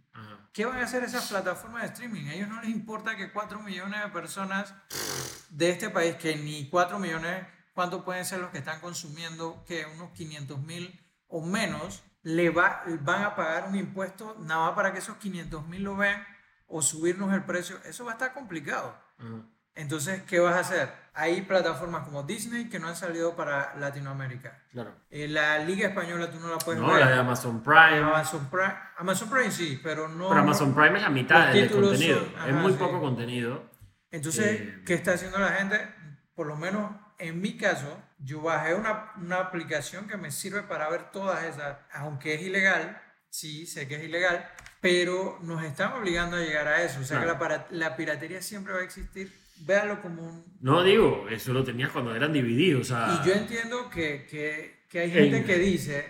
¿Qué 0.57 0.64
van 0.64 0.79
a 0.79 0.85
hacer 0.85 1.05
esas 1.05 1.29
plataformas 1.29 1.83
de 1.83 1.88
streaming? 1.88 2.29
A 2.29 2.35
ellos 2.35 2.49
no 2.49 2.62
les 2.62 2.71
importa 2.71 3.14
que 3.14 3.31
4 3.31 3.61
millones 3.61 4.03
de 4.03 4.09
personas 4.09 4.73
de 5.51 5.69
este 5.69 5.90
país, 5.90 6.16
que 6.16 6.35
ni 6.35 6.71
4 6.71 6.99
millones, 6.99 7.47
¿cuánto 7.75 8.07
pueden 8.07 8.25
ser 8.25 8.40
los 8.40 8.51
que 8.51 8.59
están 8.59 8.81
consumiendo? 8.81 9.62
Que 9.66 9.85
unos 9.85 10.12
500 10.12 10.59
mil 10.62 10.99
o 11.29 11.42
menos, 11.42 12.03
le 12.23 12.49
va, 12.49 12.85
van 13.03 13.23
a 13.23 13.37
pagar 13.37 13.69
un 13.69 13.77
impuesto 13.77 14.35
nada 14.40 14.69
más 14.69 14.75
para 14.75 14.95
que 14.95 15.01
esos 15.01 15.19
500 15.19 15.69
mil 15.69 15.83
lo 15.83 15.95
vean 15.95 16.27
o 16.69 16.81
subirnos 16.81 17.35
el 17.35 17.45
precio. 17.45 17.79
Eso 17.85 18.07
va 18.07 18.12
a 18.12 18.14
estar 18.14 18.33
complicado. 18.33 18.99
Entonces, 19.77 20.23
¿qué 20.23 20.41
vas 20.41 20.57
a 20.57 20.61
hacer? 20.61 21.07
Hay 21.15 21.43
plataformas 21.43 22.05
como 22.05 22.23
Disney 22.25 22.69
que 22.69 22.79
no 22.79 22.89
han 22.89 22.97
salido 22.97 23.37
para 23.37 23.75
Latinoamérica. 23.77 24.59
Claro. 24.73 24.95
Eh, 25.11 25.29
la 25.29 25.59
Liga 25.59 25.89
Española 25.89 26.31
tú 26.31 26.39
no 26.41 26.49
la 26.49 26.59
puedes 26.59 26.81
No, 26.81 26.89
ver. 26.89 27.01
la 27.01 27.09
de 27.11 27.15
Amazon 27.19 27.62
Prime. 27.62 27.99
Amazon 27.99 28.49
Prime. 28.51 28.75
Amazon 28.99 29.31
Prime 29.31 29.51
sí, 29.51 29.81
pero 29.83 30.09
no. 30.09 30.29
Pero 30.29 30.41
Amazon 30.41 30.75
Prime 30.75 30.97
es 30.97 31.03
la 31.03 31.11
mitad 31.11 31.53
del 31.53 31.71
contenido. 31.71 32.19
son- 32.21 32.29
es 32.31 32.37
ajá, 32.37 32.53
muy 32.53 32.73
sí. 32.73 32.79
poco 32.79 33.01
contenido. 33.01 33.71
Entonces, 34.11 34.61
Eh, 34.61 34.83
¿qué 34.87 34.95
está 34.95 35.12
haciendo 35.12 35.39
la 35.39 35.51
gente? 35.53 35.89
Por 36.35 36.47
lo 36.47 36.57
menos 36.57 36.91
en 37.19 37.41
mi 37.41 37.57
caso, 37.57 38.03
yo 38.19 38.43
bajé 38.43 38.75
una, 38.75 39.12
una 39.17 39.37
aplicación 39.39 40.07
que 40.09 40.17
me 40.19 40.31
sirve 40.31 40.62
para 40.65 40.89
ver 40.91 41.11
todas 41.12 41.45
esas, 41.45 41.79
aunque 41.93 42.35
es 42.35 42.43
ilegal, 42.43 43.01
sí, 43.31 43.67
sé 43.67 43.89
que 43.89 43.97
es 43.97 44.05
ilegal, 44.05 44.47
pero 44.81 45.39
nos 45.43 45.62
están 45.65 45.93
obligando 45.95 46.37
a 46.37 46.41
llegar 46.41 46.69
a 46.69 46.83
eso. 46.83 47.01
O 47.01 47.05
sea 47.05 47.21
que 47.21 47.27
la, 47.27 47.67
la 47.71 47.97
piratería 47.97 48.41
siempre 48.43 48.73
va 48.75 48.81
a 48.81 48.85
existir. 48.85 49.33
Véalo 49.61 50.01
como 50.03 50.23
un... 50.23 50.45
No 50.61 50.83
digo, 50.83 51.27
eso 51.31 51.53
lo 51.53 51.64
tenías 51.64 51.90
cuando 51.90 52.14
eran 52.14 52.33
DVD, 52.33 52.77
o 52.81 52.85
sea. 52.85 53.21
Y 53.23 53.27
yo 53.29 53.35
entiendo 53.35 53.88
que, 53.90 54.27
que, 54.31 54.85
que 54.88 55.01
hay 55.01 55.11
gente 55.11 55.38
En- 55.38 55.45
que 55.45 55.59
dice, 55.59 56.07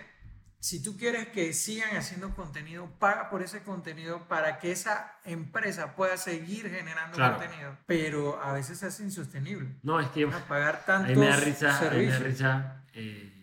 si 0.59 0.81
tú 0.83 0.97
quieres 0.97 1.27
que 1.29 1.53
sigan 1.53 1.95
haciendo 1.95 2.35
contenido, 2.35 2.89
paga 2.99 3.29
por 3.29 3.41
ese 3.41 3.61
contenido 3.63 4.27
para 4.27 4.59
que 4.59 4.71
esa 4.71 5.17
empresa 5.25 5.95
pueda 5.95 6.17
seguir 6.17 6.69
generando 6.69 7.15
Claro. 7.15 7.37
contenido. 7.37 7.77
Pero 7.85 8.41
a 8.41 8.53
veces 8.53 8.81
es 8.83 8.99
insostenible. 8.99 9.69
No, 9.83 9.99
es 9.99 10.07
que 10.09 10.23
A 10.25 10.47
pagar 10.47 10.75
a 10.75 10.85
tantos 10.85 11.15
mí 11.15 11.21
me 11.21 11.27
da 11.27 11.37
risa. 11.37 11.77
a 11.77 11.91
mí 11.91 11.97
me 11.97 12.05
da 12.05 12.11
servicios. 12.17 12.23
risa, 12.23 12.83
eh, 12.93 13.33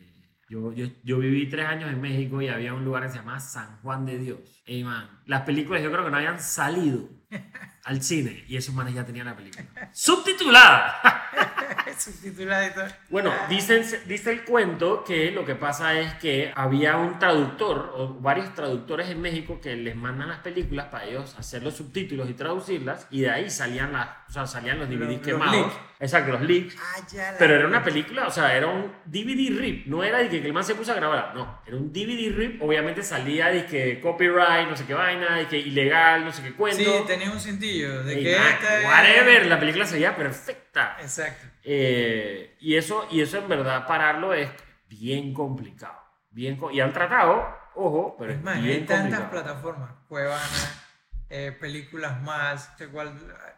yo, 0.49 0.73
yo, 0.73 0.87
yo 1.03 1.19
viví 1.19 1.49
tres 1.49 1.67
años 1.67 1.91
en 1.91 2.01
México 2.01 2.41
y 2.43 2.49
había 2.49 2.75
un 2.75 2.85
lugar 2.85 3.05
que 3.05 3.11
se 3.11 3.17
llamaba 3.17 3.41
San 3.41 3.79
Juan 3.81 4.05
de 4.05 4.19
Dios. 4.19 4.39
Ey, 4.67 4.85
man, 4.85 5.09
las 5.27 5.43
películas 5.43 5.83
yo 5.83 5.91
creo 5.91 6.05
que 6.05 6.11
no 6.11 6.17
habían 6.19 6.41
salido 6.41 7.09
al 7.85 8.03
cine 8.03 8.45
y 8.49 8.57
esos 8.57 8.75
manes 8.75 8.95
ya 8.95 9.05
tenían 9.05 9.27
la 9.27 9.37
película. 9.37 9.65
¡Subtitulada! 9.93 11.01
Subtitulado 11.99 12.67
y 12.67 12.71
todo. 12.71 12.85
Bueno, 13.11 13.33
dicen, 13.49 13.85
dice 14.07 14.33
el 14.33 14.45
cuento 14.45 15.05
que 15.05 15.31
lo 15.31 15.45
que 15.45 15.55
pasa 15.55 15.95
es 16.01 16.15
que 16.15 16.53
había 16.57 16.97
un 16.97 17.19
traductor 17.19 17.93
o 17.95 18.15
varios 18.15 18.53
traductores 18.55 19.09
en 19.11 19.21
México 19.21 19.61
que 19.61 19.77
les 19.77 19.95
mandan 19.95 20.29
las 20.29 20.39
películas 20.41 20.87
para 20.87 21.05
ellos 21.05 21.35
hacer 21.39 21.63
los 21.63 21.75
subtítulos 21.77 22.29
y 22.29 22.35
traducirlas 22.35 23.07
y 23.11 23.21
de 23.23 23.31
ahí 23.31 23.51
salían, 23.51 23.93
las, 23.93 24.09
o 24.29 24.33
sea, 24.33 24.47
salían 24.47 24.79
los 24.79 24.89
DVDs 24.89 25.01
Los- 25.01 25.11
los 25.19 25.21
quemados. 25.27 25.53
leaks. 25.57 25.75
Exacto, 26.01 26.33
los 26.33 26.43
leaks. 26.43 26.77
Ah, 26.79 27.35
Pero 27.39 27.55
era 27.55 27.67
una 27.67 27.83
película, 27.83 28.27
o 28.27 28.31
sea, 28.31 28.55
era 28.55 28.67
un 28.67 28.93
DVD 29.07 29.57
rip. 29.59 29.87
No 29.87 30.03
era 30.03 30.19
de 30.19 30.29
que 30.29 30.39
el 30.45 30.53
man 30.53 30.65
se 30.65 30.75
puso 30.75 30.93
a 30.93 30.97
grabar. 30.97 31.33
No, 31.35 31.61
era 31.67 31.77
un 31.77 31.93
DVD 31.93 32.35
rip. 32.37 32.61
Obviamente 32.63 33.03
salía 33.03 33.47
de 33.49 33.65
que 33.67 34.01
copyright, 34.01 34.69
no 34.69 34.77
sé 34.77 34.85
qué 34.85 34.93
vaina, 34.95 35.37
de 35.37 35.47
que 35.47 35.59
ilegal, 35.59 36.25
no 36.25 36.33
sé 36.33 36.43
qué 36.43 36.53
cuento. 36.53 36.83
Sí, 36.83 36.91
tenía 37.07 37.31
un 37.31 37.41
cintillo 37.75 38.05
de 38.05 38.15
Ey, 38.15 38.23
que 38.23 38.37
man, 38.37 38.59
whatever, 38.85 39.47
la 39.47 39.59
película 39.61 39.87
se 39.87 39.95
veía 39.95 40.17
perfecta. 40.17 40.97
Exacto. 41.01 41.47
Eh, 41.63 42.57
y, 42.61 42.77
eso, 42.77 43.07
y 43.11 43.21
eso 43.21 43.39
en 43.39 43.49
verdad 43.49 43.87
pararlo 43.87 44.35
es 44.35 44.51
bien 44.89 45.33
complicado. 45.35 45.99
Bien, 46.31 46.59
y 46.73 46.81
han 46.81 46.93
tratado, 46.93 47.47
ojo, 47.75 48.17
pero 48.19 48.33
Es 48.33 48.39
es 48.39 48.43
más, 48.43 48.61
bien 48.61 48.81
hay 48.81 48.87
tantas 48.87 49.21
complicado. 49.21 49.31
plataformas, 49.31 49.91
Cuevana, 50.09 50.83
eh, 51.31 51.53
películas 51.59 52.21
más, 52.23 52.69
¿qué 52.79 52.89
cuál 52.89 53.13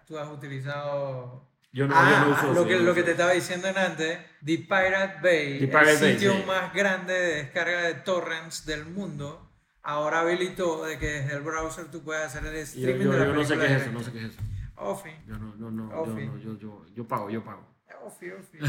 tú 0.07 0.18
has 0.18 0.29
utilizado? 0.29 1.48
Yo 1.72 1.87
no, 1.87 1.94
ah, 1.96 2.05
yo 2.05 2.18
no 2.18 2.29
uso 2.31 2.52
lo 2.52 2.64
eso, 2.64 2.66
que, 2.66 2.76
no 2.76 2.83
lo 2.83 2.94
que 2.94 3.02
uso 3.02 3.05
te 3.05 3.11
eso. 3.11 3.12
estaba 3.12 3.33
diciendo 3.33 3.68
en 3.68 3.79
antes, 3.79 4.18
The 4.44 4.59
Pirate 4.59 5.20
Bay, 5.22 5.59
The 5.59 5.68
Pirate 5.68 5.90
el 5.92 5.98
Bay, 5.98 6.14
sitio 6.14 6.33
sí. 6.33 6.42
más 6.46 6.72
grande 6.72 7.12
de 7.14 7.35
descarga 7.37 7.83
de 7.83 7.94
torrents 7.96 8.64
del 8.66 8.87
mundo, 8.87 9.45
ahora 9.87 10.20
habilitó 10.20 10.85
de 10.85 10.99
que 10.99 11.07
desde 11.07 11.35
el 11.37 11.42
browser 11.42 11.87
tú 11.90 12.03
puedes 12.03 12.25
hacer 12.25 12.44
el 12.44 12.55
Yo, 12.55 12.59
streaming 12.61 13.05
yo- 13.05 13.12
de 13.12 13.18
la 13.20 13.27
yo 13.27 13.33
no 13.35 13.44
sé 13.44 13.57
qué 13.59 13.64
es 13.66 13.83
eso, 13.83 13.92
no 13.92 14.03
sé 14.03 14.12
qué 14.12 14.18
es 14.18 14.25
eso. 14.27 14.40
Ofi, 14.77 15.11
Yo 15.27 15.38
no, 15.38 15.55
no, 15.57 15.70
no, 15.70 16.07
yo, 16.07 16.12
no, 16.14 16.38
yo, 16.38 16.59
yo, 16.59 16.87
yo 16.94 17.09
pago, 17.09 17.31
yo 17.31 17.42
pago. 17.42 17.66
ofi, 18.05 18.31
ofi. 18.31 18.59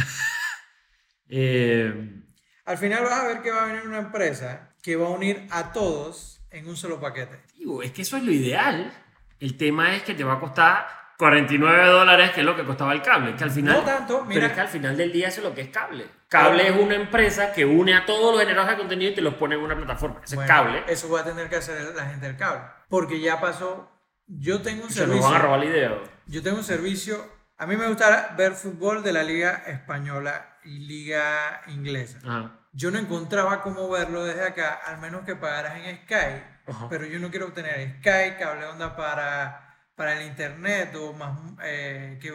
Eh, 1.30 2.21
Al 2.65 2.77
final 2.77 3.03
vas 3.03 3.13
a 3.19 3.27
ver 3.27 3.41
que 3.41 3.51
va 3.51 3.63
a 3.63 3.67
venir 3.67 3.88
una 3.88 3.97
empresa 3.99 4.69
que 4.82 4.95
va 4.95 5.08
a 5.08 5.10
unir 5.10 5.45
a 5.51 5.73
todos 5.73 6.39
en 6.51 6.67
un 6.67 6.77
solo 6.77 6.99
paquete. 6.99 7.41
digo, 7.58 7.84
es 7.84 7.91
que 7.91 8.03
eso 8.03 8.15
es 8.17 8.23
lo 8.23 8.32
ideal. 8.32 8.93
El 9.39 9.58
tema 9.58 9.95
es 9.95 10.03
que 10.03 10.13
te 10.13 10.23
va 10.23 10.34
a 10.36 10.39
costar 10.39 10.88
49 11.17 11.88
dólares, 11.88 12.32
que 12.32 12.39
es 12.41 12.45
lo 12.45 12.56
que 12.56 12.63
costaba 12.63 12.93
el 12.93 13.01
cable. 13.01 13.36
Que 13.36 13.43
al 13.43 13.51
final, 13.51 13.77
No 13.77 13.84
tanto, 13.84 14.13
Pero 14.19 14.25
mira. 14.30 14.47
es 14.47 14.53
que 14.53 14.60
al 14.62 14.67
final 14.69 14.95
del 14.95 15.12
día 15.12 15.27
eso 15.27 15.41
es 15.41 15.47
lo 15.47 15.53
que 15.53 15.62
es 15.62 15.69
cable. 15.69 16.06
Cable 16.27 16.67
es 16.67 16.75
una 16.75 16.95
empresa 16.95 17.53
que 17.53 17.65
une 17.65 17.95
a 17.95 18.05
todos 18.05 18.31
los 18.33 18.41
generadores 18.41 18.75
de 18.75 18.79
contenido 18.81 19.11
y 19.11 19.15
te 19.15 19.21
los 19.21 19.35
pone 19.35 19.55
en 19.55 19.61
una 19.61 19.77
plataforma. 19.77 20.19
Ese 20.23 20.35
Bueno, 20.35 20.51
es 20.51 20.57
cable. 20.57 20.83
Eso 20.87 21.09
va 21.09 21.21
a 21.21 21.23
tener 21.23 21.49
que 21.49 21.55
hacer 21.55 21.95
la 21.95 22.05
gente 22.05 22.27
del 22.27 22.35
cable. 22.35 22.63
Porque 22.89 23.21
ya 23.21 23.39
pasó. 23.39 23.89
Yo 24.27 24.61
tengo 24.61 24.83
un 24.83 24.89
Se 24.91 25.01
nos 25.01 25.07
servicio. 25.09 25.29
van 25.29 25.35
a 25.35 25.43
robar 25.43 25.59
la 25.59 25.65
idea. 25.65 25.97
Yo 26.25 26.43
tengo 26.43 26.57
un 26.57 26.63
servicio. 26.65 27.25
A 27.57 27.65
mí 27.65 27.77
me 27.77 27.87
gusta 27.87 28.35
ver 28.37 28.53
fútbol 28.53 29.03
de 29.03 29.13
la 29.13 29.23
Liga 29.23 29.63
Española 29.67 30.57
y 30.65 30.79
Liga 30.79 31.61
Inglesa. 31.67 32.19
Ajá. 32.25 32.59
Yo 32.73 32.91
no 32.91 32.99
encontraba 32.99 33.61
cómo 33.61 33.89
verlo 33.89 34.25
desde 34.25 34.45
acá, 34.45 34.73
al 34.85 34.99
menos 34.99 35.23
que 35.23 35.35
pagaras 35.35 35.77
en 35.77 35.95
Sky. 36.03 36.43
Ajá. 36.67 36.89
Pero 36.89 37.05
yo 37.05 37.19
no 37.19 37.31
quiero 37.31 37.47
obtener 37.47 37.99
Sky, 37.99 38.37
cable 38.37 38.65
onda 38.65 38.95
para, 38.97 39.77
para 39.95 40.19
el 40.19 40.27
internet 40.27 40.93
o 40.95 41.13
más 41.13 41.39
eh, 41.63 42.19
que 42.21 42.31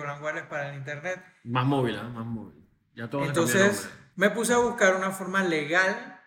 para 0.48 0.70
el 0.70 0.76
internet. 0.76 1.22
Más 1.44 1.66
móvil, 1.66 1.98
¿ah? 1.98 2.04
Más 2.04 2.24
móvil. 2.24 2.61
Ya 2.94 3.08
todo 3.08 3.22
se 3.22 3.32
cambió 3.32 3.44
de 3.44 3.60
Entonces 3.60 3.90
me 4.16 4.30
puse 4.30 4.52
a 4.52 4.58
buscar 4.58 4.94
una 4.96 5.10
forma 5.10 5.42
legal 5.42 6.20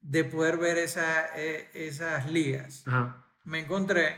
de 0.00 0.24
poder 0.24 0.56
ver 0.58 0.78
esa, 0.78 1.26
eh, 1.36 1.70
esas 1.74 2.30
ligas. 2.30 2.82
Ajá. 2.86 3.24
Me 3.44 3.60
encontré 3.60 4.16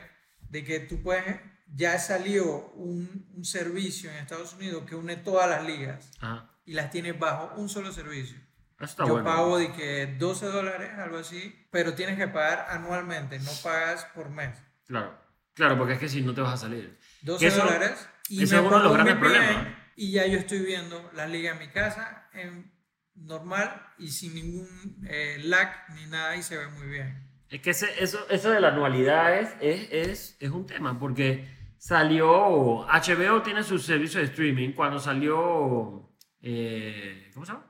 de 0.48 0.64
que 0.64 0.80
tú 0.80 1.02
puedes, 1.02 1.40
ya 1.74 1.98
salió 1.98 2.70
un, 2.74 3.26
un 3.34 3.44
servicio 3.44 4.10
en 4.10 4.16
Estados 4.18 4.52
Unidos 4.54 4.84
que 4.86 4.94
une 4.94 5.16
todas 5.16 5.48
las 5.48 5.64
ligas 5.64 6.10
Ajá. 6.20 6.50
y 6.64 6.74
las 6.74 6.90
tienes 6.90 7.18
bajo 7.18 7.54
un 7.56 7.68
solo 7.68 7.92
servicio. 7.92 8.38
Está 8.78 9.04
Yo 9.06 9.12
bueno. 9.12 9.24
pago 9.28 9.58
de 9.58 9.72
que 9.72 10.06
12 10.18 10.46
dólares, 10.46 10.90
algo 10.98 11.18
así, 11.18 11.66
pero 11.70 11.94
tienes 11.94 12.16
que 12.18 12.26
pagar 12.26 12.66
anualmente, 12.68 13.38
no 13.38 13.50
pagas 13.62 14.04
por 14.14 14.28
mes. 14.28 14.58
Claro. 14.86 15.16
Claro, 15.54 15.76
porque 15.78 15.92
es 15.94 15.98
que 16.00 16.08
si 16.08 16.22
no 16.22 16.34
te 16.34 16.40
vas 16.40 16.54
a 16.54 16.56
salir. 16.56 16.98
12 17.22 17.46
Eso- 17.46 17.58
dólares 17.64 18.08
y 18.28 18.42
ese 18.42 18.56
es 18.56 18.62
uno 18.62 18.78
de 18.78 18.84
los 18.84 18.92
grandes 18.94 19.16
problemas. 19.16 19.66
Y 19.96 20.12
ya 20.12 20.26
yo 20.26 20.38
estoy 20.38 20.60
viendo 20.60 21.10
la 21.14 21.26
liga 21.26 21.52
en 21.52 21.58
mi 21.58 21.68
casa 21.68 22.28
en 22.32 22.72
normal 23.14 23.70
y 23.98 24.08
sin 24.08 24.34
ningún 24.34 25.04
eh, 25.08 25.36
lag 25.44 25.68
ni 25.94 26.06
nada 26.06 26.36
y 26.36 26.42
se 26.42 26.56
ve 26.56 26.66
muy 26.68 26.86
bien. 26.88 27.28
Es 27.48 27.60
que 27.60 27.70
ese- 27.70 28.02
eso, 28.02 28.26
eso 28.30 28.50
de 28.50 28.60
la 28.60 28.68
anualidad 28.68 29.38
es, 29.38 29.54
es, 29.60 29.88
es, 29.92 30.36
es 30.40 30.50
un 30.50 30.64
tema, 30.66 30.98
porque 30.98 31.46
salió, 31.76 32.86
HBO 32.88 33.42
tiene 33.42 33.62
su 33.62 33.78
servicio 33.78 34.20
de 34.20 34.26
streaming, 34.26 34.72
cuando 34.72 34.98
salió, 34.98 36.10
eh, 36.40 37.30
¿cómo 37.34 37.44
se 37.44 37.52
llama? 37.52 37.66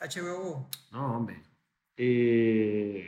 HBO. 0.00 0.70
No, 0.92 1.16
hombre. 1.18 1.42
Eh, 1.96 3.06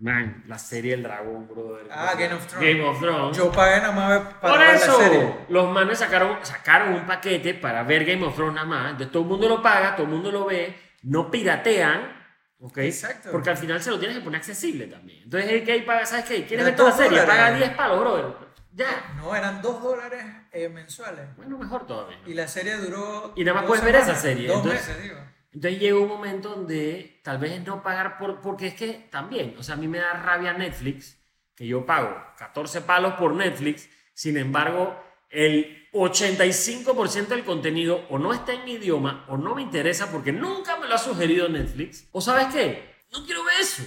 man, 0.00 0.44
la 0.46 0.58
serie 0.58 0.94
El 0.94 1.02
Dragón, 1.02 1.46
brother. 1.48 1.86
Ah, 1.90 2.14
Game 2.18 2.34
of 2.34 2.46
Thrones. 2.46 2.66
Game 2.68 2.88
of 2.88 3.00
Thrones. 3.00 3.36
Yo 3.36 3.52
pagué 3.52 3.76
nada 3.80 3.92
más 3.92 4.20
para 4.40 4.54
Por 4.54 4.58
ver 4.58 4.74
eso, 4.74 4.98
la 4.98 5.04
serie. 5.08 5.34
los 5.48 5.72
manes 5.72 5.98
sacaron, 5.98 6.38
sacaron 6.42 6.94
un 6.94 7.06
paquete 7.06 7.54
para 7.54 7.82
ver 7.82 8.04
Game 8.04 8.24
of 8.24 8.34
Thrones 8.34 8.54
nada 8.54 8.66
más. 8.66 8.84
Entonces 8.92 9.12
todo 9.12 9.22
el 9.22 9.28
mundo 9.28 9.48
lo 9.48 9.62
paga, 9.62 9.94
todo 9.96 10.06
el 10.06 10.12
mundo 10.12 10.30
lo 10.32 10.46
ve, 10.46 10.76
no 11.02 11.30
piratean, 11.30 12.12
¿ok? 12.60 12.78
Exacto. 12.78 13.30
Porque 13.30 13.50
al 13.50 13.56
final 13.56 13.80
se 13.82 13.90
lo 13.90 13.98
tienes 13.98 14.16
que 14.18 14.22
poner 14.24 14.38
accesible 14.38 14.86
también. 14.86 15.22
Entonces 15.24 15.50
el 15.50 15.64
que 15.64 15.72
hay 15.72 15.82
paga, 15.82 16.06
¿sabes 16.06 16.24
qué? 16.24 16.44
¿Quieres 16.46 16.64
ver 16.66 16.76
toda 16.76 16.90
la 16.90 16.96
serie? 16.96 17.20
dólares. 17.20 17.34
Paga 17.44 17.56
10 17.56 17.70
palos, 17.70 18.00
brother. 18.00 18.50
Ya. 18.72 19.14
No, 19.16 19.34
eran 19.34 19.60
2 19.60 19.82
dólares 19.82 20.24
eh, 20.52 20.68
mensuales. 20.68 21.36
Bueno, 21.36 21.58
mejor 21.58 21.86
todavía. 21.86 22.18
Y 22.26 22.34
la 22.34 22.46
serie 22.48 22.76
duró. 22.76 23.32
Y 23.36 23.44
nada 23.44 23.58
más 23.60 23.66
puedes 23.68 23.84
ver 23.84 23.96
esa 23.96 24.04
semanas, 24.14 24.22
serie, 24.22 24.48
Dos 24.48 24.56
entonces- 24.58 24.88
meses, 24.88 25.02
digo. 25.02 25.16
Entonces 25.52 25.80
llega 25.80 25.98
un 25.98 26.08
momento 26.08 26.50
donde 26.50 27.20
tal 27.24 27.38
vez 27.38 27.64
no 27.66 27.82
pagar 27.82 28.18
por, 28.18 28.40
porque 28.40 28.68
es 28.68 28.74
que 28.74 29.08
también, 29.10 29.54
o 29.58 29.62
sea, 29.62 29.74
a 29.74 29.78
mí 29.78 29.88
me 29.88 29.98
da 29.98 30.12
rabia 30.12 30.52
Netflix, 30.52 31.18
que 31.56 31.66
yo 31.66 31.84
pago 31.84 32.16
14 32.38 32.82
palos 32.82 33.14
por 33.14 33.34
Netflix, 33.34 33.88
sin 34.14 34.36
embargo, 34.36 34.96
el 35.28 35.88
85% 35.92 37.28
del 37.28 37.44
contenido 37.44 38.06
o 38.10 38.18
no 38.18 38.32
está 38.32 38.52
en 38.52 38.64
mi 38.64 38.72
idioma 38.72 39.24
o 39.28 39.36
no 39.36 39.56
me 39.56 39.62
interesa 39.62 40.10
porque 40.12 40.32
nunca 40.32 40.76
me 40.76 40.86
lo 40.86 40.94
ha 40.94 40.98
sugerido 40.98 41.48
Netflix, 41.48 42.08
o 42.12 42.20
sabes 42.20 42.46
qué, 42.54 42.94
no 43.12 43.24
quiero 43.24 43.44
ver 43.44 43.60
eso, 43.60 43.82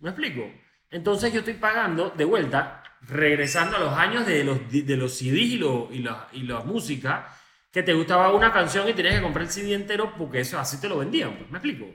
¿me 0.00 0.10
explico? 0.10 0.48
Entonces 0.90 1.32
yo 1.32 1.40
estoy 1.40 1.54
pagando 1.54 2.10
de 2.10 2.24
vuelta, 2.24 2.82
regresando 3.02 3.76
a 3.76 3.80
los 3.80 3.92
años 3.92 4.24
de 4.24 4.44
los, 4.44 4.70
de 4.70 4.96
los 4.96 5.18
CDs 5.18 5.90
y, 5.90 5.98
la, 5.98 6.28
y 6.32 6.42
la 6.42 6.60
música, 6.60 7.36
que 7.70 7.82
te 7.82 7.94
gustaba 7.94 8.32
una 8.32 8.52
canción 8.52 8.88
y 8.88 8.94
tenías 8.94 9.16
que 9.16 9.22
comprar 9.22 9.44
el 9.46 9.50
CD 9.50 9.74
entero 9.74 10.14
porque 10.16 10.40
eso 10.40 10.58
así 10.58 10.80
te 10.80 10.88
lo 10.88 10.98
vendían, 10.98 11.36
pues, 11.36 11.50
¿me 11.50 11.58
explico? 11.58 11.86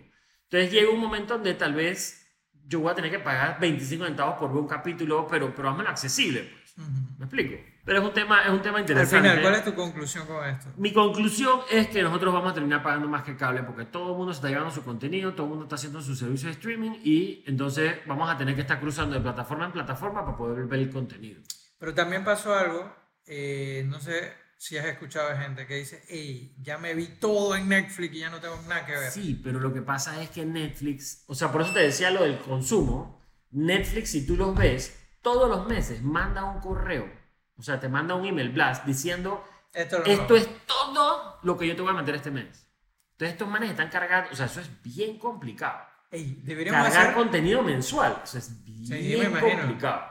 Entonces 0.43 0.71
llega 0.71 0.91
un 0.91 0.99
momento 0.99 1.33
donde 1.33 1.53
tal 1.55 1.73
vez 1.73 2.19
yo 2.65 2.79
voy 2.79 2.91
a 2.91 2.95
tener 2.95 3.11
que 3.11 3.19
pagar 3.19 3.59
25 3.59 4.05
centavos 4.05 4.35
por 4.37 4.49
ver 4.53 4.61
un 4.61 4.67
capítulo, 4.67 5.27
pero, 5.27 5.53
pero 5.53 5.69
hazmelo 5.69 5.89
accesible, 5.89 6.43
pues. 6.43 6.77
Ujú. 6.77 7.17
¿Me 7.17 7.25
explico? 7.25 7.55
Pero 7.85 7.99
es 7.99 8.03
un 8.05 8.13
tema, 8.13 8.43
es 8.43 8.49
un 8.49 8.61
tema 8.61 8.77
Al 8.77 8.83
interesante. 8.83 9.29
final, 9.29 9.41
¿cuál 9.41 9.55
es 9.55 9.65
tu 9.65 9.75
conclusión 9.75 10.25
con 10.25 10.47
esto? 10.47 10.69
Mi 10.77 10.93
conclusión 10.93 11.59
es 11.69 11.87
que 11.87 12.01
nosotros 12.01 12.33
vamos 12.33 12.51
a 12.51 12.53
terminar 12.53 12.81
pagando 12.81 13.07
más 13.07 13.23
que 13.23 13.35
cable 13.35 13.61
porque 13.63 13.85
todo 13.85 14.11
el 14.11 14.17
mundo 14.17 14.31
se 14.33 14.37
está 14.37 14.49
llevando 14.49 14.71
su 14.71 14.83
contenido, 14.83 15.33
todo 15.33 15.43
el 15.47 15.49
mundo 15.49 15.65
está 15.65 15.75
haciendo 15.75 16.01
su 16.01 16.15
servicio 16.15 16.47
de 16.47 16.53
streaming 16.53 16.91
y 17.03 17.43
entonces 17.45 17.95
vamos 18.07 18.29
a 18.29 18.37
tener 18.37 18.55
que 18.55 18.61
estar 18.61 18.79
cruzando 18.79 19.15
de 19.15 19.21
plataforma 19.21 19.65
en 19.65 19.71
plataforma 19.73 20.23
para 20.25 20.37
poder 20.37 20.65
ver 20.65 20.79
el 20.79 20.89
contenido. 20.89 21.41
Pero 21.77 21.93
también 21.93 22.23
pasó 22.23 22.55
algo, 22.55 22.95
eh, 23.25 23.83
no 23.87 23.99
sé 23.99 24.42
si 24.63 24.77
has 24.77 24.85
escuchado 24.85 25.37
gente 25.37 25.67
que 25.67 25.75
dice, 25.75 26.05
hey, 26.07 26.55
ya 26.61 26.77
me 26.77 26.93
vi 26.93 27.07
todo 27.19 27.53
en 27.53 27.67
Netflix 27.67 28.15
y 28.15 28.19
ya 28.19 28.29
no 28.29 28.39
tengo 28.39 28.55
nada 28.65 28.85
que 28.85 28.93
ver. 28.93 29.11
Sí, 29.11 29.41
pero 29.43 29.59
lo 29.59 29.73
que 29.73 29.81
pasa 29.81 30.21
es 30.21 30.29
que 30.29 30.45
Netflix, 30.45 31.25
o 31.27 31.35
sea, 31.35 31.51
por 31.51 31.63
eso 31.63 31.73
te 31.73 31.81
decía 31.81 32.11
lo 32.11 32.23
del 32.23 32.39
consumo, 32.39 33.21
Netflix 33.51 34.11
si 34.11 34.25
tú 34.25 34.37
los 34.37 34.55
ves, 34.55 34.97
todos 35.21 35.49
los 35.49 35.67
meses 35.67 36.01
manda 36.01 36.45
un 36.45 36.61
correo, 36.61 37.11
o 37.57 37.61
sea, 37.61 37.77
te 37.81 37.89
manda 37.89 38.15
un 38.15 38.25
email 38.25 38.51
blast 38.51 38.85
diciendo, 38.85 39.43
Esto, 39.73 40.01
es 40.05 40.17
esto 40.17 40.37
es 40.37 40.47
todo 40.65 41.39
lo 41.43 41.57
que 41.57 41.67
yo 41.67 41.75
te 41.75 41.81
voy 41.81 41.91
a 41.91 41.95
meter 41.97 42.15
este 42.15 42.31
mes. 42.31 42.65
Entonces 43.11 43.33
estos 43.33 43.49
manes 43.49 43.69
están 43.69 43.89
cargando, 43.89 44.29
o 44.31 44.35
sea, 44.35 44.45
eso 44.45 44.61
es 44.61 44.81
bien 44.81 45.19
complicado. 45.19 45.85
Ey, 46.09 46.39
deberíamos 46.41 46.83
Cargar 46.83 47.01
hacer... 47.01 47.15
contenido 47.15 47.63
mensual, 47.63 48.21
eso 48.23 48.37
es 48.37 48.63
bien 48.63 49.23
imagino. 49.29 49.59
complicado. 49.59 50.09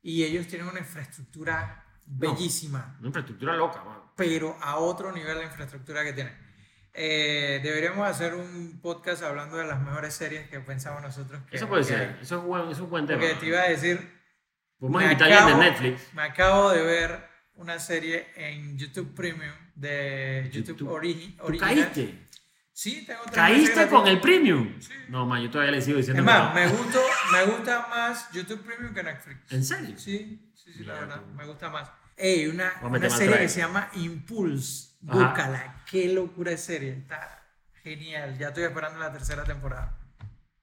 Y 0.00 0.22
ellos 0.22 0.46
tienen 0.46 0.68
una 0.68 0.78
infraestructura 0.78 1.83
bellísima, 2.06 2.96
Una 2.98 3.08
infraestructura 3.08 3.56
loca, 3.56 3.82
mano. 3.84 4.12
pero 4.16 4.56
a 4.60 4.76
otro 4.76 5.12
nivel 5.12 5.38
de 5.38 5.44
infraestructura 5.44 6.04
que 6.04 6.12
tienen. 6.12 6.36
Eh, 6.96 7.60
deberíamos 7.62 8.08
hacer 8.08 8.34
un 8.34 8.78
podcast 8.80 9.22
hablando 9.24 9.56
de 9.56 9.66
las 9.66 9.80
mejores 9.80 10.14
series 10.14 10.48
que 10.48 10.60
pensamos 10.60 11.02
nosotros 11.02 11.42
que 11.50 11.56
Eso 11.56 11.68
puede 11.68 11.82
que 11.82 11.88
ser, 11.88 12.18
eso 12.22 12.38
es, 12.38 12.44
buen, 12.44 12.62
eso 12.62 12.70
es 12.72 12.78
un 12.80 12.90
buen 12.90 13.06
tema. 13.06 13.20
Porque 13.20 13.34
te 13.34 13.46
iba 13.46 13.60
a 13.62 13.68
decir, 13.68 14.12
Podemos 14.78 15.02
invitar 15.02 15.32
a 15.32 15.38
alguien 15.44 15.58
de 15.60 15.64
Netflix. 15.70 16.14
Me 16.14 16.22
acabo 16.22 16.70
de 16.70 16.82
ver 16.82 17.24
una 17.56 17.78
serie 17.80 18.28
en 18.36 18.76
YouTube 18.78 19.12
Premium 19.14 19.54
de 19.74 20.50
YouTube, 20.52 20.66
YouTube. 20.78 20.90
Origi- 20.90 21.36
¿Tú 21.36 21.58
caíste? 21.58 22.26
Sí, 22.72 23.04
tengo 23.06 23.22
¿Caíste 23.32 23.86
con 23.88 24.06
el 24.08 24.20
premium? 24.20 24.80
Sí. 24.80 24.92
No, 25.08 25.26
man, 25.26 25.40
yo 25.42 25.48
todavía 25.50 25.70
le 25.72 25.80
sigo 25.80 25.96
diciendo 25.98 26.20
Es 26.20 26.26
más, 26.26 26.48
no. 26.48 26.54
me, 26.54 26.66
gustó, 26.68 27.00
me 27.32 27.44
gusta 27.46 27.86
más 27.88 28.30
YouTube 28.32 28.62
Premium 28.64 28.92
que 28.92 29.02
Netflix. 29.02 29.52
¿En 29.52 29.64
serio? 29.64 29.96
Sí, 29.98 30.52
sí, 30.64 30.72
sí, 30.72 30.84
la 30.84 30.94
verdad, 30.94 31.22
me 31.36 31.44
gusta 31.46 31.68
más. 31.68 31.90
Ey, 32.16 32.46
una, 32.46 32.72
una 32.82 33.10
serie 33.10 33.38
que 33.38 33.48
se 33.48 33.60
llama 33.60 33.90
Impulse. 33.94 34.94
Ajá. 35.08 35.18
Búscala, 35.18 35.84
qué 35.90 36.12
locura 36.12 36.52
de 36.52 36.58
serie. 36.58 36.90
Está 36.92 37.42
genial. 37.82 38.38
Ya 38.38 38.48
estoy 38.48 38.64
esperando 38.64 38.98
la 38.98 39.12
tercera 39.12 39.44
temporada. 39.44 39.98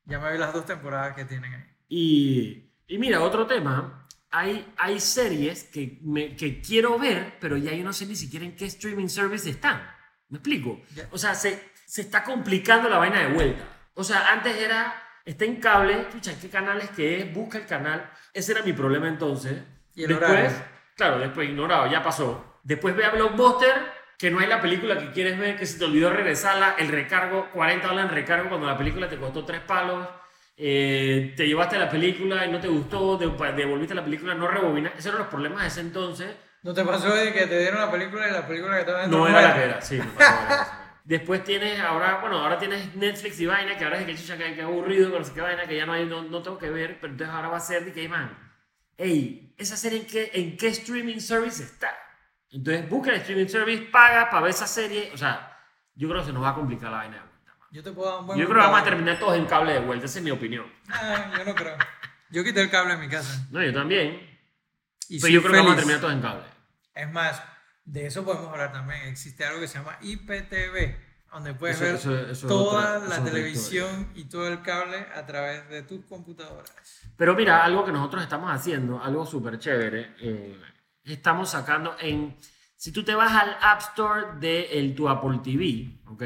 Ya 0.06 0.20
me 0.20 0.32
vi 0.32 0.38
las 0.38 0.54
dos 0.54 0.66
temporadas 0.66 1.16
que 1.16 1.26
tienen 1.26 1.54
ahí. 1.54 1.64
Y, 1.90 2.72
y 2.88 2.98
mira, 2.98 3.22
otro 3.22 3.46
tema. 3.46 4.08
Hay, 4.32 4.74
hay 4.78 5.00
series 5.00 5.66
que, 5.66 6.00
me, 6.04 6.36
que 6.38 6.62
quiero 6.62 6.98
ver, 6.98 7.38
pero 7.42 7.58
ya 7.58 7.74
yo 7.74 7.84
no 7.84 7.92
sé 7.92 8.06
ni 8.06 8.16
siquiera 8.16 8.46
en 8.46 8.56
qué 8.56 8.66
streaming 8.66 9.10
service 9.10 9.50
están. 9.50 9.86
¿Me 10.30 10.38
explico? 10.38 10.82
Ya. 10.96 11.10
O 11.12 11.18
sea, 11.18 11.36
se, 11.36 11.72
se 11.86 12.02
está 12.02 12.24
complicando 12.24 12.90
la 12.90 12.98
vaina 12.98 13.20
de 13.20 13.34
vuelta. 13.34 13.64
O 13.94 14.06
sea, 14.06 14.32
antes 14.32 14.56
era, 14.56 14.96
está 15.26 15.44
en 15.44 15.58
cable, 15.58 16.08
chucha, 16.14 16.40
¿qué 16.40 16.50
canales 16.50 16.90
que 16.92 17.20
es? 17.20 17.34
Busca 17.34 17.58
el 17.58 17.66
canal. 17.66 18.10
Ese 18.34 18.54
era 18.54 18.64
mi 18.64 18.72
problema 18.72 19.10
entonces. 19.10 19.62
Y 19.96 20.04
el 20.04 20.10
después, 20.10 20.30
horario. 20.32 20.58
claro, 20.96 21.20
después 21.20 21.50
ignorado, 21.50 21.88
ya 21.88 22.02
pasó. 22.04 22.60
Después 22.64 22.96
ve 22.96 23.06
a 23.06 23.10
Blockbuster, 23.12 23.74
que 24.18 24.30
no 24.30 24.40
hay 24.40 24.48
la 24.48 24.62
película 24.62 24.98
que 24.98 25.12
quieres 25.12 25.38
ver, 25.40 25.58
que 25.58 25.66
se 25.66 25.80
te 25.80 25.86
olvidó 25.86 26.12
regresarla, 26.12 26.76
el 26.78 26.88
recargo, 26.90 27.50
40 27.52 27.88
dólares 27.88 28.10
en 28.12 28.16
recargo 28.16 28.50
cuando 28.50 28.68
la 28.68 28.78
película 28.78 29.10
te 29.10 29.18
costó 29.18 29.44
3 29.46 29.62
palos. 29.62 30.08
eh, 30.64 31.34
te 31.36 31.48
llevaste 31.48 31.80
la 31.80 31.90
película 31.90 32.46
y 32.46 32.52
no 32.52 32.60
te 32.60 32.68
gustó, 32.68 33.18
de- 33.18 33.26
devolviste 33.56 33.96
la 33.96 34.04
película, 34.04 34.36
no 34.36 34.48
rebobinas. 34.48 34.92
Esos 34.94 35.08
eran 35.08 35.20
los 35.20 35.28
problemas 35.28 35.62
de 35.64 35.68
ese 35.70 35.82
entonces. 35.82 36.36
¿No 36.62 36.72
te 36.74 36.84
pasó 36.86 37.16
de 37.16 37.34
que 37.34 37.48
te 37.48 37.58
dieron 37.60 37.80
la 37.82 37.90
película 37.90 38.28
y 38.28 38.32
la 38.32 38.46
película 38.46 38.76
que 38.76 38.80
estaba 38.82 39.00
dentro 39.02 39.18
No 39.20 39.28
era 39.28 39.42
la 39.42 39.54
que 39.56 39.64
era, 39.64 39.82
sí. 39.82 39.98
me 39.98 40.04
pasó. 40.06 40.72
Después 41.04 41.44
tienes, 41.44 41.80
ahora, 41.80 42.20
bueno, 42.22 42.38
ahora 42.38 42.60
tienes 42.60 42.94
Netflix 42.96 43.40
y 43.40 43.48
vaina, 43.48 43.76
que 43.76 43.84
ahora 43.86 43.98
es 44.02 44.06
que 44.06 44.16
chucha, 44.16 44.38
que, 44.38 44.54
que 44.54 44.62
aburrido, 44.62 45.12
que 45.12 45.18
no 45.18 45.26
sé 45.26 45.34
qué 45.34 45.42
vaina, 45.42 45.64
que 45.66 45.76
ya 45.76 45.86
no 45.88 45.94
hay, 45.94 46.06
no, 46.06 46.22
no 46.22 46.44
tengo 46.44 46.60
que 46.60 46.70
ver, 46.70 47.00
pero 47.02 47.14
entonces 47.14 47.36
ahora 47.36 47.48
va 47.48 47.58
a 47.58 47.62
ser 47.62 47.84
de 47.84 47.92
que, 47.92 48.08
man, 48.08 48.38
hey, 49.02 49.54
esa 49.58 49.76
serie 49.78 50.00
en 50.00 50.06
qué, 50.06 50.32
en 50.34 50.58
qué 50.58 50.68
streaming 50.68 51.20
service 51.20 51.64
está. 51.64 51.90
Entonces 52.52 52.90
busca 52.90 53.12
el 53.12 53.18
streaming 53.22 53.48
service, 53.48 53.84
paga 53.84 54.30
para 54.30 54.42
ver 54.44 54.52
esa 54.52 54.68
serie, 54.68 55.12
o 55.14 55.18
sea, 55.18 55.58
yo 55.96 56.10
creo 56.10 56.22
que 56.22 56.28
se 56.28 56.34
nos 56.34 56.44
va 56.44 56.50
a 56.50 56.56
complicar 56.56 56.92
la 56.92 56.98
vaina 56.98 57.16
de 57.18 57.22
vuelta. 57.22 57.56
man. 57.58 57.68
Yo 57.72 57.84
te 57.84 57.92
puedo 57.92 58.10
dar 58.12 58.20
un 58.20 58.28
buen 58.28 58.40
Yo 58.40 58.46
creo 58.46 58.60
que 58.60 58.66
vamos 58.66 58.82
a 58.82 58.84
terminar 58.84 59.20
todos 59.20 59.38
en 59.38 59.46
cable 59.46 59.74
de 59.74 59.80
vuelta, 59.80 60.06
esa 60.06 60.20
es 60.20 60.26
mi 60.26 60.32
opinión. 60.32 60.66
Ah, 60.90 61.32
yo 61.38 61.46
no 61.46 61.56
creo. 61.56 61.78
Yo 62.30 62.44
quité 62.44 62.62
el 62.62 62.70
cable 62.70 62.94
en 62.94 63.00
mi 63.00 63.10
casa. 63.10 63.48
No, 63.52 63.62
yo 63.64 63.74
también, 63.74 64.40
Y 65.10 65.20
pero 65.20 65.34
yo 65.34 65.42
creo 65.42 65.54
que 65.54 65.58
vamos 65.60 65.74
a 65.74 65.78
terminar 65.78 66.02
todos 66.02 66.14
en 66.14 66.22
cable. 66.22 66.44
Es 66.94 67.12
más, 67.12 67.42
de 67.86 68.06
eso 68.08 68.24
podemos 68.26 68.50
hablar 68.50 68.72
también. 68.72 69.02
Existe 69.04 69.46
algo 69.46 69.60
que 69.60 69.68
se 69.68 69.78
llama 69.78 69.98
IPTV, 70.02 70.96
donde 71.32 71.54
puedes 71.54 71.78
Eso- 71.78 71.86
ver 71.86 71.96
eso- 71.96 72.18
eso 72.20 72.32
es 72.32 72.42
toda 72.42 72.98
otra- 73.00 73.18
la 73.20 73.24
televisión 73.24 74.12
y 74.16 74.26
todo 74.26 74.48
el 74.48 74.62
cable 74.62 75.06
a 75.16 75.26
través 75.26 75.68
de 75.70 75.84
tus 75.84 76.04
computadoras. 76.06 76.72
Pero 77.16 77.36
mira, 77.36 77.64
algo 77.64 77.86
que 77.86 77.92
nosotros 77.92 78.24
estamos 78.24 78.52
haciendo, 78.52 79.02
algo 79.02 79.26
súper 79.26 79.58
chévere, 79.60 80.16
eh, 80.22 80.60
estamos 81.04 81.50
sacando 81.50 81.96
en... 82.00 82.36
Si 82.76 82.92
tú 82.92 83.04
te 83.04 83.14
vas 83.16 83.32
al 83.32 83.56
App 83.62 83.80
Store 83.82 84.40
de 84.40 84.80
el, 84.80 84.96
tu 84.96 85.08
Apple 85.08 85.40
TV, 85.44 86.02
¿ok? 86.08 86.24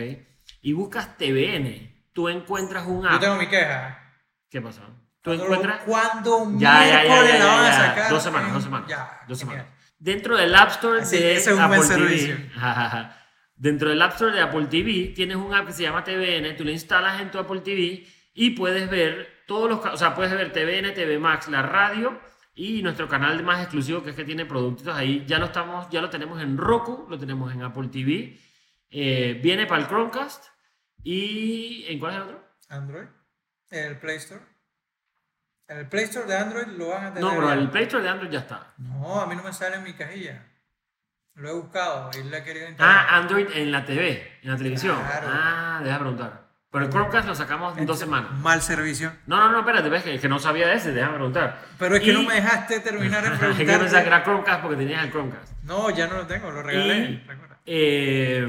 Y 0.62 0.74
buscas 0.74 1.18
TVN, 1.18 2.08
tú 2.14 2.30
encuentras 2.30 2.86
un 2.88 3.04
Yo 3.04 3.10
app. 3.10 3.20
tengo 3.22 3.36
mi 3.36 3.48
queja. 3.48 4.00
¿Qué 4.50 4.62
pasó? 4.62 4.82
Tú 5.22 5.32
Cuando- 5.32 5.44
encuentras... 5.44 5.82
¿Cuándo 5.86 6.48
Ya, 6.58 6.86
ya, 6.86 7.04
ya, 7.04 7.26
ya, 7.26 7.40
la 7.40 7.46
van 7.46 7.66
a 7.66 7.74
sacar? 7.74 8.10
Dos 8.12 8.24
semanas, 8.24 8.48
en- 8.48 8.54
dos 8.54 8.64
semanas. 8.64 8.88
Ya, 8.90 9.20
dos 9.28 9.40
genial. 9.40 9.58
semanas. 9.58 9.80
Dentro 10.00 10.38
del 10.38 10.56
App 10.56 10.70
Store 10.70 11.02
Así, 11.02 11.18
de 11.18 11.36
ese 11.36 11.52
es 11.52 11.58
un 11.58 11.68
buen 11.68 11.82
Apple 11.82 11.96
TV, 11.96 12.18
servicio. 12.18 12.38
dentro 13.56 13.90
del 13.90 14.02
App 14.02 14.14
Store 14.14 14.34
de 14.34 14.42
Apple 14.42 14.66
TV 14.66 15.14
tienes 15.16 15.38
un 15.38 15.54
app 15.54 15.68
que 15.68 15.74
se 15.74 15.84
llama 15.84 16.04
TVN, 16.04 16.56
tú 16.56 16.64
lo 16.64 16.72
instalas 16.72 17.22
en 17.22 17.32
tu 17.32 17.40
Apple 17.40 17.62
TV 17.62 18.06
y 18.34 18.52
puedes 18.52 18.90
ver 18.90 19.44
todos 19.48 19.70
los, 19.70 19.86
o 19.86 19.98
sea, 19.98 20.16
puedes 20.16 20.34
ver 20.34 20.52
TVN, 20.52 20.94
TV 20.94 21.20
Max, 21.20 21.48
la 21.48 21.62
radio 21.62 22.20
y 22.54 22.82
nuestro 22.82 23.08
canal 23.08 23.44
más 23.44 23.62
exclusivo 23.62 24.04
que 24.04 24.12
es 24.12 24.16
que 24.16 24.24
tiene 24.26 24.46
productos 24.46 24.88
ahí. 24.88 25.26
Ya 25.28 25.40
lo 25.40 25.46
estamos, 25.46 25.90
ya 25.90 26.02
lo 26.02 26.10
tenemos 26.10 26.42
en 26.42 26.58
Roku, 26.58 27.06
lo 27.10 27.18
tenemos 27.18 27.54
en 27.54 27.64
Apple 27.64 27.88
TV, 27.90 28.38
eh, 28.90 29.40
viene 29.42 29.66
para 29.66 29.82
el 29.82 29.88
Chromecast 29.88 30.46
y 31.04 31.86
¿en 31.88 32.00
cuál 32.00 32.14
es 32.14 32.18
el 32.18 32.24
otro? 32.24 32.46
Android, 32.70 33.08
el 33.70 34.00
Play 34.00 34.18
Store. 34.18 34.42
El 35.68 35.90
Play 35.90 36.04
Store 36.04 36.28
de 36.28 36.38
Android 36.38 36.68
lo 36.78 36.90
van 36.90 37.06
a 37.06 37.14
tener. 37.14 37.24
No, 37.24 37.36
pero 37.36 37.52
el 37.54 37.70
Play 37.70 37.86
Store 37.86 38.04
de 38.04 38.10
Android 38.10 38.30
ya 38.30 38.40
está. 38.40 38.74
No, 38.78 39.22
a 39.22 39.26
mí 39.26 39.36
no 39.36 39.44
me 39.44 39.52
sale 39.52 39.78
en 39.78 39.84
mi 39.84 39.94
cajilla. 39.94 40.46
Lo 41.36 41.50
he 41.50 41.54
buscado 41.54 42.10
y 42.18 42.24
le 42.24 42.38
he 42.38 42.44
querido 42.44 42.68
instalar. 42.70 43.06
Ah, 43.10 43.18
Android 43.18 43.48
en 43.54 43.72
la 43.72 43.86
TV, 43.86 44.40
en 44.42 44.52
la 44.52 44.58
televisión. 44.58 44.98
Claro. 45.02 45.28
Ah, 45.30 45.82
deja 45.84 46.00
preguntar. 46.00 46.46
Pero 46.72 46.86
el 46.86 46.92
Chromecast 46.92 47.28
lo 47.28 47.36
sacamos 47.36 47.78
en 47.78 47.86
dos 47.86 47.98
semanas. 48.00 48.32
Mal 48.40 48.62
servicio. 48.62 49.12
No, 49.28 49.38
no, 49.38 49.50
no, 49.52 49.60
espérate, 49.60 49.88
ves 49.90 50.04
que, 50.04 50.20
que 50.20 50.28
no 50.28 50.40
sabía 50.40 50.68
de 50.68 50.74
ese, 50.76 50.92
déjame 50.92 51.16
preguntar. 51.16 51.62
Pero 51.80 51.96
es 51.96 52.02
que 52.02 52.12
Y- 52.12 52.14
no 52.14 52.24
me 52.24 52.36
dejaste 52.36 52.80
terminar 52.82 53.22
de 53.24 53.28
Es 53.34 53.34
que 53.40 53.46
preguntar. 53.48 53.80
pensaba 53.80 54.02
que 54.02 54.08
era 54.08 54.24
Chromecast 54.24 54.62
porque 54.62 54.78
tenías 54.78 55.04
el 55.06 55.12
Chromecast. 55.12 55.54
No, 55.64 55.90
ya 55.90 56.08
no 56.08 56.16
lo 56.16 56.28
tengo, 56.28 56.52
lo 56.52 56.62
regalé. 56.64 57.10
Y, 57.12 57.24
eh, 57.66 58.48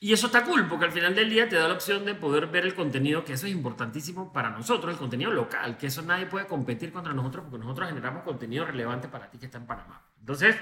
y 0.00 0.12
eso 0.12 0.26
está 0.26 0.42
cool, 0.44 0.66
porque 0.66 0.86
al 0.86 0.92
final 0.92 1.14
del 1.14 1.30
día 1.30 1.48
te 1.48 1.56
da 1.56 1.68
la 1.68 1.74
opción 1.74 2.04
de 2.04 2.14
poder 2.14 2.46
ver 2.46 2.64
el 2.64 2.74
contenido, 2.74 3.24
que 3.24 3.34
eso 3.34 3.46
es 3.46 3.52
importantísimo 3.52 4.32
para 4.32 4.50
nosotros, 4.50 4.92
el 4.92 4.98
contenido 4.98 5.30
local, 5.30 5.76
que 5.76 5.86
eso 5.88 6.02
nadie 6.02 6.26
puede 6.26 6.46
competir 6.46 6.90
contra 6.92 7.12
nosotros, 7.12 7.44
porque 7.50 7.64
nosotros 7.64 7.88
generamos 7.88 8.22
contenido 8.24 8.64
relevante 8.64 9.08
para 9.08 9.30
ti 9.30 9.38
que 9.38 9.46
está 9.46 9.58
en 9.58 9.66
Panamá. 9.66 10.02
Entonces, 10.20 10.56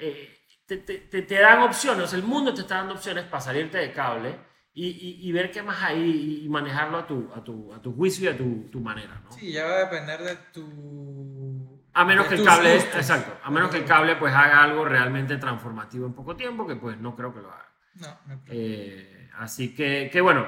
eh, 0.00 0.36
te, 0.66 0.76
te- 0.78 1.22
te- 1.22 1.34
dan 1.40 1.60
opciones, 1.62 2.12
el 2.12 2.22
mundo 2.22 2.54
te 2.54 2.60
está 2.62 2.76
dando 2.76 2.94
opciones 2.94 3.24
para 3.24 3.40
salirte 3.40 3.78
de 3.78 3.92
cable 3.92 4.36
y, 4.72 4.86
y- 4.88 5.28
y 5.28 5.32
ver 5.32 5.50
qué 5.50 5.62
más 5.62 5.82
hay 5.82 6.42
y 6.44 6.48
manejarlo 6.48 6.98
a 6.98 7.06
tu, 7.06 7.30
a 7.34 7.42
tu, 7.42 7.74
a 7.74 7.82
tu 7.82 7.92
juicio 7.94 8.30
y 8.30 8.34
a 8.34 8.36
tu, 8.36 8.68
tu 8.70 8.80
manera, 8.80 9.20
¿no? 9.24 9.32
Sí, 9.32 9.50
ya 9.52 9.64
va 9.66 9.72
a 9.76 9.78
depender 9.90 10.20
de 10.22 10.36
tu. 10.52 11.80
A 11.92 12.04
menos 12.04 12.26
que 12.28 12.36
el 12.36 12.44
cable, 12.44 12.74
gustos. 12.76 12.94
exacto, 12.96 13.36
a 13.42 13.50
menos 13.50 13.70
que 13.70 13.78
el 13.78 13.84
cable 13.84 14.14
pues 14.16 14.32
haga 14.32 14.62
algo 14.62 14.84
realmente 14.84 15.36
transformativo 15.38 16.06
en 16.06 16.12
poco 16.14 16.36
tiempo, 16.36 16.66
que 16.66 16.76
pues 16.76 16.96
no 16.98 17.16
creo 17.16 17.34
que 17.34 17.40
lo 17.40 17.50
haga. 17.50 17.66
No, 17.94 18.18
no. 18.26 18.42
Eh, 18.46 19.28
así 19.38 19.74
que, 19.74 20.08
que 20.12 20.20
bueno, 20.20 20.46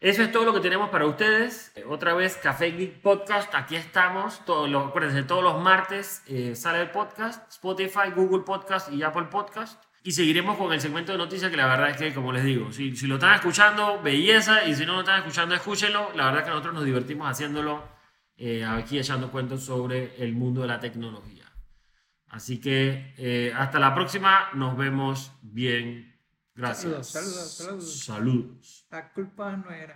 eso 0.00 0.22
es 0.22 0.32
todo 0.32 0.44
lo 0.44 0.54
que 0.54 0.60
tenemos 0.60 0.88
para 0.90 1.06
ustedes. 1.06 1.72
Eh, 1.76 1.84
otra 1.86 2.14
vez, 2.14 2.36
Café 2.36 2.70
Geek 2.70 3.02
Podcast, 3.02 3.54
aquí 3.54 3.76
estamos. 3.76 4.44
Todos 4.44 4.68
los, 4.68 4.88
acuérdense, 4.88 5.22
todos 5.22 5.44
los 5.44 5.60
martes 5.60 6.22
eh, 6.26 6.56
sale 6.56 6.80
el 6.80 6.90
podcast, 6.90 7.48
Spotify, 7.52 8.10
Google 8.14 8.42
Podcast 8.44 8.90
y 8.92 9.02
Apple 9.02 9.24
Podcast. 9.30 9.82
Y 10.02 10.12
seguiremos 10.12 10.56
con 10.56 10.72
el 10.72 10.80
segmento 10.80 11.12
de 11.12 11.18
noticias 11.18 11.50
que 11.50 11.56
la 11.58 11.66
verdad 11.66 11.90
es 11.90 11.98
que, 11.98 12.14
como 12.14 12.32
les 12.32 12.44
digo, 12.44 12.72
si, 12.72 12.96
si 12.96 13.06
lo 13.06 13.16
están 13.16 13.34
escuchando, 13.34 14.00
belleza, 14.02 14.64
y 14.64 14.74
si 14.74 14.86
no 14.86 14.94
lo 14.94 15.00
están 15.00 15.18
escuchando, 15.18 15.54
escúchenlo. 15.54 16.10
La 16.14 16.24
verdad 16.24 16.40
es 16.40 16.44
que 16.44 16.50
nosotros 16.50 16.74
nos 16.74 16.84
divertimos 16.86 17.28
haciéndolo 17.28 17.84
eh, 18.38 18.64
aquí 18.64 18.98
echando 18.98 19.30
cuentos 19.30 19.62
sobre 19.62 20.16
el 20.16 20.32
mundo 20.32 20.62
de 20.62 20.68
la 20.68 20.80
tecnología. 20.80 21.44
Así 22.28 22.58
que 22.58 23.12
eh, 23.18 23.52
hasta 23.54 23.78
la 23.78 23.94
próxima, 23.94 24.48
nos 24.54 24.78
vemos 24.78 25.32
bien. 25.42 26.18
Gracias. 26.54 27.08
Saludos, 27.08 27.52
saludos, 27.52 27.56
saludos. 27.56 28.04
Saludos. 28.04 28.79
La 28.90 29.08
culpa 29.14 29.56
no 29.56 29.70
era. 29.70 29.94